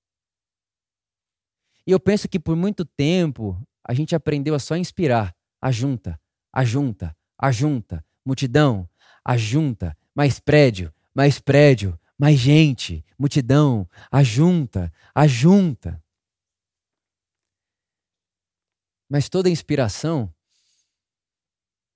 E 1.85 1.91
eu 1.91 1.99
penso 1.99 2.29
que 2.29 2.39
por 2.39 2.55
muito 2.55 2.85
tempo 2.85 3.61
a 3.83 3.93
gente 3.95 4.15
aprendeu 4.15 4.55
a 4.55 4.61
só 4.61 4.77
inspirar, 4.77 5.35
a 5.61 5.73
junta, 5.73 6.21
a 6.53 6.65
junta, 6.65 7.17
a 7.37 7.51
junta 7.51 8.05
multidão, 8.29 8.87
ajunta, 9.25 9.97
mais 10.15 10.39
prédio, 10.39 10.93
mais 11.15 11.41
prédio, 11.41 11.99
mais 12.19 12.39
gente, 12.39 13.03
multidão, 13.19 13.89
ajunta, 14.13 14.93
ajunta. 15.15 16.05
Mas 19.09 19.31
toda 19.31 19.49
inspiração 19.49 20.31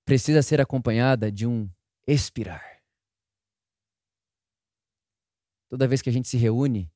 precisa 0.03 0.41
ser 0.41 0.59
acompanhada 0.59 1.31
de 1.31 1.45
um 1.45 1.69
expirar. 2.07 2.81
Toda 5.69 5.87
vez 5.87 6.01
que 6.01 6.09
a 6.09 6.13
gente 6.13 6.27
se 6.27 6.37
reúne, 6.37 6.91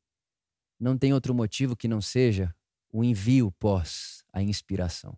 não 0.80 0.98
tem 0.98 1.14
outro 1.14 1.36
motivo 1.36 1.76
que 1.76 1.88
não 1.88 2.02
seja 2.02 2.56
o 2.92 3.04
envio 3.04 3.52
pós 3.52 4.26
a 4.34 4.42
inspiração. 4.42 5.16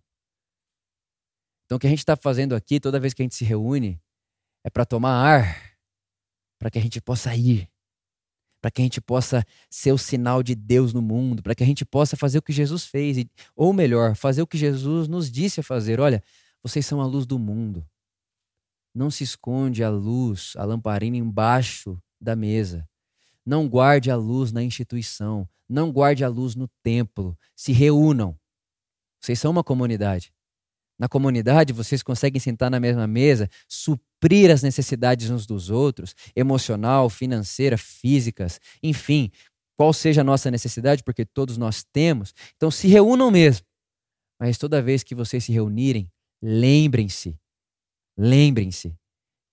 Então, 1.65 1.77
o 1.77 1.79
que 1.79 1.87
a 1.87 1.89
gente 1.89 1.99
está 1.99 2.17
fazendo 2.17 2.53
aqui, 2.53 2.81
toda 2.81 2.99
vez 2.99 3.13
que 3.13 3.21
a 3.21 3.25
gente 3.25 3.35
se 3.35 3.45
reúne, 3.45 4.01
é 4.63 4.69
para 4.69 4.85
tomar 4.85 5.13
ar, 5.13 5.77
para 6.57 6.69
que 6.69 6.77
a 6.77 6.81
gente 6.81 6.99
possa 7.01 7.35
ir, 7.35 7.69
para 8.61 8.69
que 8.69 8.81
a 8.81 8.83
gente 8.83 8.99
possa 8.99 9.45
ser 9.69 9.91
o 9.91 9.97
sinal 9.97 10.43
de 10.43 10.55
Deus 10.55 10.93
no 10.93 11.01
mundo, 11.01 11.41
para 11.41 11.55
que 11.55 11.63
a 11.63 11.65
gente 11.65 11.85
possa 11.85 12.17
fazer 12.17 12.39
o 12.39 12.41
que 12.41 12.51
Jesus 12.51 12.85
fez, 12.85 13.25
ou 13.55 13.71
melhor, 13.71 14.15
fazer 14.15 14.41
o 14.41 14.47
que 14.47 14.57
Jesus 14.57 15.07
nos 15.07 15.31
disse 15.31 15.61
a 15.61 15.63
fazer. 15.63 15.99
Olha, 15.99 16.21
vocês 16.61 16.85
são 16.85 17.01
a 17.01 17.05
luz 17.05 17.25
do 17.25 17.39
mundo. 17.39 17.85
Não 18.93 19.09
se 19.09 19.23
esconde 19.23 19.83
a 19.83 19.89
luz, 19.89 20.53
a 20.57 20.65
lamparina 20.65 21.15
embaixo 21.15 22.01
da 22.19 22.35
mesa. 22.35 22.87
Não 23.45 23.67
guarde 23.67 24.11
a 24.11 24.15
luz 24.15 24.51
na 24.51 24.61
instituição. 24.61 25.47
Não 25.67 25.91
guarde 25.91 26.23
a 26.23 26.27
luz 26.27 26.55
no 26.55 26.67
templo. 26.83 27.37
Se 27.55 27.71
reúnam. 27.71 28.37
Vocês 29.21 29.39
são 29.39 29.51
uma 29.51 29.63
comunidade. 29.63 30.33
Na 30.99 31.07
comunidade, 31.07 31.71
vocês 31.71 32.03
conseguem 32.03 32.41
sentar 32.41 32.69
na 32.69 32.79
mesma 32.79 33.07
mesa, 33.07 33.49
suprir 33.69 34.51
as 34.51 34.61
necessidades 34.61 35.29
uns 35.29 35.45
dos 35.45 35.69
outros, 35.69 36.13
emocional, 36.35 37.09
financeira, 37.09 37.77
físicas, 37.77 38.59
enfim, 38.83 39.31
qual 39.77 39.93
seja 39.93 40.19
a 40.19 40.25
nossa 40.25 40.51
necessidade, 40.51 41.01
porque 41.01 41.25
todos 41.25 41.57
nós 41.57 41.85
temos. 41.93 42.33
Então 42.57 42.69
se 42.69 42.89
reúnam 42.89 43.31
mesmo. 43.31 43.65
Mas 44.37 44.57
toda 44.57 44.81
vez 44.81 45.03
que 45.03 45.15
vocês 45.15 45.43
se 45.45 45.53
reunirem, 45.53 46.11
lembrem-se, 46.41 47.39
lembrem-se 48.17 48.93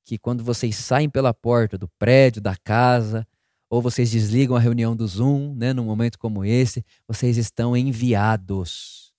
que 0.04 0.18
quando 0.18 0.42
vocês 0.42 0.74
saem 0.76 1.08
pela 1.08 1.32
porta 1.32 1.78
do 1.78 1.88
prédio, 1.98 2.42
da 2.42 2.56
casa, 2.56 3.26
ou 3.70 3.80
vocês 3.80 4.10
desligam 4.10 4.56
a 4.56 4.60
reunião 4.60 4.96
do 4.96 5.06
Zoom, 5.06 5.54
né, 5.54 5.72
num 5.72 5.84
momento 5.84 6.18
como 6.18 6.44
esse, 6.44 6.84
vocês 7.06 7.36
estão 7.36 7.76
enviados 7.76 9.12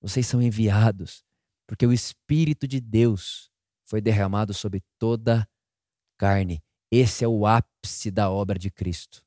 vocês 0.00 0.26
são 0.26 0.40
enviados, 0.40 1.24
porque 1.66 1.86
o 1.86 1.92
Espírito 1.92 2.66
de 2.66 2.80
Deus 2.80 3.50
foi 3.86 4.00
derramado 4.00 4.54
sobre 4.54 4.82
toda 4.98 5.48
carne. 6.18 6.62
Esse 6.90 7.24
é 7.24 7.28
o 7.28 7.46
ápice 7.46 8.10
da 8.10 8.30
obra 8.30 8.58
de 8.58 8.70
Cristo. 8.70 9.24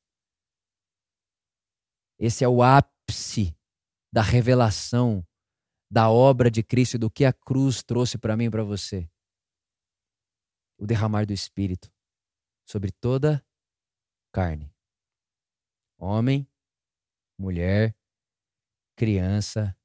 Esse 2.18 2.44
é 2.44 2.48
o 2.48 2.62
ápice 2.62 3.56
da 4.12 4.22
revelação 4.22 5.26
da 5.90 6.10
obra 6.10 6.50
de 6.50 6.62
Cristo 6.62 6.94
e 6.94 6.98
do 6.98 7.10
que 7.10 7.24
a 7.24 7.32
cruz 7.32 7.82
trouxe 7.82 8.18
para 8.18 8.36
mim 8.36 8.44
e 8.44 8.50
para 8.50 8.64
você. 8.64 9.08
o 10.76 10.86
derramar 10.86 11.24
do 11.24 11.32
Espírito 11.32 11.90
sobre 12.66 12.90
toda 12.90 13.44
carne. 14.32 14.74
Homem, 15.96 16.48
mulher, 17.38 17.96
criança, 18.96 19.76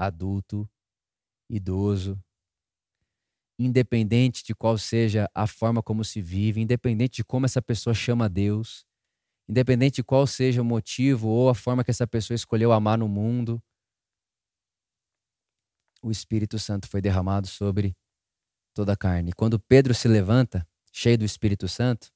adulto, 0.00 0.68
idoso, 1.48 2.18
independente 3.58 4.42
de 4.42 4.54
qual 4.54 4.78
seja 4.78 5.30
a 5.34 5.46
forma 5.46 5.82
como 5.82 6.02
se 6.02 6.22
vive, 6.22 6.62
independente 6.62 7.16
de 7.16 7.24
como 7.24 7.44
essa 7.44 7.60
pessoa 7.60 7.92
chama 7.92 8.24
a 8.24 8.28
Deus, 8.28 8.86
independente 9.46 9.96
de 9.96 10.04
qual 10.04 10.26
seja 10.26 10.62
o 10.62 10.64
motivo 10.64 11.28
ou 11.28 11.50
a 11.50 11.54
forma 11.54 11.84
que 11.84 11.90
essa 11.90 12.06
pessoa 12.06 12.34
escolheu 12.34 12.72
amar 12.72 12.96
no 12.96 13.06
mundo, 13.06 13.62
o 16.02 16.10
Espírito 16.10 16.58
Santo 16.58 16.88
foi 16.88 17.02
derramado 17.02 17.46
sobre 17.46 17.94
toda 18.72 18.94
a 18.94 18.96
carne. 18.96 19.32
Quando 19.34 19.60
Pedro 19.60 19.92
se 19.92 20.08
levanta, 20.08 20.66
cheio 20.90 21.18
do 21.18 21.26
Espírito 21.26 21.68
Santo, 21.68 22.10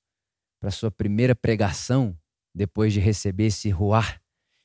para 0.59 0.71
sua 0.71 0.91
primeira 0.91 1.37
pregação, 1.37 2.19
depois 2.55 2.95
de 2.95 3.01
receber 3.01 3.47
esse 3.47 3.69
ruar, 3.69 4.23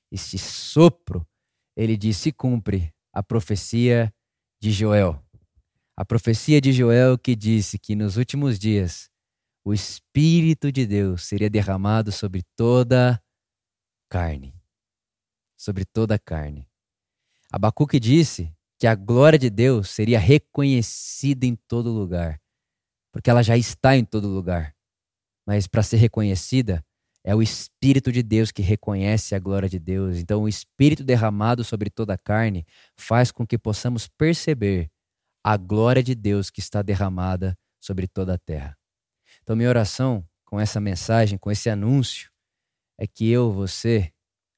esse 0.09 0.37
sopro, 0.37 1.27
ele 1.75 1.97
disse: 1.97 2.31
cumpre 2.31 2.93
a 3.19 3.23
profecia 3.23 4.13
de 4.61 4.71
Joel. 4.71 5.21
A 5.93 6.05
profecia 6.05 6.61
de 6.61 6.71
Joel 6.71 7.17
que 7.17 7.35
disse 7.35 7.77
que 7.77 7.93
nos 7.93 8.15
últimos 8.15 8.57
dias 8.57 9.11
o 9.61 9.73
Espírito 9.73 10.71
de 10.71 10.85
Deus 10.87 11.23
seria 11.23 11.49
derramado 11.49 12.13
sobre 12.13 12.43
toda 12.55 13.21
carne. 14.09 14.55
Sobre 15.57 15.83
toda 15.83 16.17
carne. 16.17 16.65
Abacuque 17.51 17.99
disse 17.99 18.55
que 18.79 18.87
a 18.87 18.95
glória 18.95 19.37
de 19.37 19.49
Deus 19.49 19.89
seria 19.89 20.17
reconhecida 20.17 21.45
em 21.45 21.57
todo 21.57 21.91
lugar, 21.91 22.41
porque 23.11 23.29
ela 23.29 23.43
já 23.43 23.57
está 23.57 23.97
em 23.97 24.05
todo 24.05 24.29
lugar. 24.29 24.73
Mas 25.45 25.67
para 25.67 25.83
ser 25.83 25.97
reconhecida, 25.97 26.85
é 27.23 27.35
o 27.35 27.41
Espírito 27.41 28.11
de 28.11 28.23
Deus 28.23 28.51
que 28.51 28.61
reconhece 28.61 29.35
a 29.35 29.39
glória 29.39 29.67
de 29.67 29.77
Deus. 29.77 30.17
Então, 30.17 30.43
o 30.43 30.47
Espírito 30.47 31.03
derramado 31.03 31.63
sobre 31.63 31.89
toda 31.89 32.13
a 32.13 32.17
carne 32.17 32.65
faz 32.95 33.31
com 33.31 33.45
que 33.45 33.57
possamos 33.57 34.07
perceber 34.07 34.89
a 35.43 35.57
glória 35.57 36.01
de 36.01 36.15
Deus 36.15 36.49
que 36.49 36.59
está 36.59 36.81
derramada 36.81 37.57
sobre 37.79 38.07
toda 38.07 38.35
a 38.35 38.37
terra. 38.37 38.77
Então, 39.41 39.55
minha 39.55 39.69
oração 39.69 40.27
com 40.45 40.59
essa 40.59 40.79
mensagem, 40.79 41.37
com 41.37 41.51
esse 41.51 41.69
anúncio, 41.69 42.31
é 42.97 43.07
que 43.07 43.29
eu, 43.29 43.51
você, 43.51 44.11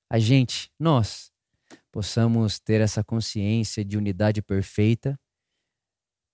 a 0.10 0.18
gente, 0.18 0.72
nós, 0.80 1.32
possamos 1.92 2.60
ter 2.60 2.82
essa 2.82 3.04
consciência 3.04 3.84
de 3.84 3.98
unidade 3.98 4.42
perfeita, 4.42 5.20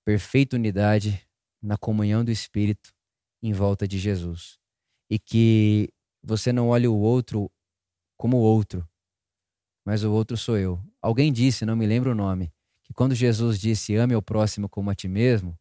perfeita 0.06 0.56
unidade 0.56 1.28
na 1.62 1.78
comunhão 1.78 2.24
do 2.24 2.32
Espírito 2.32 2.94
em 3.42 3.52
volta 3.52 3.88
de 3.88 3.98
Jesus. 3.98 4.58
E 5.10 5.18
que 5.18 5.90
você 6.28 6.52
não 6.52 6.70
olhe 6.70 6.88
o 6.88 6.96
outro 6.96 7.50
como 8.18 8.38
o 8.38 8.42
outro, 8.42 8.88
mas 9.86 10.04
o 10.04 10.12
outro 10.12 10.36
sou 10.36 10.58
eu. 10.58 10.80
Alguém 11.02 11.32
disse, 11.32 11.66
não 11.66 11.76
me 11.76 11.88
lembro 11.88 12.12
o 12.12 12.16
nome, 12.16 12.52
que 12.84 12.94
quando 12.94 13.16
Jesus 13.16 13.58
disse 13.58 13.96
ame 13.96 14.16
o 14.16 14.22
próximo 14.22 14.68
como 14.68 14.90
a 14.90 14.96
ti 14.96 15.08
mesmo, 15.08 15.58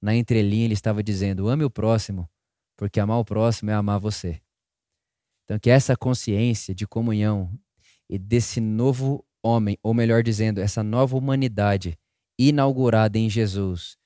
na 0.00 0.14
entrelinha 0.16 0.64
ele 0.64 0.74
estava 0.74 1.02
dizendo 1.02 1.48
ame 1.48 1.64
o 1.64 1.70
próximo, 1.70 2.28
porque 2.76 2.98
amar 2.98 3.18
o 3.18 3.24
próximo 3.24 3.70
é 3.70 3.74
amar 3.74 4.00
você. 4.00 4.40
Então 5.44 5.58
que 5.58 5.68
essa 5.68 5.96
consciência 5.96 6.74
de 6.74 6.86
comunhão 6.86 7.52
e 8.08 8.18
desse 8.18 8.60
novo 8.60 9.24
homem, 9.42 9.76
ou 9.82 9.92
melhor 9.92 10.22
dizendo, 10.22 10.60
essa 10.60 10.82
nova 10.82 11.16
humanidade 11.16 11.98
inaugurada 12.38 13.18
em 13.18 13.28
Jesus, 13.28 13.96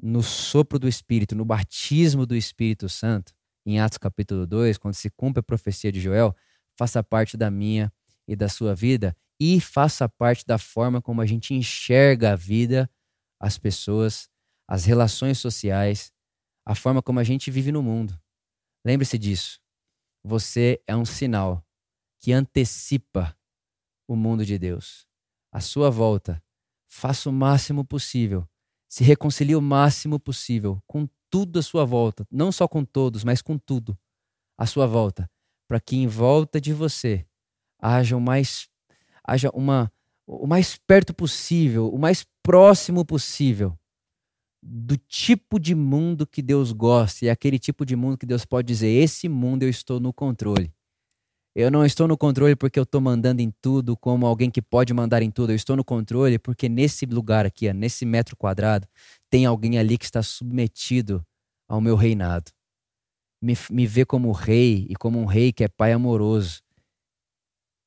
no 0.00 0.22
sopro 0.22 0.78
do 0.78 0.86
Espírito, 0.86 1.34
no 1.34 1.44
batismo 1.44 2.24
do 2.24 2.36
Espírito 2.36 2.88
Santo, 2.88 3.34
em 3.70 3.78
Atos 3.78 3.98
capítulo 3.98 4.46
2, 4.46 4.78
quando 4.78 4.94
se 4.94 5.10
cumpre 5.10 5.40
a 5.40 5.42
profecia 5.42 5.92
de 5.92 6.00
Joel, 6.00 6.34
faça 6.74 7.02
parte 7.02 7.36
da 7.36 7.50
minha 7.50 7.92
e 8.26 8.34
da 8.34 8.48
sua 8.48 8.74
vida 8.74 9.14
e 9.38 9.60
faça 9.60 10.08
parte 10.08 10.46
da 10.46 10.56
forma 10.56 11.02
como 11.02 11.20
a 11.20 11.26
gente 11.26 11.52
enxerga 11.52 12.32
a 12.32 12.36
vida, 12.36 12.90
as 13.38 13.58
pessoas, 13.58 14.26
as 14.66 14.86
relações 14.86 15.38
sociais, 15.38 16.10
a 16.64 16.74
forma 16.74 17.02
como 17.02 17.20
a 17.20 17.24
gente 17.24 17.50
vive 17.50 17.70
no 17.70 17.82
mundo. 17.82 18.18
Lembre-se 18.84 19.18
disso. 19.18 19.60
Você 20.24 20.82
é 20.86 20.96
um 20.96 21.04
sinal 21.04 21.62
que 22.20 22.32
antecipa 22.32 23.36
o 24.08 24.16
mundo 24.16 24.46
de 24.46 24.58
Deus. 24.58 25.06
A 25.52 25.60
sua 25.60 25.90
volta, 25.90 26.42
faça 26.86 27.28
o 27.28 27.32
máximo 27.32 27.84
possível. 27.84 28.48
Se 28.88 29.04
reconcilie 29.04 29.54
o 29.54 29.60
máximo 29.60 30.18
possível 30.18 30.82
com 30.86 31.08
tudo 31.30 31.58
à 31.58 31.62
sua 31.62 31.84
volta, 31.84 32.26
não 32.30 32.50
só 32.50 32.66
com 32.66 32.84
todos, 32.84 33.22
mas 33.22 33.42
com 33.42 33.58
tudo 33.58 33.96
à 34.56 34.66
sua 34.66 34.86
volta, 34.86 35.30
para 35.68 35.80
que 35.80 35.96
em 35.96 36.06
volta 36.06 36.60
de 36.60 36.72
você 36.72 37.26
haja 37.78 38.16
o 38.16 38.20
mais 38.20 38.68
haja 39.22 39.50
uma 39.54 39.92
o 40.26 40.46
mais 40.46 40.76
perto 40.76 41.14
possível, 41.14 41.88
o 41.88 41.98
mais 41.98 42.26
próximo 42.42 43.04
possível 43.04 43.78
do 44.62 44.96
tipo 44.96 45.58
de 45.58 45.74
mundo 45.74 46.26
que 46.26 46.42
Deus 46.42 46.72
gosta 46.72 47.24
e 47.24 47.30
aquele 47.30 47.58
tipo 47.58 47.86
de 47.86 47.96
mundo 47.96 48.18
que 48.18 48.26
Deus 48.26 48.44
pode 48.44 48.66
dizer: 48.66 48.88
esse 48.88 49.28
mundo 49.28 49.62
eu 49.62 49.68
estou 49.68 50.00
no 50.00 50.12
controle. 50.12 50.72
Eu 51.60 51.72
não 51.72 51.84
estou 51.84 52.06
no 52.06 52.16
controle 52.16 52.54
porque 52.54 52.78
eu 52.78 52.84
estou 52.84 53.00
mandando 53.00 53.42
em 53.42 53.50
tudo 53.50 53.96
como 53.96 54.24
alguém 54.24 54.48
que 54.48 54.62
pode 54.62 54.94
mandar 54.94 55.22
em 55.22 55.28
tudo. 55.28 55.50
Eu 55.50 55.56
estou 55.56 55.74
no 55.74 55.84
controle 55.84 56.38
porque 56.38 56.68
nesse 56.68 57.04
lugar 57.04 57.44
aqui, 57.44 57.72
nesse 57.72 58.06
metro 58.06 58.36
quadrado, 58.36 58.86
tem 59.28 59.44
alguém 59.44 59.76
ali 59.76 59.98
que 59.98 60.04
está 60.04 60.22
submetido 60.22 61.20
ao 61.66 61.80
meu 61.80 61.96
reinado. 61.96 62.52
Me, 63.42 63.54
me 63.72 63.88
vê 63.88 64.04
como 64.04 64.30
rei 64.30 64.86
e 64.88 64.94
como 64.94 65.18
um 65.18 65.24
rei 65.24 65.52
que 65.52 65.64
é 65.64 65.68
pai 65.68 65.90
amoroso. 65.90 66.62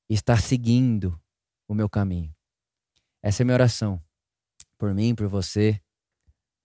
E 0.09 0.15
está 0.15 0.35
seguindo 0.35 1.17
o 1.65 1.73
meu 1.73 1.89
caminho. 1.89 2.35
Essa 3.23 3.41
é 3.41 3.43
a 3.43 3.45
minha 3.45 3.55
oração. 3.55 3.97
Por 4.77 4.93
mim, 4.93 5.15
por 5.15 5.29
você, 5.29 5.79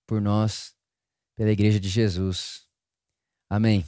por 0.09 0.20
nós, 0.20 0.74
pela 1.36 1.52
Igreja 1.52 1.78
de 1.78 1.88
Jesus. 1.88 2.66
Amém. 3.48 3.86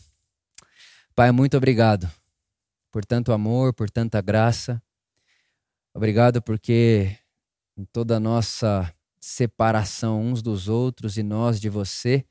Pai, 1.17 1.33
muito 1.33 1.57
obrigado 1.57 2.09
por 2.99 3.05
tanto 3.05 3.31
amor, 3.31 3.73
por 3.73 3.89
tanta 3.89 4.21
graça. 4.21 4.83
Obrigado 5.95 6.43
porque 6.43 7.17
em 7.77 7.85
toda 7.85 8.17
a 8.17 8.21
nossa 8.21 8.93
separação 9.21 10.21
uns 10.21 10.43
dos 10.43 10.69
outros 10.69 11.17
e 11.17 11.23
nós 11.23 11.61
de 11.61 11.69
você, 11.69 12.27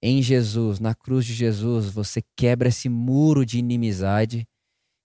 em 0.00 0.22
Jesus, 0.22 0.78
na 0.78 0.94
cruz 0.94 1.26
de 1.26 1.34
Jesus, 1.34 1.90
você 1.90 2.22
quebra 2.36 2.68
esse 2.68 2.88
muro 2.88 3.44
de 3.44 3.58
inimizade 3.58 4.46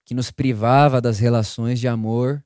que 0.05 0.13
nos 0.13 0.29
privava 0.29 1.01
das 1.01 1.17
relações 1.17 1.79
de 1.79 1.87
amor 1.87 2.45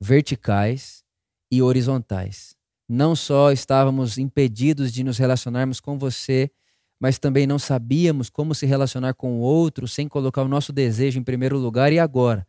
verticais 0.00 1.04
e 1.50 1.60
horizontais. 1.60 2.56
Não 2.88 3.14
só 3.14 3.52
estávamos 3.52 4.16
impedidos 4.16 4.90
de 4.90 5.04
nos 5.04 5.18
relacionarmos 5.18 5.80
com 5.80 5.98
você 5.98 6.50
mas 7.02 7.18
também 7.18 7.48
não 7.48 7.58
sabíamos 7.58 8.30
como 8.30 8.54
se 8.54 8.64
relacionar 8.64 9.14
com 9.14 9.32
o 9.32 9.40
outro 9.40 9.88
sem 9.88 10.06
colocar 10.06 10.40
o 10.42 10.48
nosso 10.48 10.72
desejo 10.72 11.18
em 11.18 11.24
primeiro 11.24 11.58
lugar 11.58 11.92
e 11.92 11.98
agora, 11.98 12.46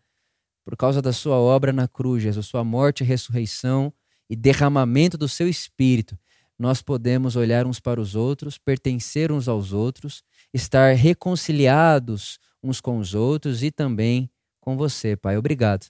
por 0.63 0.77
causa 0.77 1.01
da 1.01 1.11
sua 1.11 1.37
obra 1.37 1.73
na 1.73 1.87
cruz, 1.87 2.21
Jesus, 2.21 2.45
sua 2.45 2.63
morte, 2.63 3.03
ressurreição 3.03 3.91
e 4.29 4.35
derramamento 4.35 5.17
do 5.17 5.27
seu 5.27 5.49
espírito, 5.49 6.15
nós 6.57 6.83
podemos 6.83 7.35
olhar 7.35 7.65
uns 7.65 7.79
para 7.79 7.99
os 7.99 8.13
outros, 8.13 8.59
pertencer 8.59 9.31
uns 9.31 9.47
aos 9.47 9.73
outros, 9.73 10.23
estar 10.53 10.93
reconciliados 10.93 12.37
uns 12.61 12.79
com 12.79 12.99
os 12.99 13.15
outros 13.15 13.63
e 13.63 13.71
também 13.71 14.29
com 14.61 14.77
você, 14.77 15.15
Pai. 15.15 15.35
Obrigado, 15.35 15.87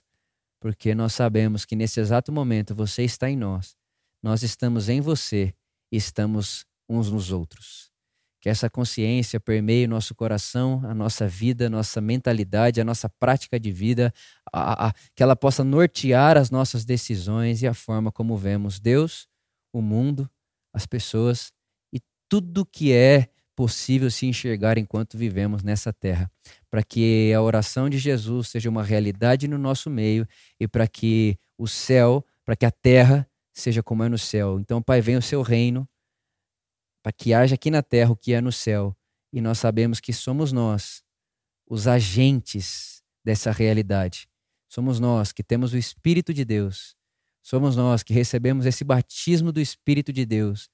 porque 0.58 0.94
nós 0.94 1.12
sabemos 1.12 1.66
que 1.66 1.76
nesse 1.76 2.00
exato 2.00 2.32
momento 2.32 2.74
você 2.74 3.02
está 3.02 3.28
em 3.28 3.36
nós, 3.36 3.76
nós 4.22 4.42
estamos 4.42 4.88
em 4.88 5.02
você 5.02 5.52
e 5.92 5.98
estamos 5.98 6.64
uns 6.88 7.10
nos 7.10 7.30
outros. 7.30 7.93
Que 8.44 8.50
essa 8.50 8.68
consciência 8.68 9.40
permeie 9.40 9.86
o 9.86 9.88
nosso 9.88 10.14
coração, 10.14 10.82
a 10.84 10.94
nossa 10.94 11.26
vida, 11.26 11.68
a 11.68 11.70
nossa 11.70 11.98
mentalidade, 11.98 12.78
a 12.78 12.84
nossa 12.84 13.08
prática 13.08 13.58
de 13.58 13.72
vida, 13.72 14.12
a, 14.52 14.88
a, 14.88 14.92
que 15.16 15.22
ela 15.22 15.34
possa 15.34 15.64
nortear 15.64 16.36
as 16.36 16.50
nossas 16.50 16.84
decisões 16.84 17.62
e 17.62 17.66
a 17.66 17.72
forma 17.72 18.12
como 18.12 18.36
vemos 18.36 18.78
Deus, 18.78 19.26
o 19.72 19.80
mundo, 19.80 20.28
as 20.74 20.84
pessoas 20.84 21.52
e 21.90 21.98
tudo 22.28 22.66
que 22.66 22.92
é 22.92 23.30
possível 23.56 24.10
se 24.10 24.26
enxergar 24.26 24.76
enquanto 24.76 25.16
vivemos 25.16 25.62
nessa 25.62 25.90
terra. 25.90 26.30
Para 26.70 26.82
que 26.82 27.32
a 27.32 27.40
oração 27.40 27.88
de 27.88 27.96
Jesus 27.96 28.48
seja 28.48 28.68
uma 28.68 28.84
realidade 28.84 29.48
no 29.48 29.56
nosso 29.56 29.88
meio 29.88 30.28
e 30.60 30.68
para 30.68 30.86
que 30.86 31.38
o 31.56 31.66
céu, 31.66 32.22
para 32.44 32.54
que 32.54 32.66
a 32.66 32.70
terra 32.70 33.26
seja 33.54 33.82
como 33.82 34.04
é 34.04 34.08
no 34.10 34.18
céu. 34.18 34.60
Então, 34.60 34.82
Pai, 34.82 35.00
venha 35.00 35.18
o 35.18 35.22
seu 35.22 35.40
reino 35.40 35.88
para 37.04 37.12
que 37.12 37.34
haja 37.34 37.54
aqui 37.54 37.70
na 37.70 37.82
terra 37.82 38.12
o 38.12 38.16
que 38.16 38.32
é 38.32 38.40
no 38.40 38.50
céu. 38.50 38.96
E 39.30 39.38
nós 39.38 39.58
sabemos 39.58 40.00
que 40.00 40.10
somos 40.10 40.52
nós 40.52 41.04
os 41.68 41.86
agentes 41.86 43.02
dessa 43.22 43.52
realidade. 43.52 44.26
Somos 44.70 44.98
nós 44.98 45.30
que 45.30 45.44
temos 45.44 45.74
o 45.74 45.76
Espírito 45.76 46.32
de 46.32 46.46
Deus. 46.46 46.96
Somos 47.42 47.76
nós 47.76 48.02
que 48.02 48.14
recebemos 48.14 48.64
esse 48.64 48.84
batismo 48.84 49.52
do 49.52 49.60
Espírito 49.60 50.14
de 50.14 50.24
Deus, 50.24 50.70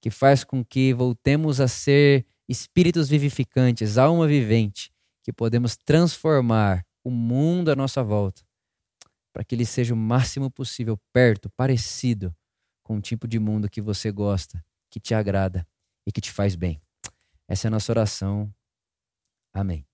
que 0.00 0.10
faz 0.10 0.42
com 0.42 0.64
que 0.64 0.92
voltemos 0.92 1.60
a 1.60 1.68
ser 1.68 2.26
espíritos 2.48 3.08
vivificantes, 3.08 3.98
alma 3.98 4.26
vivente, 4.26 4.92
que 5.22 5.32
podemos 5.32 5.76
transformar 5.76 6.84
o 7.04 7.10
mundo 7.10 7.70
à 7.70 7.76
nossa 7.76 8.02
volta, 8.02 8.42
para 9.32 9.44
que 9.44 9.54
ele 9.54 9.64
seja 9.64 9.94
o 9.94 9.96
máximo 9.96 10.50
possível 10.50 10.98
perto, 11.12 11.48
parecido 11.50 12.34
com 12.82 12.96
o 12.96 13.00
tipo 13.00 13.28
de 13.28 13.38
mundo 13.38 13.70
que 13.70 13.80
você 13.80 14.10
gosta, 14.10 14.60
que 14.92 15.00
te 15.00 15.14
agrada 15.14 15.66
e 16.06 16.12
que 16.12 16.20
te 16.20 16.30
faz 16.30 16.54
bem. 16.54 16.80
Essa 17.48 17.66
é 17.66 17.68
a 17.68 17.70
nossa 17.70 17.90
oração. 17.90 18.54
Amém. 19.54 19.91